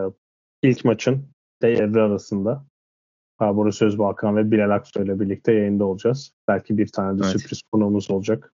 ilk 0.62 0.84
maçın 0.84 1.26
devre 1.62 2.00
arasında 2.02 2.64
Barbara 3.40 3.72
Söz 3.72 3.98
Balkan 3.98 4.36
ve 4.36 4.50
Bilal 4.50 4.70
Aksoy 4.70 5.04
ile 5.04 5.20
birlikte 5.20 5.52
yayında 5.52 5.84
olacağız. 5.84 6.32
Belki 6.48 6.78
bir 6.78 6.86
tane 6.88 7.18
de 7.18 7.22
Evet. 7.24 7.40
sürpriz 7.40 7.62
konuğumuz 7.72 8.10
olacak. 8.10 8.52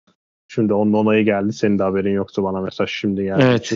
Şimdi 0.48 0.74
onun 0.74 0.92
onayı 0.92 1.24
geldi. 1.24 1.52
Senin 1.52 1.78
de 1.78 1.82
haberin 1.82 2.12
yoktu 2.14 2.42
bana 2.42 2.60
mesaj 2.60 2.90
şimdi 2.90 3.22
geldi. 3.22 3.42
Evet. 3.44 3.66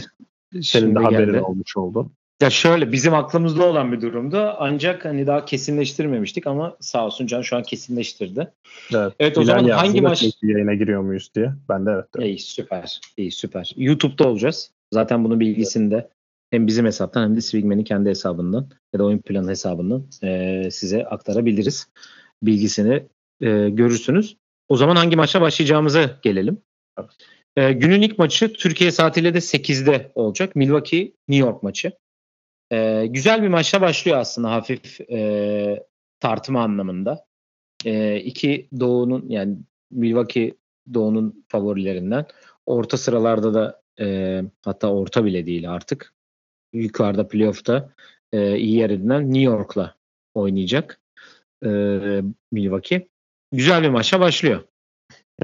Senin 0.53 0.63
Şimdi 0.63 0.95
de 0.95 0.99
haberin 0.99 1.33
geldi. 1.33 1.41
olmuş 1.41 1.77
oldu. 1.77 2.11
Ya 2.45 2.51
şöyle 2.51 2.93
bizim 2.93 3.15
aklımızda 3.15 3.65
olan 3.65 3.93
bir 3.93 4.01
durumdu. 4.01 4.55
Ancak 4.59 5.05
hani 5.05 5.27
daha 5.27 5.45
kesinleştirmemiştik 5.45 6.47
ama 6.47 6.77
sağ 6.81 7.07
olsun 7.07 7.27
Can 7.27 7.43
şu 7.43 7.57
an 7.57 7.63
kesinleştirdi. 7.63 8.51
Evet, 8.95 9.13
Evet, 9.21 9.39
o 9.39 9.45
zaman 9.45 9.69
hangi 9.69 10.01
maç- 10.01 10.25
yayına 10.43 10.75
giriyor 10.75 11.03
muyuz 11.03 11.31
diye. 11.35 11.53
Ben 11.69 11.87
de 11.87 11.91
evet. 11.91 12.05
dedim. 12.17 12.27
İyi 12.27 12.39
süper. 12.39 13.01
İyi 13.17 13.33
süper. 13.33 13.73
YouTube'da 13.77 14.29
olacağız. 14.29 14.71
Zaten 14.95 15.25
bunun 15.25 15.41
bilgisini 15.41 15.91
de 15.91 16.09
hem 16.51 16.67
bizim 16.67 16.87
hesaptan 16.87 17.23
hem 17.23 17.37
de 17.37 17.41
Swigman'in 17.41 17.85
kendi 17.85 18.09
hesabından 18.09 18.69
ya 18.95 19.01
da 19.01 19.05
oyun 19.05 19.19
planı 19.19 19.51
hesabından 19.51 20.07
eee, 20.23 20.69
size 20.71 21.05
aktarabiliriz. 21.07 21.89
Bilgisini 22.43 23.03
eee, 23.41 23.71
görürsünüz. 23.71 24.37
O 24.69 24.77
zaman 24.77 24.97
hangi 24.97 25.17
maçla 25.17 25.41
başlayacağımıza 25.41 26.11
gelelim. 26.23 26.59
Evet. 27.01 27.11
Eee, 27.57 27.73
günün 27.73 28.03
ilk 28.03 28.19
maçı 28.19 28.53
Türkiye 28.53 28.91
saatiyle 28.91 29.35
de 29.35 29.39
8'de 29.41 30.13
olacak. 30.15 30.57
Milwaukee 30.57 31.13
New 31.29 31.47
York 31.47 31.63
maçı. 31.63 31.93
Eee, 32.75 33.07
güzel 33.07 33.43
bir 33.43 33.49
maçla 33.49 33.81
başlıyor 33.81 34.19
aslında 34.19 34.51
hafif 34.51 35.01
eee, 35.01 35.87
tartma 36.21 36.63
anlamında. 36.63 37.27
Eee 37.85 38.17
iki 38.17 38.69
doğunun 38.81 39.29
yani 39.29 39.57
Milwaukee 39.91 40.55
doğunun 40.95 41.45
favorilerinden. 41.49 42.27
Orta 42.67 42.97
sıralarda 42.97 43.55
da 43.55 43.83
e, 44.01 44.41
hatta 44.65 44.93
orta 44.93 45.25
bile 45.25 45.47
değil 45.47 45.71
artık. 45.71 46.15
Yukarıda 46.73 47.29
playoff'ta 47.29 47.91
e, 48.33 48.57
iyi 48.59 48.77
yer 48.77 48.91
edinen 48.91 49.25
New 49.25 49.43
York'la 49.43 49.95
oynayacak 50.35 51.01
e, 51.65 51.69
Milwaukee. 52.53 53.09
Güzel 53.53 53.83
bir 53.83 53.89
maça 53.89 54.21
başlıyor. 54.21 54.65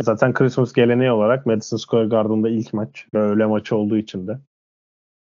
Zaten 0.01 0.33
Christmas 0.33 0.73
geleneği 0.73 1.11
olarak 1.11 1.47
Madison 1.47 1.77
Square 1.77 2.07
Garden'da 2.09 2.49
ilk 2.49 2.73
maç 2.73 3.07
öğle 3.15 3.47
maçı 3.47 3.77
olduğu 3.77 3.97
için 3.97 4.29
de 4.29 4.39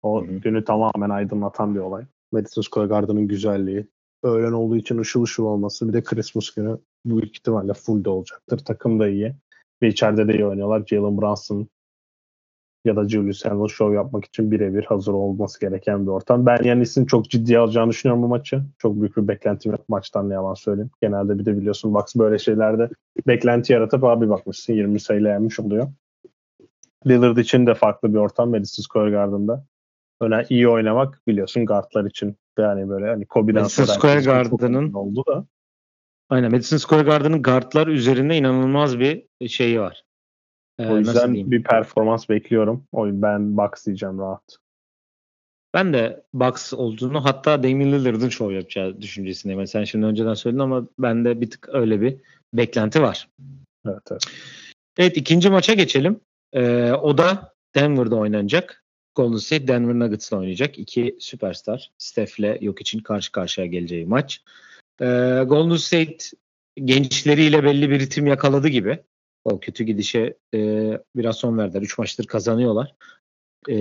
o 0.07 0.27
Hı 0.27 0.31
hı. 0.31 0.35
günü 0.37 0.65
tamamen 0.65 1.09
aydınlatan 1.09 1.75
bir 1.75 1.79
olay. 1.79 2.05
Madison 2.31 2.61
Square 2.61 2.87
Garden'ın 2.87 3.27
güzelliği, 3.27 3.87
öğlen 4.23 4.51
olduğu 4.51 4.77
için 4.77 4.97
ışıl 4.97 5.23
ışıl 5.23 5.43
olması 5.43 5.87
bir 5.87 5.93
de 5.93 6.03
Christmas 6.03 6.49
günü 6.49 6.77
büyük 7.05 7.37
ihtimalle 7.37 7.73
full 7.73 8.05
de 8.05 8.09
olacaktır. 8.09 8.59
Takım 8.65 8.99
da 8.99 9.07
iyi 9.07 9.35
ve 9.81 9.87
içeride 9.87 10.27
de 10.27 10.33
iyi 10.33 10.45
oynuyorlar. 10.45 10.83
Jalen 10.87 11.21
Brunson 11.21 11.67
ya 12.85 12.95
da 12.95 13.09
Julius 13.09 13.45
Randle 13.45 13.67
show 13.67 13.95
yapmak 13.95 14.25
için 14.25 14.51
birebir 14.51 14.83
hazır 14.83 15.13
olması 15.13 15.59
gereken 15.59 16.05
bir 16.05 16.11
ortam. 16.11 16.45
Ben 16.45 16.63
Yanis'in 16.63 17.05
çok 17.05 17.29
ciddiye 17.29 17.59
alacağını 17.59 17.89
düşünüyorum 17.89 18.23
bu 18.23 18.27
maçı. 18.27 18.63
Çok 18.77 19.01
büyük 19.01 19.17
bir 19.17 19.27
beklentim 19.27 19.71
yok 19.71 19.89
maçtan 19.89 20.29
ne 20.29 20.33
yalan 20.33 20.53
söyleyeyim. 20.53 20.91
Genelde 21.01 21.39
bir 21.39 21.45
de 21.45 21.57
biliyorsun 21.57 21.93
Bucks 21.93 22.15
böyle 22.15 22.39
şeylerde 22.39 22.89
beklenti 23.27 23.73
yaratıp 23.73 24.03
abi 24.03 24.29
bakmışsın 24.29 24.73
20 24.73 24.99
sayıyla 24.99 25.29
yenmiş 25.29 25.59
oluyor. 25.59 25.87
Lillard 27.07 27.37
için 27.37 27.67
de 27.67 27.73
farklı 27.73 28.13
bir 28.13 28.17
ortam 28.17 28.49
Madison 28.49 28.83
Square 28.83 29.09
Garden'da. 29.11 29.65
Öyle 30.21 30.45
iyi 30.49 30.67
oynamak 30.67 31.21
biliyorsun 31.27 31.65
guardlar 31.65 32.05
için 32.05 32.35
yani 32.59 32.89
böyle 32.89 33.07
hani 33.07 33.25
Kobe'den 33.25 33.61
Madison 33.61 33.85
Square 33.85 34.21
Garden'ın- 34.21 34.93
oldu 34.93 35.23
da 35.27 35.45
Aynen 36.29 36.51
Madison 36.51 36.77
Square 36.77 37.03
Garden'ın 37.03 37.43
guardlar 37.43 37.87
üzerinde 37.87 38.37
inanılmaz 38.37 38.99
bir 38.99 39.27
şeyi 39.47 39.79
var. 39.79 40.03
E, 40.79 40.87
o 40.87 40.97
yüzden 40.97 41.51
bir 41.51 41.63
performans 41.63 42.29
bekliyorum. 42.29 42.83
O 42.91 43.07
yüzden 43.07 43.21
ben 43.21 43.57
Bucks 43.57 43.85
diyeceğim 43.85 44.19
rahat. 44.19 44.57
Ben 45.73 45.93
de 45.93 46.23
Bucks 46.33 46.73
olduğunu 46.73 47.25
hatta 47.25 47.63
Damian 47.63 47.91
Lillard'ın 47.91 48.29
şov 48.29 48.51
yapacağı 48.51 49.01
düşüncesindeyim. 49.01 49.59
Yani 49.59 49.67
sen 49.67 49.83
şimdi 49.83 50.05
önceden 50.05 50.33
söyledin 50.33 50.59
ama 50.59 50.87
bende 50.99 51.41
bir 51.41 51.49
tık 51.49 51.69
öyle 51.71 52.01
bir 52.01 52.17
beklenti 52.53 53.01
var. 53.01 53.29
Evet, 53.85 54.01
evet. 54.11 54.21
Evet 54.97 55.17
ikinci 55.17 55.49
maça 55.49 55.73
geçelim. 55.73 56.19
Ee, 56.53 56.91
o 56.91 57.17
da 57.17 57.53
Denver'da 57.75 58.15
oynanacak. 58.15 58.83
Golden 59.17 59.37
State 59.37 59.67
Denver 59.67 59.99
Nuggets'la 59.99 60.37
oynayacak. 60.37 60.79
İki 60.79 61.15
süperstar 61.19 61.91
Steph'le 61.97 62.61
yok 62.61 62.81
için 62.81 62.99
karşı 62.99 63.31
karşıya 63.31 63.67
geleceği 63.67 64.05
maç. 64.05 64.43
Ee, 65.01 65.05
Golden 65.47 65.75
State 65.75 66.17
gençleriyle 66.75 67.63
belli 67.63 67.89
bir 67.89 67.99
ritim 67.99 68.27
yakaladı 68.27 68.67
gibi 68.67 68.99
O 69.43 69.59
kötü 69.59 69.83
gidişe 69.83 70.37
e, 70.53 70.91
biraz 71.15 71.37
son 71.37 71.57
verdiler. 71.57 71.81
3 71.81 71.97
maçtır 71.97 72.25
kazanıyorlar. 72.25 72.95
E, 73.69 73.75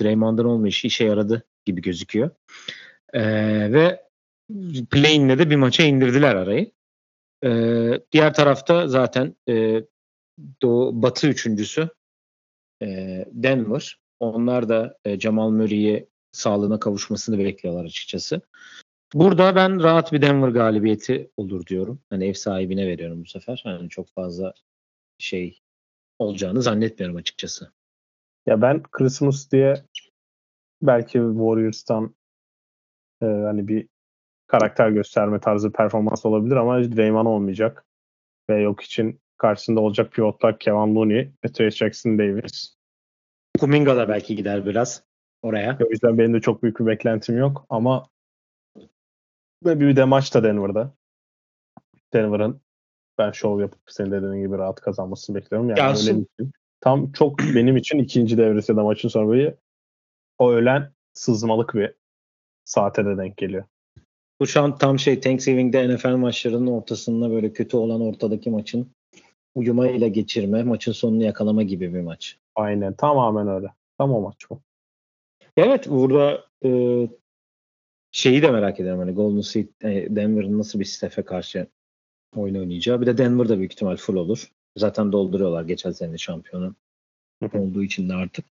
Draymond'un 0.00 0.44
olmayışı 0.44 0.86
işe 0.86 1.04
yaradı 1.04 1.44
gibi 1.64 1.82
gözüküyor. 1.82 2.30
E, 3.12 3.22
ve 3.72 4.02
play'inle 4.90 5.38
de 5.38 5.50
bir 5.50 5.56
maça 5.56 5.82
indirdiler 5.82 6.34
arayı. 6.34 6.70
E, 7.44 7.50
diğer 8.12 8.34
tarafta 8.34 8.88
zaten 8.88 9.36
e, 9.48 9.82
Doğu, 10.62 11.02
Batı 11.02 11.28
üçüncüsü 11.28 11.88
e, 12.82 12.86
Denver. 13.32 14.01
Onlar 14.22 14.68
da 14.68 14.98
e, 15.04 15.20
Jamal 15.20 15.50
Murray'e 15.50 16.08
sağlığına 16.32 16.80
kavuşmasını 16.80 17.38
bekliyorlar 17.38 17.84
açıkçası. 17.84 18.40
Burada 19.14 19.56
ben 19.56 19.82
rahat 19.82 20.12
bir 20.12 20.22
Denver 20.22 20.48
galibiyeti 20.48 21.30
olur 21.36 21.66
diyorum. 21.66 22.00
Hani 22.10 22.26
ev 22.26 22.32
sahibine 22.32 22.86
veriyorum 22.86 23.24
bu 23.24 23.26
sefer. 23.28 23.60
Hani 23.64 23.88
çok 23.88 24.08
fazla 24.14 24.54
şey 25.18 25.60
olacağını 26.18 26.62
zannetmiyorum 26.62 27.16
açıkçası. 27.16 27.72
Ya 28.46 28.62
ben 28.62 28.82
Christmas 28.82 29.50
diye 29.50 29.84
belki 30.82 31.12
Warriors'tan 31.12 32.14
e, 33.22 33.26
hani 33.26 33.68
bir 33.68 33.88
karakter 34.46 34.90
gösterme 34.90 35.40
tarzı 35.40 35.72
performans 35.72 36.26
olabilir 36.26 36.56
ama 36.56 36.96
Draymond 36.96 37.26
olmayacak. 37.26 37.84
Ve 38.50 38.60
yok 38.60 38.82
için 38.82 39.20
karşısında 39.36 39.80
olacak 39.80 40.12
pivotlar 40.12 40.58
Kevin 40.58 40.94
Looney 40.94 41.32
Trace 41.42 41.70
Jackson 41.76 42.18
Davis. 42.18 42.81
Kuminga 43.60 43.96
da 43.96 44.08
belki 44.08 44.36
gider 44.36 44.66
biraz 44.66 45.02
oraya. 45.42 45.78
O 45.86 45.90
yüzden 45.90 46.18
benim 46.18 46.34
de 46.34 46.40
çok 46.40 46.62
büyük 46.62 46.80
bir 46.80 46.86
beklentim 46.86 47.38
yok 47.38 47.66
ama 47.68 48.08
ve 49.64 49.80
bir 49.80 49.96
de 49.96 50.04
maç 50.04 50.34
da 50.34 50.44
Denver'da. 50.44 50.94
Denver'ın 52.12 52.60
ben 53.18 53.32
şov 53.32 53.60
yapıp 53.60 53.80
senin 53.86 54.10
de 54.10 54.22
dediğin 54.22 54.46
gibi 54.46 54.58
rahat 54.58 54.80
kazanmasını 54.80 55.36
bekliyorum. 55.36 55.68
Yani 55.68 55.78
Yansın. 55.78 56.14
öğlen 56.14 56.26
için. 56.40 56.52
Tam 56.80 57.12
çok 57.12 57.38
benim 57.38 57.76
için 57.76 57.98
ikinci 57.98 58.38
devresi 58.38 58.76
de 58.76 58.80
maçın 58.80 59.08
sonu 59.08 59.28
böyle 59.28 59.56
o 60.38 60.50
öğlen 60.50 60.92
sızmalık 61.12 61.74
bir 61.74 61.94
saate 62.64 63.04
de 63.04 63.16
denk 63.16 63.36
geliyor. 63.36 63.64
Bu 64.40 64.46
şu 64.46 64.62
an 64.62 64.78
tam 64.78 64.98
şey 64.98 65.20
Thanksgiving'de 65.20 65.94
NFL 65.94 66.16
maçlarının 66.16 66.66
ortasında 66.66 67.30
böyle 67.30 67.52
kötü 67.52 67.76
olan 67.76 68.00
ortadaki 68.00 68.50
maçın 68.50 68.92
uyumayla 69.54 70.08
geçirme, 70.08 70.62
maçın 70.62 70.92
sonunu 70.92 71.22
yakalama 71.22 71.62
gibi 71.62 71.94
bir 71.94 72.00
maç. 72.00 72.38
Aynen 72.54 72.94
tamamen 72.94 73.48
öyle. 73.48 73.66
Tam 73.98 74.12
o 74.12 74.20
maç 74.20 74.50
bu. 74.50 74.60
Evet 75.56 75.88
burada 75.90 76.44
e, 76.64 76.70
şeyi 78.12 78.42
de 78.42 78.50
merak 78.50 78.80
ediyorum 78.80 79.00
hani 79.00 79.12
Golden 79.12 79.40
State 79.40 79.68
e, 79.82 80.16
Denver'ın 80.16 80.58
nasıl 80.58 80.80
bir 80.80 80.84
Steph'e 80.84 81.22
karşı 81.22 81.66
oyun 82.36 82.54
oynayacağı. 82.54 83.00
Bir 83.00 83.06
de 83.06 83.18
Denver'da 83.18 83.58
büyük 83.58 83.72
ihtimal 83.72 83.96
full 83.96 84.16
olur. 84.16 84.52
Zaten 84.76 85.12
dolduruyorlar 85.12 85.64
geçen 85.64 85.90
sene 85.90 86.18
şampiyonu 86.18 86.74
olduğu 87.54 87.82
için 87.82 88.08
de 88.08 88.14
artık. 88.14 88.44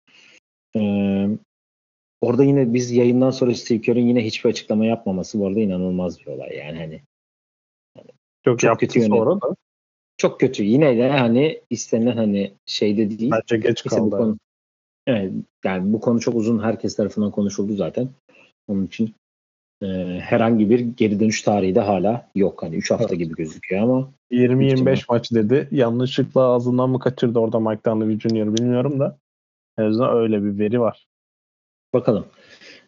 Ee, 0.75 1.27
orada 2.21 2.43
yine 2.43 2.73
biz 2.73 2.91
yayından 2.91 3.31
sonra 3.31 3.55
Steve 3.55 3.81
Kerr'ın 3.81 4.07
yine 4.07 4.25
hiçbir 4.25 4.49
açıklama 4.49 4.85
yapmaması 4.85 5.39
bu 5.39 5.47
arada 5.47 5.59
inanılmaz 5.59 6.19
bir 6.19 6.27
olay. 6.27 6.55
Yani 6.57 6.77
hani 6.77 7.01
Çok, 8.45 8.59
Çok 8.59 8.79
kötü 8.79 8.99
yönetim. 8.99 9.17
sonra 9.17 9.41
da 9.41 9.55
çok 10.19 10.39
kötü. 10.39 10.63
Yine 10.63 10.97
de 10.97 11.09
hani 11.09 11.61
istenilen 11.69 12.17
hani 12.17 12.53
şeyde 12.65 13.19
değil. 13.19 13.31
bence 13.31 13.57
geç 13.57 13.65
Neyse 13.65 13.83
bu 13.85 13.89
kaldı. 13.89 14.17
konu, 14.17 14.37
evet, 15.07 15.31
yani 15.65 15.93
bu 15.93 15.99
konu 15.99 16.19
çok 16.19 16.35
uzun 16.35 16.63
herkes 16.63 16.95
tarafından 16.95 17.31
konuşuldu 17.31 17.75
zaten. 17.75 18.09
Onun 18.67 18.85
için 18.85 19.15
e, 19.83 19.87
herhangi 20.21 20.69
bir 20.69 20.79
geri 20.79 21.19
dönüş 21.19 21.41
tarihi 21.41 21.75
de 21.75 21.79
hala 21.79 22.29
yok. 22.35 22.63
Hani 22.63 22.75
3 22.75 22.91
hafta 22.91 23.07
Evet. 23.09 23.19
gibi 23.19 23.35
gözüküyor 23.35 23.83
ama 23.83 24.11
20-25 24.31 25.05
maç 25.09 25.31
dedi. 25.31 25.67
Yanlışlıkla 25.71 26.41
ağzından 26.41 26.89
mı 26.89 26.99
kaçırdı 26.99 27.39
orada 27.39 27.59
Mike 27.59 27.81
Dunleavy 27.85 28.19
Jr. 28.19 28.57
bilmiyorum 28.57 28.99
da. 28.99 29.17
En 29.77 29.83
azından 29.83 30.17
öyle 30.17 30.43
bir 30.43 30.59
veri 30.59 30.79
var. 30.79 31.07
bakalım. 31.93 32.25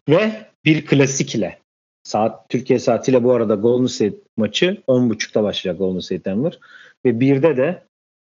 Ve 0.08 0.32
bir 0.64 0.86
klasik 0.86 1.34
ile 1.34 1.58
saat 2.02 2.48
Türkiye 2.48 2.78
saatiyle 2.78 3.24
bu 3.24 3.32
arada 3.32 3.54
Golden 3.54 3.86
State 3.86 4.16
maçı 4.36 4.82
10.30'da 4.88 5.42
başlayacak 5.42 5.78
Golden 5.78 6.00
State 6.00 6.24
Denver 6.24 6.58
ve 7.06 7.20
birde 7.20 7.56
de 7.56 7.82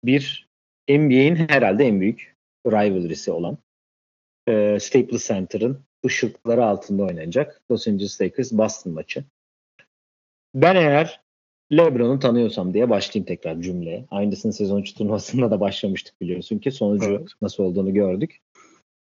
bir 0.05 0.47
NBA'in 0.89 1.35
herhalde 1.35 1.85
en 1.85 2.01
büyük 2.01 2.35
rivalry'si 2.67 3.31
olan 3.31 3.57
e, 4.47 4.79
Staples 4.79 5.27
Center'ın 5.27 5.79
ışıkları 6.05 6.65
altında 6.65 7.03
oynanacak 7.03 7.61
Los 7.71 7.87
Angeles 7.87 8.21
Lakers 8.21 8.51
Boston 8.51 8.93
maçı. 8.93 9.23
Ben 10.55 10.75
eğer 10.75 11.21
LeBron'u 11.71 12.19
tanıyorsam 12.19 12.73
diye 12.73 12.89
başlayayım 12.89 13.25
tekrar 13.25 13.61
cümleye. 13.61 14.05
Aynısını 14.11 14.53
sezon 14.53 14.81
içi 14.81 14.95
turnuvasında 14.95 15.51
da 15.51 15.59
başlamıştık 15.59 16.21
biliyorsun 16.21 16.59
ki 16.59 16.71
sonucu 16.71 17.09
Evet. 17.09 17.29
nasıl 17.41 17.63
olduğunu 17.63 17.93
gördük. 17.93 18.41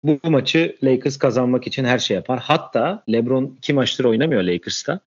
Bu, 0.05 0.19
bu 0.25 0.31
maçı 0.31 0.77
Lakers 0.83 1.19
kazanmak 1.19 1.67
için 1.67 1.85
her 1.85 1.99
şey 1.99 2.15
yapar. 2.15 2.39
Hatta 2.39 3.05
LeBron 3.13 3.55
iki 3.59 3.73
maçtır 3.73 4.05
oynamıyor 4.05 4.43
Lakers'ta. 4.43 5.01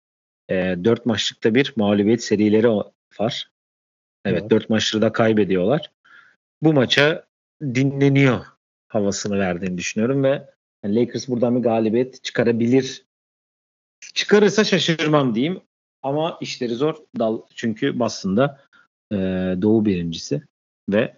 E, 0.50 0.76
dört 0.84 1.06
maçlıkta 1.06 1.56
bir 1.56 1.74
mağlubiyet 1.76 2.24
serileri 2.24 2.70
var. 2.70 3.51
Evet, 4.26 4.42
Evet. 4.42 4.52
dört 4.52 4.70
maçları 4.70 5.02
da 5.02 5.12
kaybediyorlar. 5.12 5.92
Bu 6.62 6.74
maça 6.74 7.26
dinleniyor 7.62 8.46
havasını 8.88 9.40
verdiğini 9.40 9.78
düşünüyorum 9.78 10.24
ve 10.24 10.50
Lakers 10.86 11.28
buradan 11.28 11.56
bir 11.56 11.62
galibiyet 11.62 12.24
çıkarabilir. 12.24 13.06
Çıkarırsa 14.14 14.64
şaşırmam 14.64 15.36
diyeyim. 15.36 15.62
Ama 16.04 16.38
işleri 16.42 16.76
zor. 16.76 16.96
Dal 17.20 17.42
çünkü 17.56 18.00
Boston'da 18.00 18.62
e, 19.12 19.16
Doğu 19.62 19.86
birincisi 19.86 20.42
ve 20.90 21.18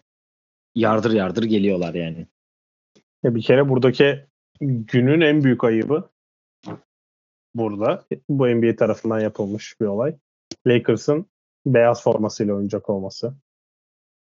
yardır 0.75 1.13
yardır 1.13 1.43
geliyorlar 1.43 1.93
yani. 1.93 2.27
Ya 3.23 3.35
bir 3.35 3.41
kere 3.41 3.69
buradaki 3.69 4.25
günün 4.61 5.21
en 5.21 5.43
büyük 5.43 5.63
ayıbı 5.63 6.09
burada. 7.55 8.05
Bu 8.29 8.47
NBA 8.47 8.75
tarafından 8.75 9.19
yapılmış 9.19 9.81
bir 9.81 9.85
olay. 9.85 10.15
Lakers'ın 10.67 11.25
beyaz 11.65 12.03
formasıyla 12.03 12.53
oynayacak 12.53 12.89
olması. 12.89 13.33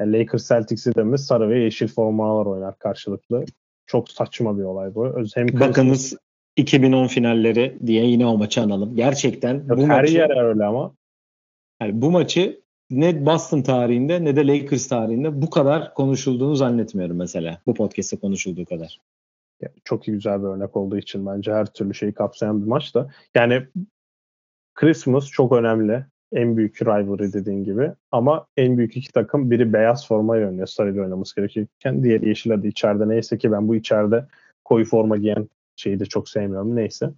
Yani 0.00 0.18
Lakers 0.18 0.48
Celtics'i 0.48 0.94
de 0.94 1.02
mi 1.04 1.18
sarı 1.18 1.48
ve 1.50 1.58
yeşil 1.60 1.88
formalar 1.88 2.46
oynar 2.46 2.78
karşılıklı. 2.78 3.44
Çok 3.86 4.10
saçma 4.10 4.58
bir 4.58 4.62
olay 4.62 4.94
bu. 4.94 5.06
Öz- 5.06 5.36
Hem 5.36 5.46
Bakınız 5.60 6.16
2010 6.56 7.06
finalleri 7.06 7.78
diye 7.86 8.06
yine 8.06 8.26
o 8.26 8.38
maçı 8.38 8.60
analım. 8.60 8.96
Gerçekten 8.96 9.54
Yok, 9.54 9.78
bu 9.78 9.82
her 9.88 10.00
maçı, 10.00 10.14
yer 10.14 10.44
öyle 10.44 10.64
ama. 10.64 10.94
yani 11.82 12.02
bu 12.02 12.10
maçı 12.10 12.60
ne 12.90 13.26
Boston 13.26 13.62
tarihinde 13.62 14.24
ne 14.24 14.36
de 14.36 14.46
Lakers 14.46 14.88
tarihinde 14.88 15.42
bu 15.42 15.50
kadar 15.50 15.94
konuşulduğunu 15.94 16.56
zannetmiyorum 16.56 17.16
mesela. 17.16 17.60
Bu 17.66 17.74
podcast'te 17.74 18.16
konuşulduğu 18.16 18.64
kadar. 18.64 19.00
Ya, 19.60 19.68
çok 19.84 20.08
iyi 20.08 20.12
güzel 20.12 20.42
bir 20.42 20.46
örnek 20.46 20.76
olduğu 20.76 20.98
için 20.98 21.26
bence 21.26 21.52
her 21.52 21.66
türlü 21.66 21.94
şeyi 21.94 22.12
kapsayan 22.12 22.62
bir 22.62 22.66
maç 22.66 22.94
da. 22.94 23.10
Yani 23.34 23.62
Christmas 24.74 25.26
çok 25.26 25.52
önemli. 25.52 26.04
En 26.32 26.56
büyük 26.56 26.82
rivalry 26.82 27.32
dediğin 27.32 27.64
gibi. 27.64 27.92
Ama 28.12 28.46
en 28.56 28.78
büyük 28.78 28.96
iki 28.96 29.12
takım 29.12 29.50
biri 29.50 29.72
beyaz 29.72 30.08
formayla 30.08 30.48
oynuyor. 30.48 30.66
Sarıyla 30.66 31.02
oynaması 31.02 31.36
gerekirken. 31.36 32.04
Diğeri 32.04 32.28
yeşil 32.28 32.50
hadi 32.50 32.68
içeride. 32.68 33.08
Neyse 33.08 33.38
ki 33.38 33.52
ben 33.52 33.68
bu 33.68 33.76
içeride 33.76 34.26
koyu 34.64 34.84
forma 34.84 35.16
giyen 35.16 35.48
şeyi 35.76 36.00
de 36.00 36.04
çok 36.04 36.28
sevmiyorum. 36.28 36.76
Neyse. 36.76 37.10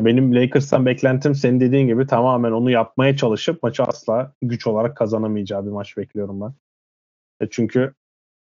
Benim 0.00 0.34
Lakers'tan 0.34 0.86
beklentim 0.86 1.34
senin 1.34 1.60
dediğin 1.60 1.86
gibi 1.86 2.06
tamamen 2.06 2.52
onu 2.52 2.70
yapmaya 2.70 3.16
çalışıp 3.16 3.62
maçı 3.62 3.82
asla 3.82 4.32
güç 4.42 4.66
olarak 4.66 4.96
kazanamayacağı 4.96 5.66
bir 5.66 5.70
maç 5.70 5.96
bekliyorum 5.96 6.40
ben. 6.40 6.54
E 7.40 7.48
çünkü 7.50 7.94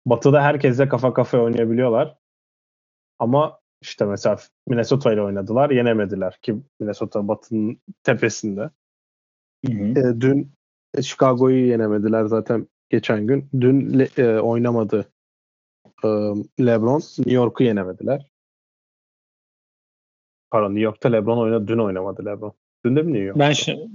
Batı'da 0.07 0.43
herkesle 0.43 0.89
kafa 0.89 1.15
kafaya 1.15 1.43
oynayabiliyorlar. 1.43 2.17
Ama 3.19 3.61
işte 3.83 4.05
mesela 4.05 4.37
Minnesota 4.69 5.13
ile 5.13 5.23
oynadılar, 5.23 5.71
yenemediler 5.71 6.39
ki 6.43 6.57
Minnesota 6.81 7.29
Batı'nın 7.29 7.81
tepesinde. 8.03 8.71
E, 9.69 10.21
dün 10.21 10.53
e, 10.95 11.03
Chicago'yu 11.03 11.67
yenemediler 11.67 12.25
zaten 12.25 12.69
geçen 12.91 13.27
gün. 13.27 13.49
Dün 13.61 13.99
Le- 13.99 14.23
e, 14.23 14.39
oynamadı 14.41 15.09
e, 16.05 16.09
LeBron. 16.61 17.01
New 17.19 17.33
York'u 17.33 17.65
yenemediler. 17.65 18.31
Pardon 20.51 20.71
New 20.71 20.81
York'ta 20.81 21.09
LeBron 21.09 21.39
oynadı. 21.39 21.69
Dün 21.69 21.79
oynamadı 21.79 22.25
LeBron. 22.27 22.53
Dün 22.85 22.97
de 22.97 23.03
mi 23.03 23.13
New 23.13 23.25
York? 23.25 23.39
Ben 23.39 23.51
şi- 23.53 23.91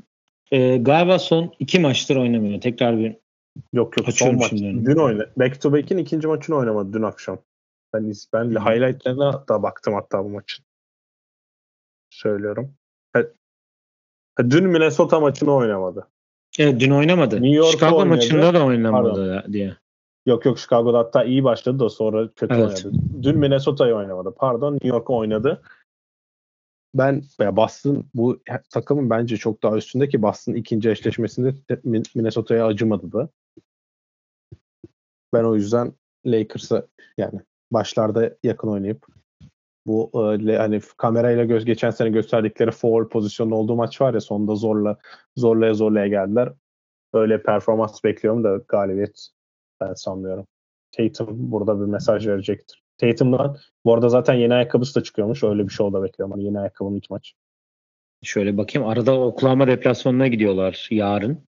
e, 0.51 0.77
galiba 0.77 1.19
son 1.19 1.53
iki 1.59 1.79
maçtır 1.79 2.15
oynamıyor. 2.15 2.61
Tekrar 2.61 2.97
bir 2.97 3.17
Yok 3.73 3.97
yok 3.97 4.05
son 4.05 4.11
Açıyorum 4.11 4.39
maç. 4.39 4.49
şimdi. 4.49 4.85
Dün 4.85 4.95
oynadı. 4.97 5.33
Back 5.37 5.61
to 5.61 5.71
back'in 5.73 5.97
ikinci 5.97 6.27
maçını 6.27 6.55
oynamadı 6.55 6.93
dün 6.93 7.01
akşam. 7.03 7.39
Ben, 7.93 8.13
ben 8.33 8.45
Hı. 8.45 8.59
highlightlarına 8.59 9.47
da 9.47 9.63
baktım 9.63 9.93
hatta 9.93 10.23
bu 10.25 10.29
maçın. 10.29 10.65
Söylüyorum. 12.09 12.73
Dün 14.39 14.67
Minnesota 14.67 15.19
maçını 15.19 15.53
oynamadı. 15.55 16.07
evet, 16.59 16.79
dün 16.79 16.91
oynamadı. 16.91 17.35
New 17.35 17.49
York'ta 17.49 17.71
Chicago 17.71 17.95
oynadı. 17.97 18.09
maçında 18.15 18.53
da 18.53 18.65
oynamadı 18.65 19.33
ya- 19.33 19.53
diye. 19.53 19.75
Yok 20.25 20.45
yok 20.45 20.59
Chicago'da 20.59 20.97
hatta 20.97 21.23
iyi 21.23 21.43
başladı 21.43 21.79
da 21.79 21.89
sonra 21.89 22.27
kötü 22.35 22.53
Evet. 22.53 22.85
oynadı. 22.85 23.01
Dün 23.21 23.37
Minnesota'yı 23.37 23.95
oynamadı. 23.95 24.33
Pardon 24.37 24.73
New 24.73 24.87
York'u 24.87 25.17
oynadı. 25.17 25.61
Ben 26.95 27.23
ya 27.39 27.55
Boston 27.55 28.05
bu 28.13 28.41
takımın 28.69 29.09
bence 29.09 29.37
çok 29.37 29.63
daha 29.63 29.77
üstünde 29.77 30.09
ki 30.09 30.21
Boston 30.21 30.53
ikinci 30.53 30.89
eşleşmesinde 30.89 31.53
de 31.69 31.73
Min- 31.73 32.11
Minnesota'ya 32.15 32.65
acımadı 32.65 33.11
da. 33.11 33.29
Ben 35.33 35.43
o 35.43 35.55
yüzden 35.55 35.93
Lakers'a 36.25 36.87
yani 37.17 37.39
başlarda 37.71 38.37
yakın 38.43 38.67
oynayıp 38.67 39.05
bu 39.89 40.11
e, 40.49 40.55
hani 40.57 40.81
kamerayla 40.97 41.43
göz 41.43 41.65
geçen 41.65 41.89
sene 41.89 42.09
gösterdikleri 42.09 42.71
foul 42.71 43.09
pozisyonda 43.09 43.55
olduğu 43.55 43.75
maç 43.75 44.01
var 44.01 44.13
ya 44.13 44.21
sonunda 44.21 44.55
zorla 44.55 44.97
zorlaya 45.37 45.73
zorlaya 45.73 46.07
geldiler. 46.07 46.53
Öyle 47.13 47.43
performans 47.43 48.03
bekliyorum 48.03 48.43
da 48.43 48.61
galibiyet 48.67 49.29
ben 49.81 49.93
sanmıyorum. 49.93 50.47
Tatum 50.91 51.51
burada 51.51 51.81
bir 51.81 51.85
mesaj 51.85 52.27
verecektir. 52.27 52.83
Tatum'dan 52.97 53.57
bu 53.85 53.93
arada 53.93 54.09
zaten 54.09 54.33
yeni 54.33 54.53
ayakkabısı 54.53 54.95
da 54.99 55.03
çıkıyormuş. 55.03 55.43
Öyle 55.43 55.63
bir 55.63 55.73
şey 55.73 55.93
da 55.93 56.03
bekliyorum. 56.03 56.31
Hani 56.31 56.43
yeni 56.43 56.59
ayakkabının 56.59 56.97
ilk 56.97 57.09
maç. 57.09 57.33
Şöyle 58.23 58.57
bakayım. 58.57 58.87
Arada 58.87 59.19
Oklahoma 59.19 59.67
deplasmanına 59.67 60.27
gidiyorlar 60.27 60.87
yarın. 60.91 61.43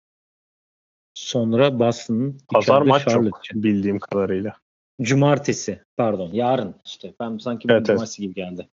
Sonra 1.13 1.79
Boston'ın 1.79 2.37
Pazar 2.53 2.81
maç 2.81 3.01
yok 3.01 3.09
Charlotte'ça. 3.09 3.63
bildiğim 3.63 3.99
kadarıyla. 3.99 4.55
Cumartesi. 5.01 5.79
Pardon. 5.97 6.29
Yarın 6.33 6.75
işte. 6.85 7.13
Ben 7.19 7.37
sanki 7.37 7.67
Evet, 7.71 7.85
cumartesi 7.85 8.21
gibi 8.21 8.33
geldi. 8.33 8.69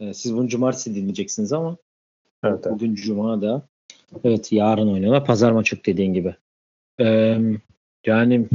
Ee, 0.00 0.14
siz 0.14 0.36
bunu 0.36 0.48
cumartesi 0.48 0.94
dinleyeceksiniz 0.94 1.52
ama 1.52 1.76
Evet, 2.44 2.60
evet. 2.66 2.74
bugün 2.74 2.94
cuma 2.94 3.42
da. 3.42 3.62
Evet 4.24 4.52
yarın 4.52 4.88
oynuyorlar. 4.88 5.24
Pazar 5.24 5.52
maçı 5.52 5.84
dediğin 5.84 6.14
gibi. 6.14 6.34
Ee, 7.00 7.38
yani 8.06 8.48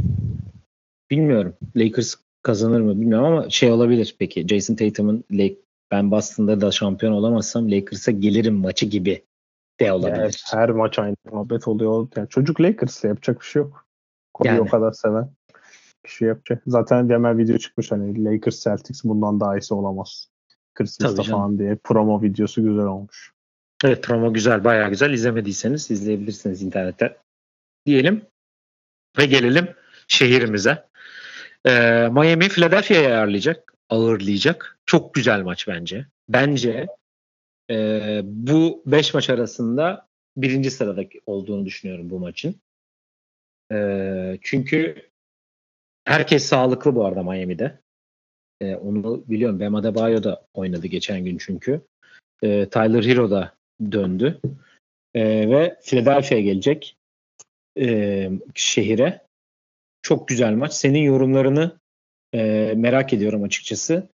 bilmiyorum. 1.10 1.54
Lakers 1.76 2.14
kazanır 2.42 2.80
mı 2.80 3.00
bilmiyorum 3.00 3.26
ama 3.26 3.50
şey 3.50 3.72
olabilir 3.72 4.16
peki. 4.18 4.48
Jason 4.48 4.74
Tatum'un 4.74 5.24
Lake, 5.30 5.56
ben 5.90 6.10
Boston'da 6.10 6.60
da 6.60 6.70
şampiyon 6.70 7.12
olamazsam 7.12 7.70
Lakers'a 7.70 8.10
gelirim 8.12 8.54
maçı 8.54 8.86
gibi 8.86 9.22
de 9.80 9.92
olabilir. 9.92 10.18
Yani 10.18 10.32
her 10.50 10.70
maç 10.70 10.98
aynı 10.98 11.16
muhabbet 11.32 11.68
oluyor. 11.68 12.08
Yani 12.16 12.28
çocuk 12.28 12.60
Lakers'la 12.60 13.08
yapacak 13.08 13.40
bir 13.40 13.46
şey 13.46 13.62
yok. 13.62 13.86
Kobe'yi 14.34 14.52
Yani. 14.52 14.60
o 14.60 14.66
kadar 14.66 14.92
seven 14.92 15.30
bir 16.04 16.10
şey 16.10 16.28
yapacak. 16.28 16.62
Zaten 16.66 17.08
hemen 17.08 17.38
video 17.38 17.58
çıkmış 17.58 17.90
hani 17.92 18.24
Lakers 18.24 18.64
Celtics 18.64 19.04
bundan 19.04 19.40
daha 19.40 19.56
iyisi 19.56 19.74
olamaz. 19.74 20.28
Christmas'ta 20.74 21.22
falan 21.22 21.58
diye 21.58 21.76
promo 21.84 22.22
videosu 22.22 22.62
güzel 22.62 22.84
olmuş. 22.84 23.32
Evet 23.84 24.02
promo 24.02 24.32
güzel, 24.32 24.64
bayağı 24.64 24.90
güzel. 24.90 25.10
İzlemediyseniz 25.12 25.90
izleyebilirsiniz 25.90 26.62
internette. 26.62 27.16
Diyelim 27.86 28.22
ve 29.18 29.26
gelelim 29.26 29.68
şehrimize. 30.08 30.84
Ee, 31.66 32.08
Miami 32.12 32.48
Philadelphia'yı 32.48 33.06
ayarlayacak, 33.06 33.74
ağırlayacak. 33.88 34.78
Çok 34.86 35.14
güzel 35.14 35.42
maç 35.42 35.68
bence. 35.68 36.06
Bence 36.28 36.86
e, 37.70 38.20
bu 38.24 38.82
5 38.86 39.14
maç 39.14 39.30
arasında 39.30 40.08
birinci 40.36 40.70
sıradaki 40.70 41.20
olduğunu 41.26 41.66
düşünüyorum 41.66 42.10
bu 42.10 42.18
maçın. 42.18 42.60
E, 43.72 44.38
çünkü 44.42 45.09
herkes 46.04 46.44
sağlıklı 46.44 46.94
bu 46.94 47.04
arada 47.04 47.22
Miami'de. 47.22 47.78
E, 48.60 48.74
onu 48.74 49.24
biliyorum. 49.28 49.60
Bam 49.60 49.74
Adebayo 49.74 50.22
da 50.22 50.46
oynadı 50.54 50.86
geçen 50.86 51.24
gün 51.24 51.38
çünkü. 51.38 51.80
E, 52.42 52.68
Tyler 52.68 53.04
Hero 53.04 53.30
da 53.30 53.54
döndü. 53.92 54.40
E, 55.14 55.50
ve 55.50 55.78
Philadelphia'ya 55.82 56.44
gelecek 56.44 56.96
e, 57.78 58.30
şehire. 58.54 59.26
Çok 60.02 60.28
güzel 60.28 60.54
maç. 60.54 60.72
Senin 60.72 61.02
yorumlarını 61.02 61.78
e, 62.34 62.72
merak 62.76 63.12
ediyorum 63.12 63.42
açıkçası. 63.42 64.08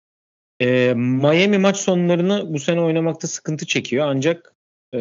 E, 0.60 0.94
Miami 0.94 1.58
maç 1.58 1.76
sonlarını 1.76 2.54
bu 2.54 2.58
sene 2.58 2.80
oynamakta 2.80 3.28
sıkıntı 3.28 3.66
çekiyor. 3.66 4.06
Ancak 4.08 4.54
e, 4.94 4.98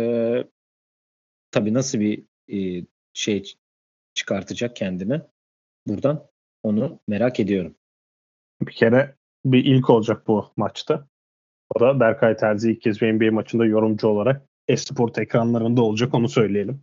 tabii 1.52 1.74
nasıl 1.74 2.00
bir 2.00 2.24
e, 2.54 2.86
şey 3.14 3.54
çıkartacak 4.14 4.76
kendine 4.76 5.22
buradan 5.88 6.28
onu 6.64 7.00
merak 7.08 7.40
ediyorum. 7.40 7.76
Bir 8.62 8.74
kere 8.74 9.16
bir 9.46 9.66
ilk 9.66 9.90
olacak 9.90 10.28
bu 10.28 10.52
maçta. 10.58 11.08
O 11.76 11.80
da 11.80 12.00
Berkay 12.00 12.38
Terzi 12.38 12.72
ilk 12.72 12.82
kez 12.82 13.02
bir 13.02 13.14
NBA 13.14 13.32
maçında 13.32 13.66
yorumcu 13.66 14.08
olarak 14.08 14.42
Esport 14.68 15.18
ekranlarında 15.18 15.82
olacak 15.82 16.14
onu 16.14 16.30
söyleyelim. 16.30 16.82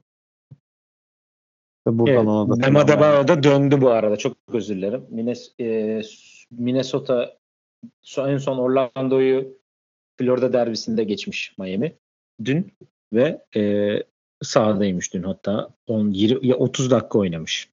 Ve 1.87 1.99
Buradan 1.99 2.15
Evet, 2.15 2.69
ona 2.69 2.89
da 2.89 2.93
Adebayo 2.93 3.29
da 3.29 3.43
döndü 3.43 3.81
bu 3.81 3.91
arada. 3.91 4.17
Çok 4.17 4.37
özür 4.53 4.77
dilerim. 4.77 5.29
E, 5.61 6.03
Minnesota 6.51 7.37
so- 8.03 8.33
en 8.33 8.39
son 8.39 8.59
Orlando'yu 8.59 9.59
Florida 10.19 10.53
derbisinde 10.53 11.05
geçmiş 11.05 11.59
Miami 11.59 11.97
dün 12.45 12.73
ve 13.13 13.45
e, 13.57 13.95
sahadaymış 14.43 15.15
dün 15.15 15.23
hatta 15.23 15.71
10 15.87 16.11
20 16.11 16.47
ya 16.47 16.57
30 16.57 16.91
dakika 16.91 17.19
oynamış. 17.19 17.71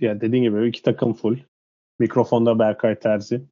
Yani 0.00 0.20
dediğin 0.20 0.42
gibi 0.42 0.68
iki 0.68 0.82
takım 0.82 1.14
full. 1.14 1.36
Mikrofonda 1.98 2.58
Berkay 2.58 2.98
Terzi. 2.98 3.42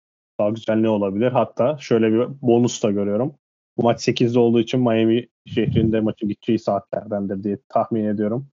Daha 0.40 0.50
güzel 0.50 0.76
ne 0.76 0.88
olabilir? 0.88 1.32
Hatta 1.32 1.78
şöyle 1.80 2.12
bir 2.12 2.26
bonus 2.42 2.82
da 2.82 2.90
görüyorum. 2.90 3.34
Bu 3.78 3.82
maç 3.82 4.08
8'de 4.08 4.38
olduğu 4.38 4.60
için 4.60 4.80
Miami 4.80 5.26
şehrinde 5.46 6.00
maçın 6.00 6.28
gideceği 6.28 6.58
saatlerdendir 6.58 7.44
diye 7.44 7.58
tahmin 7.68 8.04
ediyorum. 8.04 8.46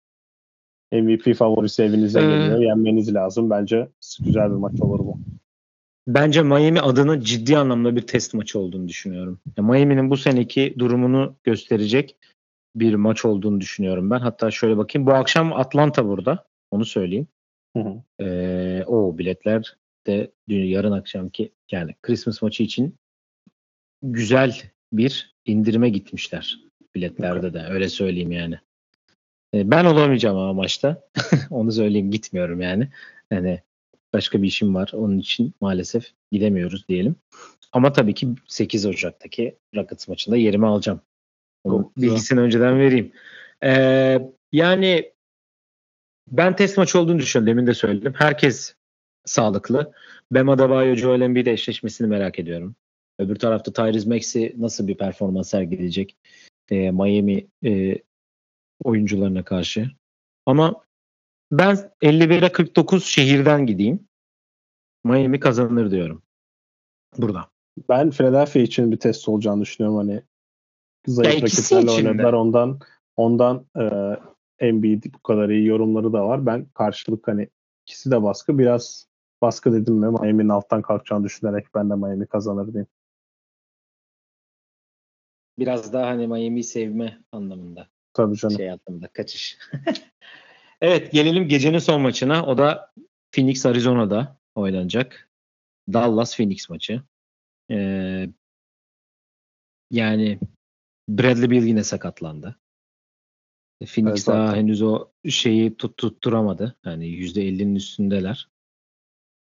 MVP 0.94 1.36
favorisi 1.36 1.84
evinize 1.84 2.20
Ee, 2.20 2.22
geliyor. 2.22 2.60
Yenmeniz 2.60 3.14
lazım. 3.14 3.50
Bence 3.50 3.90
güzel 4.20 4.50
bir 4.52 4.56
maç 4.56 4.82
olur 4.82 5.00
bu. 5.00 5.20
Bence 6.08 6.42
Miami 6.44 6.82
adına 6.82 7.22
ciddi 7.22 7.58
anlamda 7.58 7.96
bir 7.96 8.02
test 8.02 8.34
maçı 8.34 8.60
olduğunu 8.60 8.88
düşünüyorum. 8.88 9.40
Miami'nin 9.58 10.10
bu 10.10 10.18
seneki 10.18 10.76
durumunu 10.80 11.36
gösterecek 11.44 12.16
bir 12.76 12.96
maç 12.96 13.26
olduğunu 13.26 13.62
düşünüyorum 13.62 14.10
ben. 14.10 14.20
Hatta 14.20 14.52
şöyle 14.52 14.78
bakayım. 14.78 15.08
Bu 15.08 15.14
akşam 15.14 15.54
Atlanta 15.54 16.06
burada. 16.06 16.46
Onu 16.72 16.86
söyleyeyim. 16.86 17.28
Hı 17.78 17.80
hı. 17.80 18.24
Ee, 18.24 18.84
o 18.88 19.18
biletler 19.18 19.78
de 20.08 20.32
dün 20.50 20.66
yarın 20.66 20.92
akşamki 20.92 21.52
yani 21.72 21.96
Christmas 22.02 22.42
maçı 22.42 22.64
için 22.64 22.96
güzel 24.02 24.62
bir 24.94 25.36
indirime 25.46 25.90
gitmişler 25.90 26.60
biletlerde 26.96 27.54
de 27.54 27.66
öyle 27.70 27.90
söyleyeyim 27.90 28.32
yani. 28.32 28.60
Ee, 29.54 29.72
ben 29.72 29.86
olamayacağım 29.86 30.38
ama 30.38 30.54
maçta. 30.54 31.08
Onu 31.50 31.72
söyleyeyim 31.72 32.12
gitmiyorum 32.12 32.62
yani. 32.62 32.90
Yani 33.32 33.62
başka 34.14 34.42
bir 34.42 34.48
işim 34.48 34.76
var 34.76 34.92
onun 34.94 35.20
için 35.20 35.54
maalesef 35.62 36.12
gidemiyoruz 36.32 36.88
diyelim. 36.88 37.16
Ama 37.72 37.94
tabii 37.94 38.14
ki 38.14 38.28
8 38.48 38.86
Ocak'taki 38.86 39.58
Rockets 39.76 40.08
maçında 40.08 40.38
yerimi 40.38 40.68
alacağım. 40.68 41.02
Güzel. 41.66 41.86
bilgisini 41.98 42.40
önceden 42.40 42.80
vereyim. 42.80 43.12
Ee, 43.64 44.22
yani 44.52 45.11
ben 46.32 46.56
test 46.56 46.78
maçı 46.78 47.00
olduğunu 47.00 47.20
düşünüyorum. 47.20 47.58
Demin 47.58 47.68
de 47.68 47.74
söyledim. 47.74 48.14
Herkes 48.18 48.76
sağlıklı. 49.26 49.92
Bam 50.32 50.50
Adebayo, 50.50 50.96
Joel 50.96 51.22
Embiid 51.22 51.48
eşleşmesini 51.48 52.08
merak 52.08 52.40
ediyorum. 52.40 52.76
Öbür 53.20 53.36
tarafta 53.36 53.74
Tyrese 53.74 54.10
Maxey 54.10 54.56
nasıl 54.58 54.88
bir 54.88 54.98
performans 54.98 55.50
sergileyecek 55.50 56.18
e, 56.70 56.92
Miami 56.92 57.48
e, 57.66 57.98
oyuncularına 58.84 59.44
karşı. 59.44 59.92
Ama 60.46 60.84
ben 61.52 61.92
51'e 62.02 62.52
49 62.52 63.06
şehirden 63.06 63.66
gideyim. 63.66 64.08
Miami 65.04 65.40
kazanır 65.40 65.92
diyorum. 65.92 66.24
Burada. 67.18 67.48
Ben 67.90 68.12
Philadelphia 68.12 68.60
için 68.60 68.92
bir 68.92 68.98
test 68.98 69.30
olacağını 69.30 69.62
düşünüyorum. 69.62 69.98
Hani 69.98 70.24
zayıf 71.08 71.44
rakiplerle 71.44 71.92
oynadılar. 71.92 72.34
Ondan 72.34 72.80
ondan 73.18 73.66
e, 73.80 73.84
Embiid 74.62 75.04
bu 75.14 75.20
kadar 75.20 75.50
iyi 75.50 75.66
yorumları 75.66 76.14
da 76.14 76.28
var. 76.28 76.46
Ben 76.46 76.66
karşılık 76.66 77.28
hani 77.28 77.50
ikisi 77.86 78.12
de 78.12 78.24
baskı. 78.24 78.58
Biraz 78.58 79.08
baskı 79.42 79.74
dedim 79.74 79.96
mi 79.96 80.08
Miami'nin 80.08 80.50
alttan 80.50 80.82
kalkacağını 80.82 81.24
düşünerek 81.24 81.66
ben 81.76 81.90
de 81.90 81.96
Miami 81.96 82.28
kazanır 82.28 82.68
diyeyim. 82.68 82.88
Biraz 85.60 85.94
daha 85.94 86.08
hani 86.08 86.28
Miami'yi 86.28 86.64
sevme 86.64 87.22
anlamında. 87.32 87.88
Tabii 88.14 88.38
canım. 88.38 88.58
şey 88.58 88.72
anlamında 88.72 89.08
kaçış. 89.08 89.58
evet 90.82 91.12
gelelim 91.12 91.48
gecenin 91.48 91.80
son 91.80 92.02
maçına. 92.02 92.46
O 92.46 92.58
da 92.58 92.92
Phoenix 93.32 93.66
Arizona'da 93.66 94.38
oynanacak. 94.56 95.30
Dallas 95.94 96.38
Phoenix 96.38 96.70
maçı. 96.70 97.04
Ee, 97.72 98.30
yani 99.92 100.40
Bradley 101.10 101.52
Beal 101.52 101.64
yine 101.64 101.84
sakatlandı. 101.84 102.61
Phoenix 103.86 104.12
Evet, 104.12 104.28
daha 104.28 104.56
henüz 104.56 104.82
o 104.82 105.08
şeyi 105.30 105.76
tut, 105.76 105.98
tutturamadı. 105.98 106.76
Yani 106.86 107.08
%50'nin 107.08 107.76
üstündeler. 107.76 108.48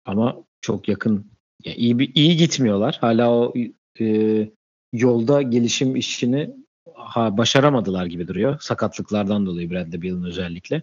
Ama 0.05 0.45
çok 0.61 0.89
yakın. 0.89 1.26
Ya 1.64 1.74
iyi 1.74 1.99
bir 1.99 2.14
iyi 2.14 2.37
gitmiyorlar. 2.37 2.99
Hala 3.01 3.30
o 3.30 3.55
e, 4.01 4.49
yolda 4.93 5.43
gelişim 5.43 5.97
işini 5.97 6.51
ha, 6.95 7.37
başaramadılar 7.37 8.07
gibi 8.07 8.28
duruyor. 8.28 8.61
Sakatlıklardan 8.61 9.47
dolayı 9.47 9.70
Bradley 9.70 10.03
Beal'ın 10.03 10.24
özellikle. 10.24 10.82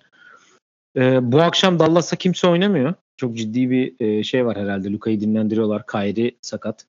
E, 0.98 1.32
bu 1.32 1.42
akşam 1.42 1.80
Dallas'ta 1.80 2.16
kimse 2.16 2.48
oynamıyor. 2.48 2.94
Çok 3.18 3.38
ciddi 3.38 3.70
bir 3.70 3.96
e, 4.00 4.24
şey 4.24 4.46
var 4.46 4.58
herhalde. 4.58 4.92
Luka'yı 4.92 5.22
dinlendiriyorlar. 5.22 5.86
Kyrie 5.88 6.32
sakat. 6.42 6.86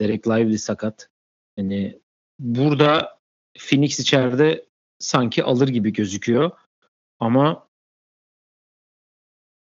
Derek 0.00 0.28
Lively 0.28 0.58
sakat. 0.58 1.08
Yani 1.56 1.98
burada 2.38 3.18
Phoenix 3.58 4.00
içeride 4.00 4.69
sanki 5.00 5.44
alır 5.44 5.68
gibi 5.68 5.92
gözüküyor. 5.92 6.50
Ama 7.20 7.68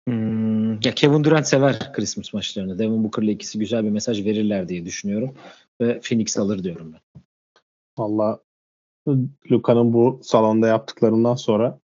hmm, 0.08 0.74
Ya 0.82 0.96
Kevin 0.96 1.24
Durant 1.24 1.48
sever 1.48 1.94
Christmas 1.94 2.34
maçlarını. 2.34 2.80
Devin 2.80 3.04
Booker'la 3.04 3.32
ikisi 3.32 3.60
güzel 3.60 3.84
bir 3.84 3.90
mesaj 3.90 4.26
verirler 4.26 4.70
diye 4.70 4.86
düşünüyorum. 4.86 5.36
Ve 5.82 6.00
Phoenix 6.00 6.38
alır 6.38 6.64
diyorum 6.64 6.94
ben. 6.94 7.22
Valla 7.98 8.40
Luka'nın 9.52 9.94
bu 9.94 10.20
salonda 10.24 10.68
yaptıklarından 10.68 11.36
sonra 11.36 11.80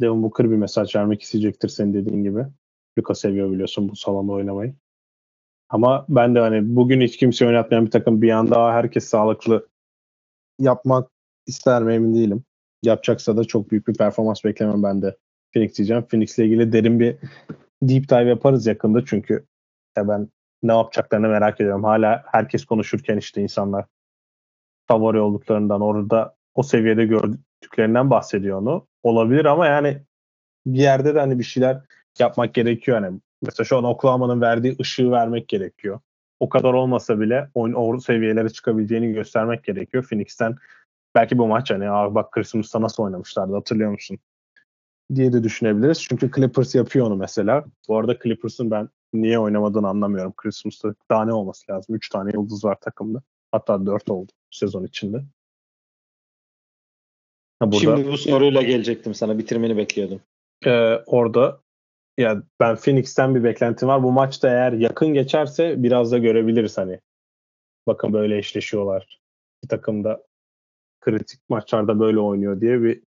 Devin 0.00 0.22
Booker 0.22 0.50
bir 0.50 0.56
mesaj 0.56 0.96
vermek 0.96 1.22
isteyecektir 1.22 1.68
senin 1.68 1.94
dediğin 1.94 2.24
gibi. 2.24 2.46
Luka 2.98 3.14
seviyor 3.14 3.52
biliyorsun 3.52 3.88
bu 3.88 3.96
salonda 3.96 4.32
oynamayı. 4.32 4.74
Ama 5.68 6.06
ben 6.08 6.34
de 6.34 6.40
hani 6.40 6.76
bugün 6.76 7.00
hiç 7.00 7.16
kimse 7.16 7.46
oynatmayan 7.46 7.86
bir 7.86 7.90
takım 7.90 8.22
bir 8.22 8.30
anda 8.30 8.72
herkes 8.72 9.04
sağlıklı 9.04 9.68
yapmak 10.58 11.10
ister 11.46 11.82
mi 11.82 11.94
emin 11.94 12.14
değilim. 12.14 12.44
Yapacaksa 12.82 13.36
da 13.36 13.44
çok 13.44 13.70
büyük 13.70 13.88
bir 13.88 13.94
performans 13.94 14.44
beklemem 14.44 14.82
ben 14.82 15.02
de 15.02 15.16
Phoenix 15.52 15.78
diyeceğim. 15.78 16.06
Phoenix'le 16.10 16.38
ilgili 16.38 16.72
derin 16.72 17.00
bir 17.00 17.16
deep 17.82 18.08
dive 18.08 18.28
yaparız 18.28 18.66
yakında 18.66 19.04
çünkü 19.04 19.46
ya 19.96 20.08
ben 20.08 20.28
ne 20.62 20.72
yapacaklarını 20.72 21.28
merak 21.28 21.60
ediyorum. 21.60 21.84
Hala 21.84 22.24
herkes 22.26 22.64
konuşurken 22.64 23.16
işte 23.16 23.42
insanlar 23.42 23.84
favori 24.88 25.20
olduklarından 25.20 25.80
orada 25.80 26.34
o 26.54 26.62
seviyede 26.62 27.04
gördüklerinden 27.04 28.10
bahsediyor 28.10 28.58
onu. 28.58 28.86
Olabilir 29.02 29.44
ama 29.44 29.66
yani 29.66 30.02
bir 30.66 30.80
yerde 30.80 31.14
de 31.14 31.20
hani 31.20 31.38
bir 31.38 31.44
şeyler 31.44 31.80
yapmak 32.18 32.54
gerekiyor. 32.54 33.00
Hani 33.00 33.20
mesela 33.42 33.64
şu 33.64 33.78
an 33.78 33.84
Oklahoma'nın 33.84 34.40
verdiği 34.40 34.76
ışığı 34.80 35.10
vermek 35.10 35.48
gerekiyor. 35.48 36.00
O 36.40 36.48
kadar 36.48 36.72
olmasa 36.72 37.20
bile 37.20 37.48
oyun 37.54 37.74
o 37.74 38.00
seviyelere 38.00 38.48
çıkabileceğini 38.48 39.12
göstermek 39.12 39.64
gerekiyor. 39.64 40.06
Phoenix'ten 40.10 40.56
belki 41.16 41.38
bu 41.38 41.46
maç 41.46 41.70
hani 41.70 41.90
Aa, 41.90 42.14
bak 42.14 42.32
Christmas'ta 42.32 42.80
nasıl 42.80 43.02
oynamışlardı 43.02 43.54
hatırlıyor 43.54 43.90
musun? 43.90 44.18
diye 45.14 45.32
de 45.32 45.44
düşünebiliriz. 45.44 46.02
Çünkü 46.02 46.30
Clippers 46.36 46.74
yapıyor 46.74 47.06
onu 47.06 47.16
mesela. 47.16 47.64
Bu 47.88 47.98
arada 47.98 48.18
Clippers'ın 48.22 48.70
ben 48.70 48.88
niye 49.12 49.38
oynamadığını 49.38 49.88
anlamıyorum. 49.88 50.32
Christmas'ta 50.36 50.94
tane 51.08 51.32
olması 51.32 51.72
lazım. 51.72 51.94
Üç 51.94 52.08
tane 52.08 52.30
yıldız 52.34 52.64
var 52.64 52.76
takımda. 52.80 53.22
Hatta 53.52 53.86
dört 53.86 54.10
oldu 54.10 54.32
sezon 54.50 54.84
içinde. 54.84 55.16
Ha, 57.58 57.72
burada, 57.72 57.78
Şimdi 57.78 58.06
bu 58.06 58.18
soruyla 58.18 58.62
gelecektim 58.62 59.14
sana. 59.14 59.38
Bitirmeni 59.38 59.76
bekliyordum. 59.76 60.20
E, 60.66 60.94
orada 61.06 61.60
ya 62.18 62.42
ben 62.60 62.76
Phoenix'ten 62.76 63.34
bir 63.34 63.44
beklentim 63.44 63.88
var. 63.88 64.02
Bu 64.02 64.12
maçta 64.12 64.48
eğer 64.48 64.72
yakın 64.72 65.08
geçerse 65.08 65.82
biraz 65.82 66.12
da 66.12 66.18
görebiliriz 66.18 66.78
hani. 66.78 67.00
Bakın 67.86 68.12
böyle 68.12 68.38
eşleşiyorlar. 68.38 69.20
Bir 69.64 69.68
takımda 69.68 70.22
kritik 71.06 71.40
maçlarda 71.48 72.00
böyle 72.00 72.20
oynuyor 72.20 72.60
diye 72.60 72.82
bir 72.82 73.02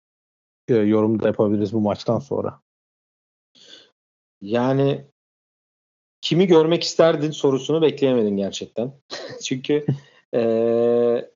e, 0.67 0.75
yorum 0.75 1.21
da 1.21 1.27
yapabiliriz 1.27 1.73
bu 1.73 1.81
maçtan 1.81 2.19
sonra. 2.19 2.61
Yani 4.41 5.05
kimi 6.21 6.47
görmek 6.47 6.83
isterdin 6.83 7.31
sorusunu 7.31 7.81
bekleyemedim 7.81 8.37
gerçekten. 8.37 8.93
Çünkü 9.43 9.85
e, 10.33 11.31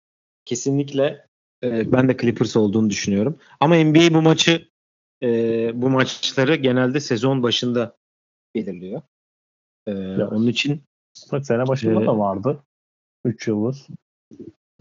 kesinlikle 0.46 1.28
e, 1.64 1.92
ben 1.92 2.10
de 2.10 2.18
Clippers 2.18 2.58
olduğunu 2.58 2.90
düşünüyorum. 2.90 3.40
Ama 3.60 3.76
NBA 3.76 4.14
bu 4.14 4.22
maçı 4.22 4.70
e, 5.24 5.72
bu 5.82 5.90
maçları 5.90 6.56
genelde 6.56 7.00
sezon 7.00 7.44
başında 7.44 7.98
belirliyor. 8.56 9.02
E. 9.88 9.94
Onun 10.24 10.48
için 10.48 10.84
sene 11.42 11.68
başında 11.68 12.04
e, 12.04 12.06
da 12.06 12.20
vardı. 12.20 12.64
3 13.26 13.48
yıldız. 13.48 13.88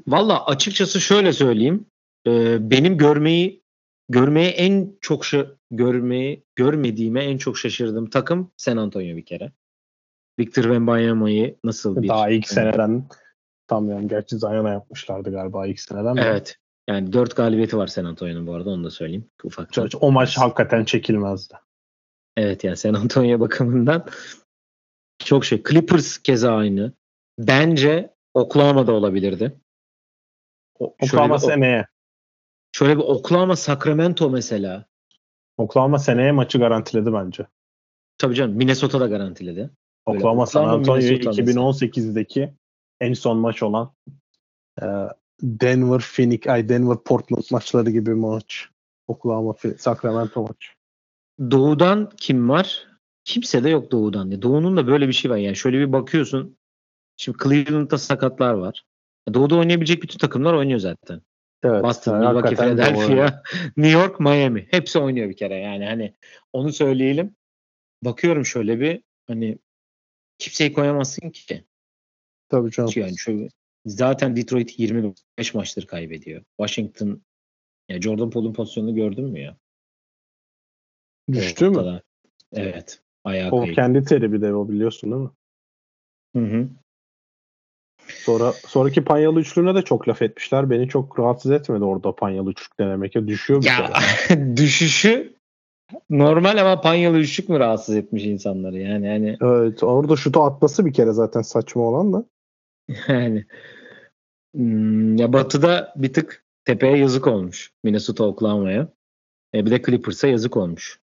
Valla 0.06 0.46
açıkçası 0.46 1.00
şöyle 1.00 1.32
söyleyeyim. 1.32 1.86
E, 2.26 2.58
benim 2.70 2.98
görmeyi 2.98 3.62
görmeye 4.08 4.50
en 4.50 4.96
çok 5.00 5.24
görmeyi 5.70 6.44
görmediğime 6.56 7.24
en 7.24 7.38
çok 7.38 7.58
şaşırdığım 7.58 8.10
takım 8.10 8.50
San 8.56 8.76
Antonio 8.76 9.16
bir 9.16 9.24
kere. 9.24 9.52
Victor 10.38 10.62
Wembanyama'yı 10.62 11.56
nasıl 11.64 12.02
bir 12.02 12.08
daha 12.08 12.30
ilk 12.30 12.48
seneden 12.48 13.08
tam 13.66 13.90
yani 13.90 14.08
gerçi 14.08 14.38
Zion'a 14.38 14.70
yapmışlardı 14.70 15.30
galiba 15.30 15.66
ilk 15.66 15.80
seneden. 15.80 16.16
Evet. 16.16 16.58
Yani 16.88 17.12
dört 17.12 17.36
galibiyeti 17.36 17.76
var 17.76 17.86
San 17.86 18.04
Antonio'nun 18.04 18.46
bu 18.46 18.54
arada 18.54 18.70
onu 18.70 18.84
da 18.84 18.90
söyleyeyim. 18.90 19.30
Ufak 19.44 19.72
çok, 19.72 19.88
o 20.00 20.12
maç 20.12 20.38
hakikaten 20.38 20.84
çekilmezdi. 20.84 21.54
Evet 22.36 22.64
yani 22.64 22.76
San 22.76 22.94
Antonio 22.94 23.40
bakımından 23.40 24.06
çok 25.18 25.44
şey. 25.44 25.62
Clippers 25.62 26.18
keza 26.18 26.56
aynı. 26.56 26.92
Bence 27.38 28.14
Oklahoma'da 28.34 28.92
olabilirdi. 28.92 29.60
Oklahoma 30.78 31.38
seneye. 31.38 31.86
Şöyle 32.72 32.96
bir 32.96 33.02
Oklahoma 33.02 33.56
Sacramento 33.56 34.30
mesela. 34.30 34.84
Oklahoma 35.56 35.98
seneye 35.98 36.32
maçı 36.32 36.58
garantiledi 36.58 37.12
bence. 37.12 37.46
Tabii 38.18 38.34
canım 38.34 38.56
Minnesota 38.56 39.00
da 39.00 39.06
garantiledi. 39.06 39.70
Oklahoma 40.06 40.46
San 40.46 40.68
Antonio 40.68 41.00
2018'deki 41.00 42.54
en 43.00 43.12
son 43.12 43.38
maç 43.38 43.62
olan 43.62 43.92
e, 44.82 44.86
Denver 45.42 46.00
Phoenix 46.00 46.46
ay 46.46 46.68
Denver 46.68 46.96
Portland 47.04 47.44
maçları 47.50 47.90
gibi 47.90 48.14
maç. 48.14 48.68
Oklahoma 49.08 49.54
Sacramento 49.78 50.42
maç. 50.42 50.74
Doğu'dan 51.50 52.10
kim 52.16 52.48
var? 52.48 52.86
Kimse 53.24 53.64
de 53.64 53.68
yok 53.68 53.92
Doğu'dan. 53.92 54.42
Doğu'nun 54.42 54.76
da 54.76 54.86
böyle 54.86 55.08
bir 55.08 55.12
şey 55.12 55.30
var. 55.30 55.36
Yani 55.36 55.56
şöyle 55.56 55.78
bir 55.78 55.92
bakıyorsun. 55.92 56.56
Şimdi 57.16 57.38
Cleveland'da 57.44 57.98
sakatlar 57.98 58.54
var. 58.54 58.84
Doğu'da 59.34 59.56
oynayabilecek 59.56 60.02
bütün 60.02 60.18
takımlar 60.18 60.54
oynuyor 60.54 60.78
zaten. 60.78 61.22
Evet, 61.62 61.84
Boston, 61.84 62.22
yani 62.22 62.26
Milwaukee, 62.26 62.56
Philadelphia, 62.56 63.42
New 63.76 64.00
York, 64.00 64.20
Miami. 64.20 64.66
Hepsi 64.70 64.98
oynuyor 64.98 65.28
bir 65.28 65.36
kere. 65.36 65.54
Yani 65.54 65.84
hani 65.84 66.14
onu 66.52 66.72
söyleyelim. 66.72 67.36
Bakıyorum 68.02 68.46
şöyle 68.46 68.80
bir 68.80 69.02
hani 69.26 69.58
kimseyi 70.38 70.72
koyamazsın 70.72 71.30
ki. 71.30 71.64
Tabii 72.48 72.70
canım. 72.70 72.92
Yani 72.96 73.18
şöyle, 73.18 73.48
zaten 73.86 74.36
Detroit 74.36 74.78
25 74.78 75.54
maçtır 75.54 75.86
kaybediyor. 75.86 76.44
Washington 76.60 77.22
ya 77.88 78.00
Jordan 78.00 78.30
Pool'un 78.30 78.52
pozisyonunu 78.52 78.94
gördün 78.94 79.24
mü 79.24 79.40
ya? 79.40 79.56
Düştü 81.32 81.70
mü? 81.70 82.00
Evet. 82.52 83.02
Ayağı 83.24 83.50
o 83.50 83.60
kayıp. 83.60 83.74
kendi 83.76 84.04
teri 84.04 84.32
bir 84.32 84.42
de 84.42 84.54
o 84.54 84.68
biliyorsun 84.68 85.10
değil 85.10 85.22
mi? 85.22 85.30
Hı 86.36 86.56
hı. 86.56 86.68
Sonra 88.10 88.52
sonraki 88.52 89.04
panyalı 89.04 89.40
üçlüğüne 89.40 89.74
de 89.74 89.82
çok 89.82 90.08
laf 90.08 90.22
etmişler. 90.22 90.70
Beni 90.70 90.88
çok 90.88 91.18
rahatsız 91.18 91.50
etmedi 91.50 91.84
orada 91.84 92.14
panyalı 92.14 92.50
üçlük 92.50 92.80
denemek. 92.80 93.14
Ya 93.14 93.28
düşüyor 93.28 93.64
ya, 93.64 93.92
düşüşü 94.56 95.34
normal 96.10 96.56
ama 96.60 96.80
panyalı 96.80 97.18
üçlük 97.18 97.48
mü 97.48 97.58
rahatsız 97.58 97.96
etmiş 97.96 98.24
insanları 98.24 98.78
yani 98.78 99.06
yani. 99.06 99.36
Evet 99.42 99.82
orada 99.82 100.16
şutu 100.16 100.42
atması 100.42 100.86
bir 100.86 100.92
kere 100.92 101.12
zaten 101.12 101.42
saçma 101.42 101.82
olan 101.82 102.12
da. 102.12 102.24
Yani 103.08 103.44
hmm, 104.54 105.16
ya 105.16 105.32
batıda 105.32 105.92
bir 105.96 106.12
tık 106.12 106.44
tepeye 106.64 106.96
yazık 106.96 107.26
olmuş. 107.26 107.72
Minnesota 107.84 108.24
Oklahoma'ya. 108.24 108.88
E, 109.54 109.66
bir 109.66 109.70
de 109.70 109.82
Clippers'a 109.82 110.28
yazık 110.28 110.56
olmuş. 110.56 111.00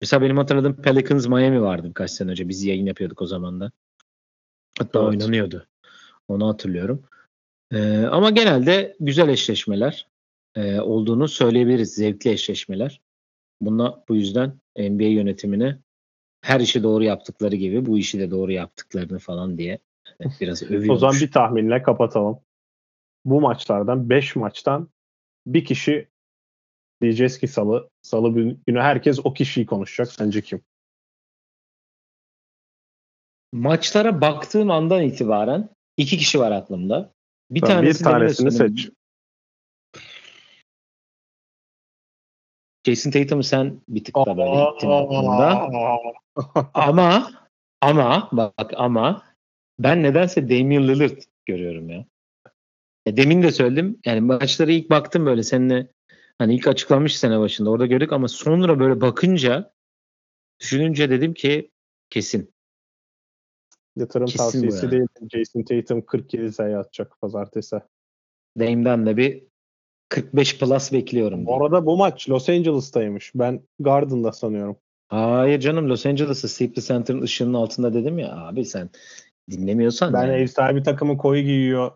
Mesela 0.00 0.22
benim 0.22 0.36
hatırladığım 0.36 0.82
Pelicans 0.82 1.28
Miami 1.28 1.62
vardı 1.62 1.88
birkaç 1.88 2.10
sene 2.10 2.30
önce. 2.30 2.48
Biz 2.48 2.64
yayın 2.64 2.86
yapıyorduk 2.86 3.22
o 3.22 3.26
zaman 3.26 3.60
da. 3.60 3.72
Hatta 4.78 4.98
evet. 4.98 5.08
oynanıyordu. 5.08 5.66
Onu 6.28 6.48
hatırlıyorum. 6.48 7.02
Ee, 7.72 8.06
ama 8.06 8.30
genelde 8.30 8.96
güzel 9.00 9.28
eşleşmeler 9.28 10.08
e, 10.54 10.80
olduğunu 10.80 11.28
söyleyebiliriz. 11.28 11.94
Zevkli 11.94 12.30
eşleşmeler. 12.30 13.00
Buna 13.60 14.04
bu 14.08 14.16
yüzden 14.16 14.60
NBA 14.78 15.04
yönetimine 15.04 15.78
her 16.42 16.60
işi 16.60 16.82
doğru 16.82 17.04
yaptıkları 17.04 17.56
gibi 17.56 17.86
bu 17.86 17.98
işi 17.98 18.18
de 18.18 18.30
doğru 18.30 18.52
yaptıklarını 18.52 19.18
falan 19.18 19.58
diye 19.58 19.78
biraz 20.40 20.62
övüyormuş. 20.62 20.90
o 20.90 20.96
zaman 20.96 21.16
bir 21.20 21.32
tahminle 21.32 21.82
kapatalım. 21.82 22.38
Bu 23.24 23.40
maçlardan 23.40 24.10
5 24.10 24.36
maçtan 24.36 24.88
bir 25.46 25.64
kişi 25.64 26.08
diyeceğiz 27.02 27.38
ki 27.38 27.48
salı 27.48 27.90
salı 28.02 28.34
günü 28.66 28.80
herkes 28.80 29.18
o 29.24 29.34
kişiyi 29.34 29.66
konuşacak. 29.66 30.12
Sence 30.12 30.42
kim? 30.42 30.62
Maçlara 33.52 34.20
baktığım 34.20 34.70
andan 34.70 35.02
itibaren 35.02 35.75
İki 35.96 36.18
kişi 36.18 36.40
var 36.40 36.50
aklımda. 36.52 37.12
Bir, 37.50 37.60
tamam, 37.60 37.76
tanesi 37.76 38.00
bir 38.00 38.04
tanesini 38.04 38.52
seç. 38.52 38.90
Jason 42.86 43.10
Tatum'u 43.10 43.42
sen 43.42 43.80
bir 43.88 44.04
tık 44.04 44.14
da 44.16 44.36
böyle 44.36 44.70
gittin 44.70 44.90
aklımda. 44.90 45.70
ama 46.74 47.32
ama 47.80 48.28
bak 48.32 48.72
ama 48.76 49.22
ben 49.78 50.02
nedense 50.02 50.48
Damian 50.50 50.88
Lillard 50.88 51.22
görüyorum 51.46 51.90
ya. 51.90 52.06
ya. 53.06 53.16
Demin 53.16 53.42
de 53.42 53.52
söyledim. 53.52 53.98
Yani 54.04 54.20
maçlara 54.20 54.72
ilk 54.72 54.90
baktım 54.90 55.26
böyle 55.26 55.42
seninle 55.42 55.88
hani 56.38 56.54
ilk 56.54 56.68
açıklanmış 56.68 57.18
sene 57.18 57.40
başında 57.40 57.70
orada 57.70 57.86
gördük 57.86 58.12
ama 58.12 58.28
sonra 58.28 58.80
böyle 58.80 59.00
bakınca 59.00 59.72
düşününce 60.60 61.10
dedim 61.10 61.34
ki 61.34 61.70
kesin. 62.10 62.55
Yatırım 63.96 64.26
Kesin 64.26 64.38
tavsiyesi 64.38 64.90
değil. 64.90 65.06
Jason 65.32 65.62
Tatum 65.62 66.02
47 66.06 66.52
sayı 66.52 66.78
atacak 66.78 67.20
pazartesi. 67.20 67.80
Dame'den 68.58 69.06
de 69.06 69.16
bir 69.16 69.42
45 70.08 70.58
plus 70.58 70.92
bekliyorum. 70.92 71.46
Bu 71.46 71.56
arada 71.56 71.86
bu 71.86 71.96
maç 71.96 72.28
Los 72.30 72.48
Angeles'taymış. 72.48 73.32
Ben 73.34 73.60
Garden'da 73.80 74.32
sanıyorum. 74.32 74.76
Hayır 75.08 75.60
canım 75.60 75.88
Los 75.88 76.06
Angeles'ı 76.06 76.48
Staples 76.48 76.88
Center'ın 76.88 77.22
ışığının 77.22 77.54
altında 77.54 77.94
dedim 77.94 78.18
ya 78.18 78.36
abi 78.36 78.64
sen 78.64 78.90
dinlemiyorsan 79.50 80.12
Ben 80.12 80.22
yani. 80.26 80.32
ev 80.34 80.46
sahibi 80.46 80.82
takımı 80.82 81.18
koyu 81.18 81.42
giyiyor. 81.42 81.90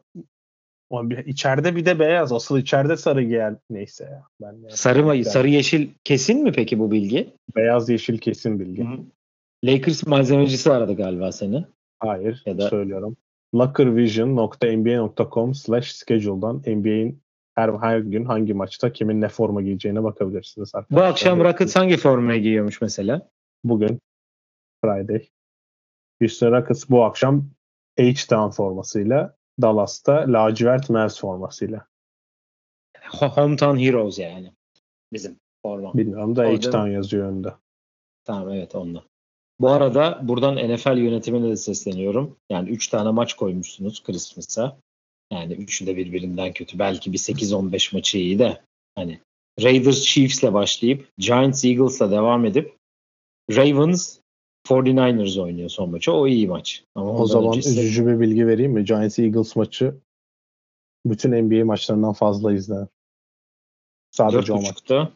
İçeride 1.26 1.76
bir 1.76 1.84
de 1.86 1.98
beyaz. 1.98 2.32
Asıl 2.32 2.58
içeride 2.58 2.96
sarı 2.96 3.22
giyer. 3.22 3.54
Neyse 3.70 4.04
ya. 4.04 4.22
Ben 4.40 4.62
de- 4.64 4.70
sarı 4.70 5.04
mı- 5.04 5.24
sarı 5.24 5.48
yeşil 5.48 5.88
kesin 6.04 6.42
mi 6.42 6.52
peki 6.52 6.78
bu 6.78 6.90
bilgi? 6.90 7.30
Beyaz 7.56 7.88
yeşil 7.88 8.18
kesin 8.18 8.60
bilgi. 8.60 8.86
Lakers 9.64 10.06
malzemecisi 10.06 10.72
aradı 10.72 10.96
galiba 10.96 11.32
seni. 11.32 11.64
Hayır. 12.00 12.42
Ya 12.46 12.58
da- 12.58 12.68
Söylüyorum. 12.68 13.16
lockervision.nba.com 13.54 15.54
slash 15.54 15.92
schedule'dan 15.92 16.62
NBA'in 16.66 17.22
her, 17.54 17.70
her 17.80 17.98
gün 17.98 18.24
hangi 18.24 18.54
maçta 18.54 18.92
kimin 18.92 19.20
ne 19.20 19.28
forma 19.28 19.62
giyeceğine 19.62 20.04
bakabilirsiniz. 20.04 20.72
Bu 20.74 20.78
arkadaşlar. 20.78 21.10
akşam 21.10 21.40
Rockets 21.40 21.76
hangi 21.76 21.96
formayı 21.96 22.42
giyiyormuş 22.42 22.80
mesela? 22.80 23.28
Bugün 23.64 24.00
Friday. 24.84 25.28
Houston 26.20 26.52
Rockets 26.52 26.90
bu 26.90 27.04
akşam 27.04 27.44
H-Town 27.98 28.50
formasıyla 28.50 29.36
Dallas'ta 29.62 30.24
lacivert 30.28 30.90
Mavs 30.90 31.20
formasıyla. 31.20 31.86
Ho- 33.10 33.36
Hometown 33.36 33.78
Heroes 33.78 34.18
yani. 34.18 34.52
Bizim 35.12 35.36
forma. 35.62 35.94
Bilmiyorum 35.94 36.36
da 36.36 36.42
H-Town 36.44 36.86
yazıyor 36.88 37.28
önünde. 37.28 37.54
Tamam 38.24 38.52
evet 38.52 38.74
onunla. 38.74 39.02
Bu 39.60 39.70
arada 39.70 40.20
buradan 40.22 40.56
NFL 40.74 40.96
yönetimine 40.98 41.48
de 41.50 41.56
sesleniyorum. 41.56 42.36
Yani 42.50 42.70
3 42.70 42.88
tane 42.88 43.10
maç 43.10 43.34
koymuşsunuz 43.34 44.02
Christmas'a. 44.02 44.76
Yani 45.32 45.52
üçü 45.52 45.86
de 45.86 45.96
birbirinden 45.96 46.52
kötü. 46.52 46.78
Belki 46.78 47.12
bir 47.12 47.18
8-15 47.18 47.94
maçı 47.96 48.18
iyi 48.18 48.38
de. 48.38 48.60
Hani 48.94 49.20
Raiders 49.62 50.02
Chiefs'le 50.02 50.52
başlayıp 50.52 51.08
Giants 51.18 51.64
Eagles'la 51.64 52.10
devam 52.10 52.44
edip 52.44 52.76
Ravens 53.50 54.18
49ers 54.66 55.40
oynuyor 55.40 55.68
son 55.68 55.90
maçı. 55.90 56.12
O 56.12 56.26
iyi 56.26 56.48
maç. 56.48 56.84
Ama 56.94 57.12
O 57.12 57.26
zaman 57.26 57.48
öncesi- 57.56 57.80
üzücü 57.80 58.06
bir 58.06 58.20
bilgi 58.20 58.46
vereyim 58.46 58.72
mi? 58.72 58.84
Giants 58.84 59.18
Eagles 59.18 59.56
maçı 59.56 59.94
bütün 61.06 61.32
NBA 61.32 61.64
maçlarından 61.64 62.12
fazla 62.12 62.52
izlenir. 62.52 62.88
Sadece 64.10 64.52
o 64.52 64.56
maç. 64.56 64.66
4.30'da 64.66 65.12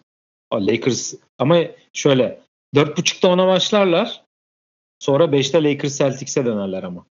Aa, 0.50 0.66
Lakers 0.66 1.14
ama 1.38 1.58
şöyle 1.92 2.40
4.30'da 2.74 3.28
ona 3.28 3.46
başlarlar. 3.46 4.23
Sonra 5.04 5.24
5'te 5.24 5.64
Lakers 5.64 5.98
Celtics'e 5.98 6.44
dönerler 6.44 6.82
ama. 6.82 7.06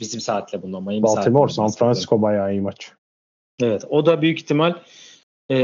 Bizim 0.00 0.20
saatle 0.20 0.62
bundan. 0.62 0.82
Miami 0.82 1.02
Baltimore, 1.02 1.52
San. 1.52 1.70
Francisco 1.70 2.22
bayağı 2.22 2.52
iyi 2.52 2.60
maç. 2.60 2.92
Evet. 3.60 3.84
O 3.88 4.06
da 4.06 4.22
büyük 4.22 4.38
ihtimal 4.38 4.74
e, 5.50 5.56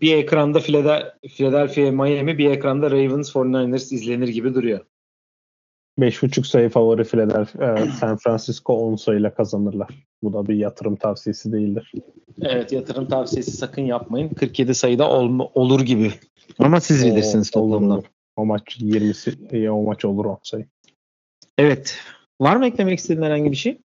bir 0.00 0.16
ekranda 0.16 0.60
Philadelphia, 0.60 1.12
Philadelphia 1.28 1.90
Miami 1.90 2.38
bir 2.38 2.50
ekranda 2.50 2.90
Ravens 2.90 3.30
49ers 3.30 3.94
izlenir 3.94 4.28
gibi 4.28 4.54
duruyor. 4.54 4.80
5.5 5.98 6.44
sayı 6.44 6.68
favori 6.68 7.04
Philadelphia, 7.04 7.78
e, 7.78 7.90
San 8.00 8.16
Francisco 8.16 8.74
10 8.74 8.96
sayıyla 8.96 9.34
kazanırlar. 9.34 9.90
Bu 10.22 10.32
da 10.32 10.46
bir 10.46 10.54
yatırım 10.54 10.96
tavsiyesi 10.96 11.52
değildir. 11.52 11.92
Evet 12.42 12.72
yatırım 12.72 13.08
tavsiyesi 13.08 13.50
sakın 13.50 13.82
yapmayın. 13.82 14.28
47 14.28 14.74
sayıda 14.74 15.10
ol- 15.10 15.48
olur 15.54 15.80
gibi. 15.80 16.12
Ama 16.58 16.80
siz 16.80 17.06
bilirsiniz 17.06 17.50
toplamda. 17.50 18.02
O 18.36 18.44
maç 18.44 18.76
20'si 18.80 19.56
iyi, 19.56 19.70
o 19.70 19.82
maç 19.82 20.04
olur 20.04 20.24
10 20.24 20.38
sayı. 20.42 20.66
Evet. 21.58 21.98
Var 22.40 22.56
mı 22.56 22.66
eklemek 22.66 22.98
istediğin 22.98 23.22
herhangi 23.22 23.50
bir 23.50 23.56
şey? 23.56 23.78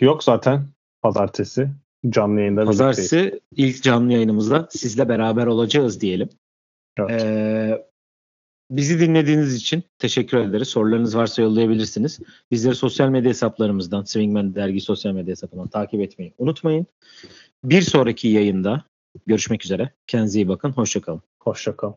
Yok 0.00 0.24
zaten 0.24 0.66
pazartesi 1.02 1.68
canlı 2.08 2.40
yayında. 2.40 2.64
Pazartesi 2.64 3.40
ilk 3.56 3.82
canlı 3.82 4.12
yayınımızda 4.12 4.68
sizle 4.70 5.08
beraber 5.08 5.46
olacağız 5.46 6.00
diyelim. 6.00 6.28
Evet. 6.98 7.22
Ee, 7.22 7.84
bizi 8.70 9.00
dinlediğiniz 9.00 9.54
için 9.54 9.82
teşekkür 9.98 10.38
ederiz. 10.38 10.68
Sorularınız 10.68 11.16
varsa 11.16 11.42
yollayabilirsiniz. 11.42 12.20
Bizleri 12.50 12.74
sosyal 12.74 13.08
medya 13.08 13.28
hesaplarımızdan, 13.30 14.04
Swingman 14.04 14.54
Dergi 14.54 14.80
sosyal 14.80 15.12
medya 15.12 15.30
hesabından 15.30 15.68
takip 15.68 16.00
etmeyi 16.00 16.34
unutmayın. 16.38 16.86
Bir 17.64 17.82
sonraki 17.82 18.28
yayında 18.28 18.84
görüşmek 19.26 19.64
üzere. 19.64 19.90
Kendinize 20.06 20.38
iyi 20.38 20.48
bakın. 20.48 20.72
Hoşçakalın. 20.72 21.22
Hoşça 21.40 21.76
kal. 21.76 21.92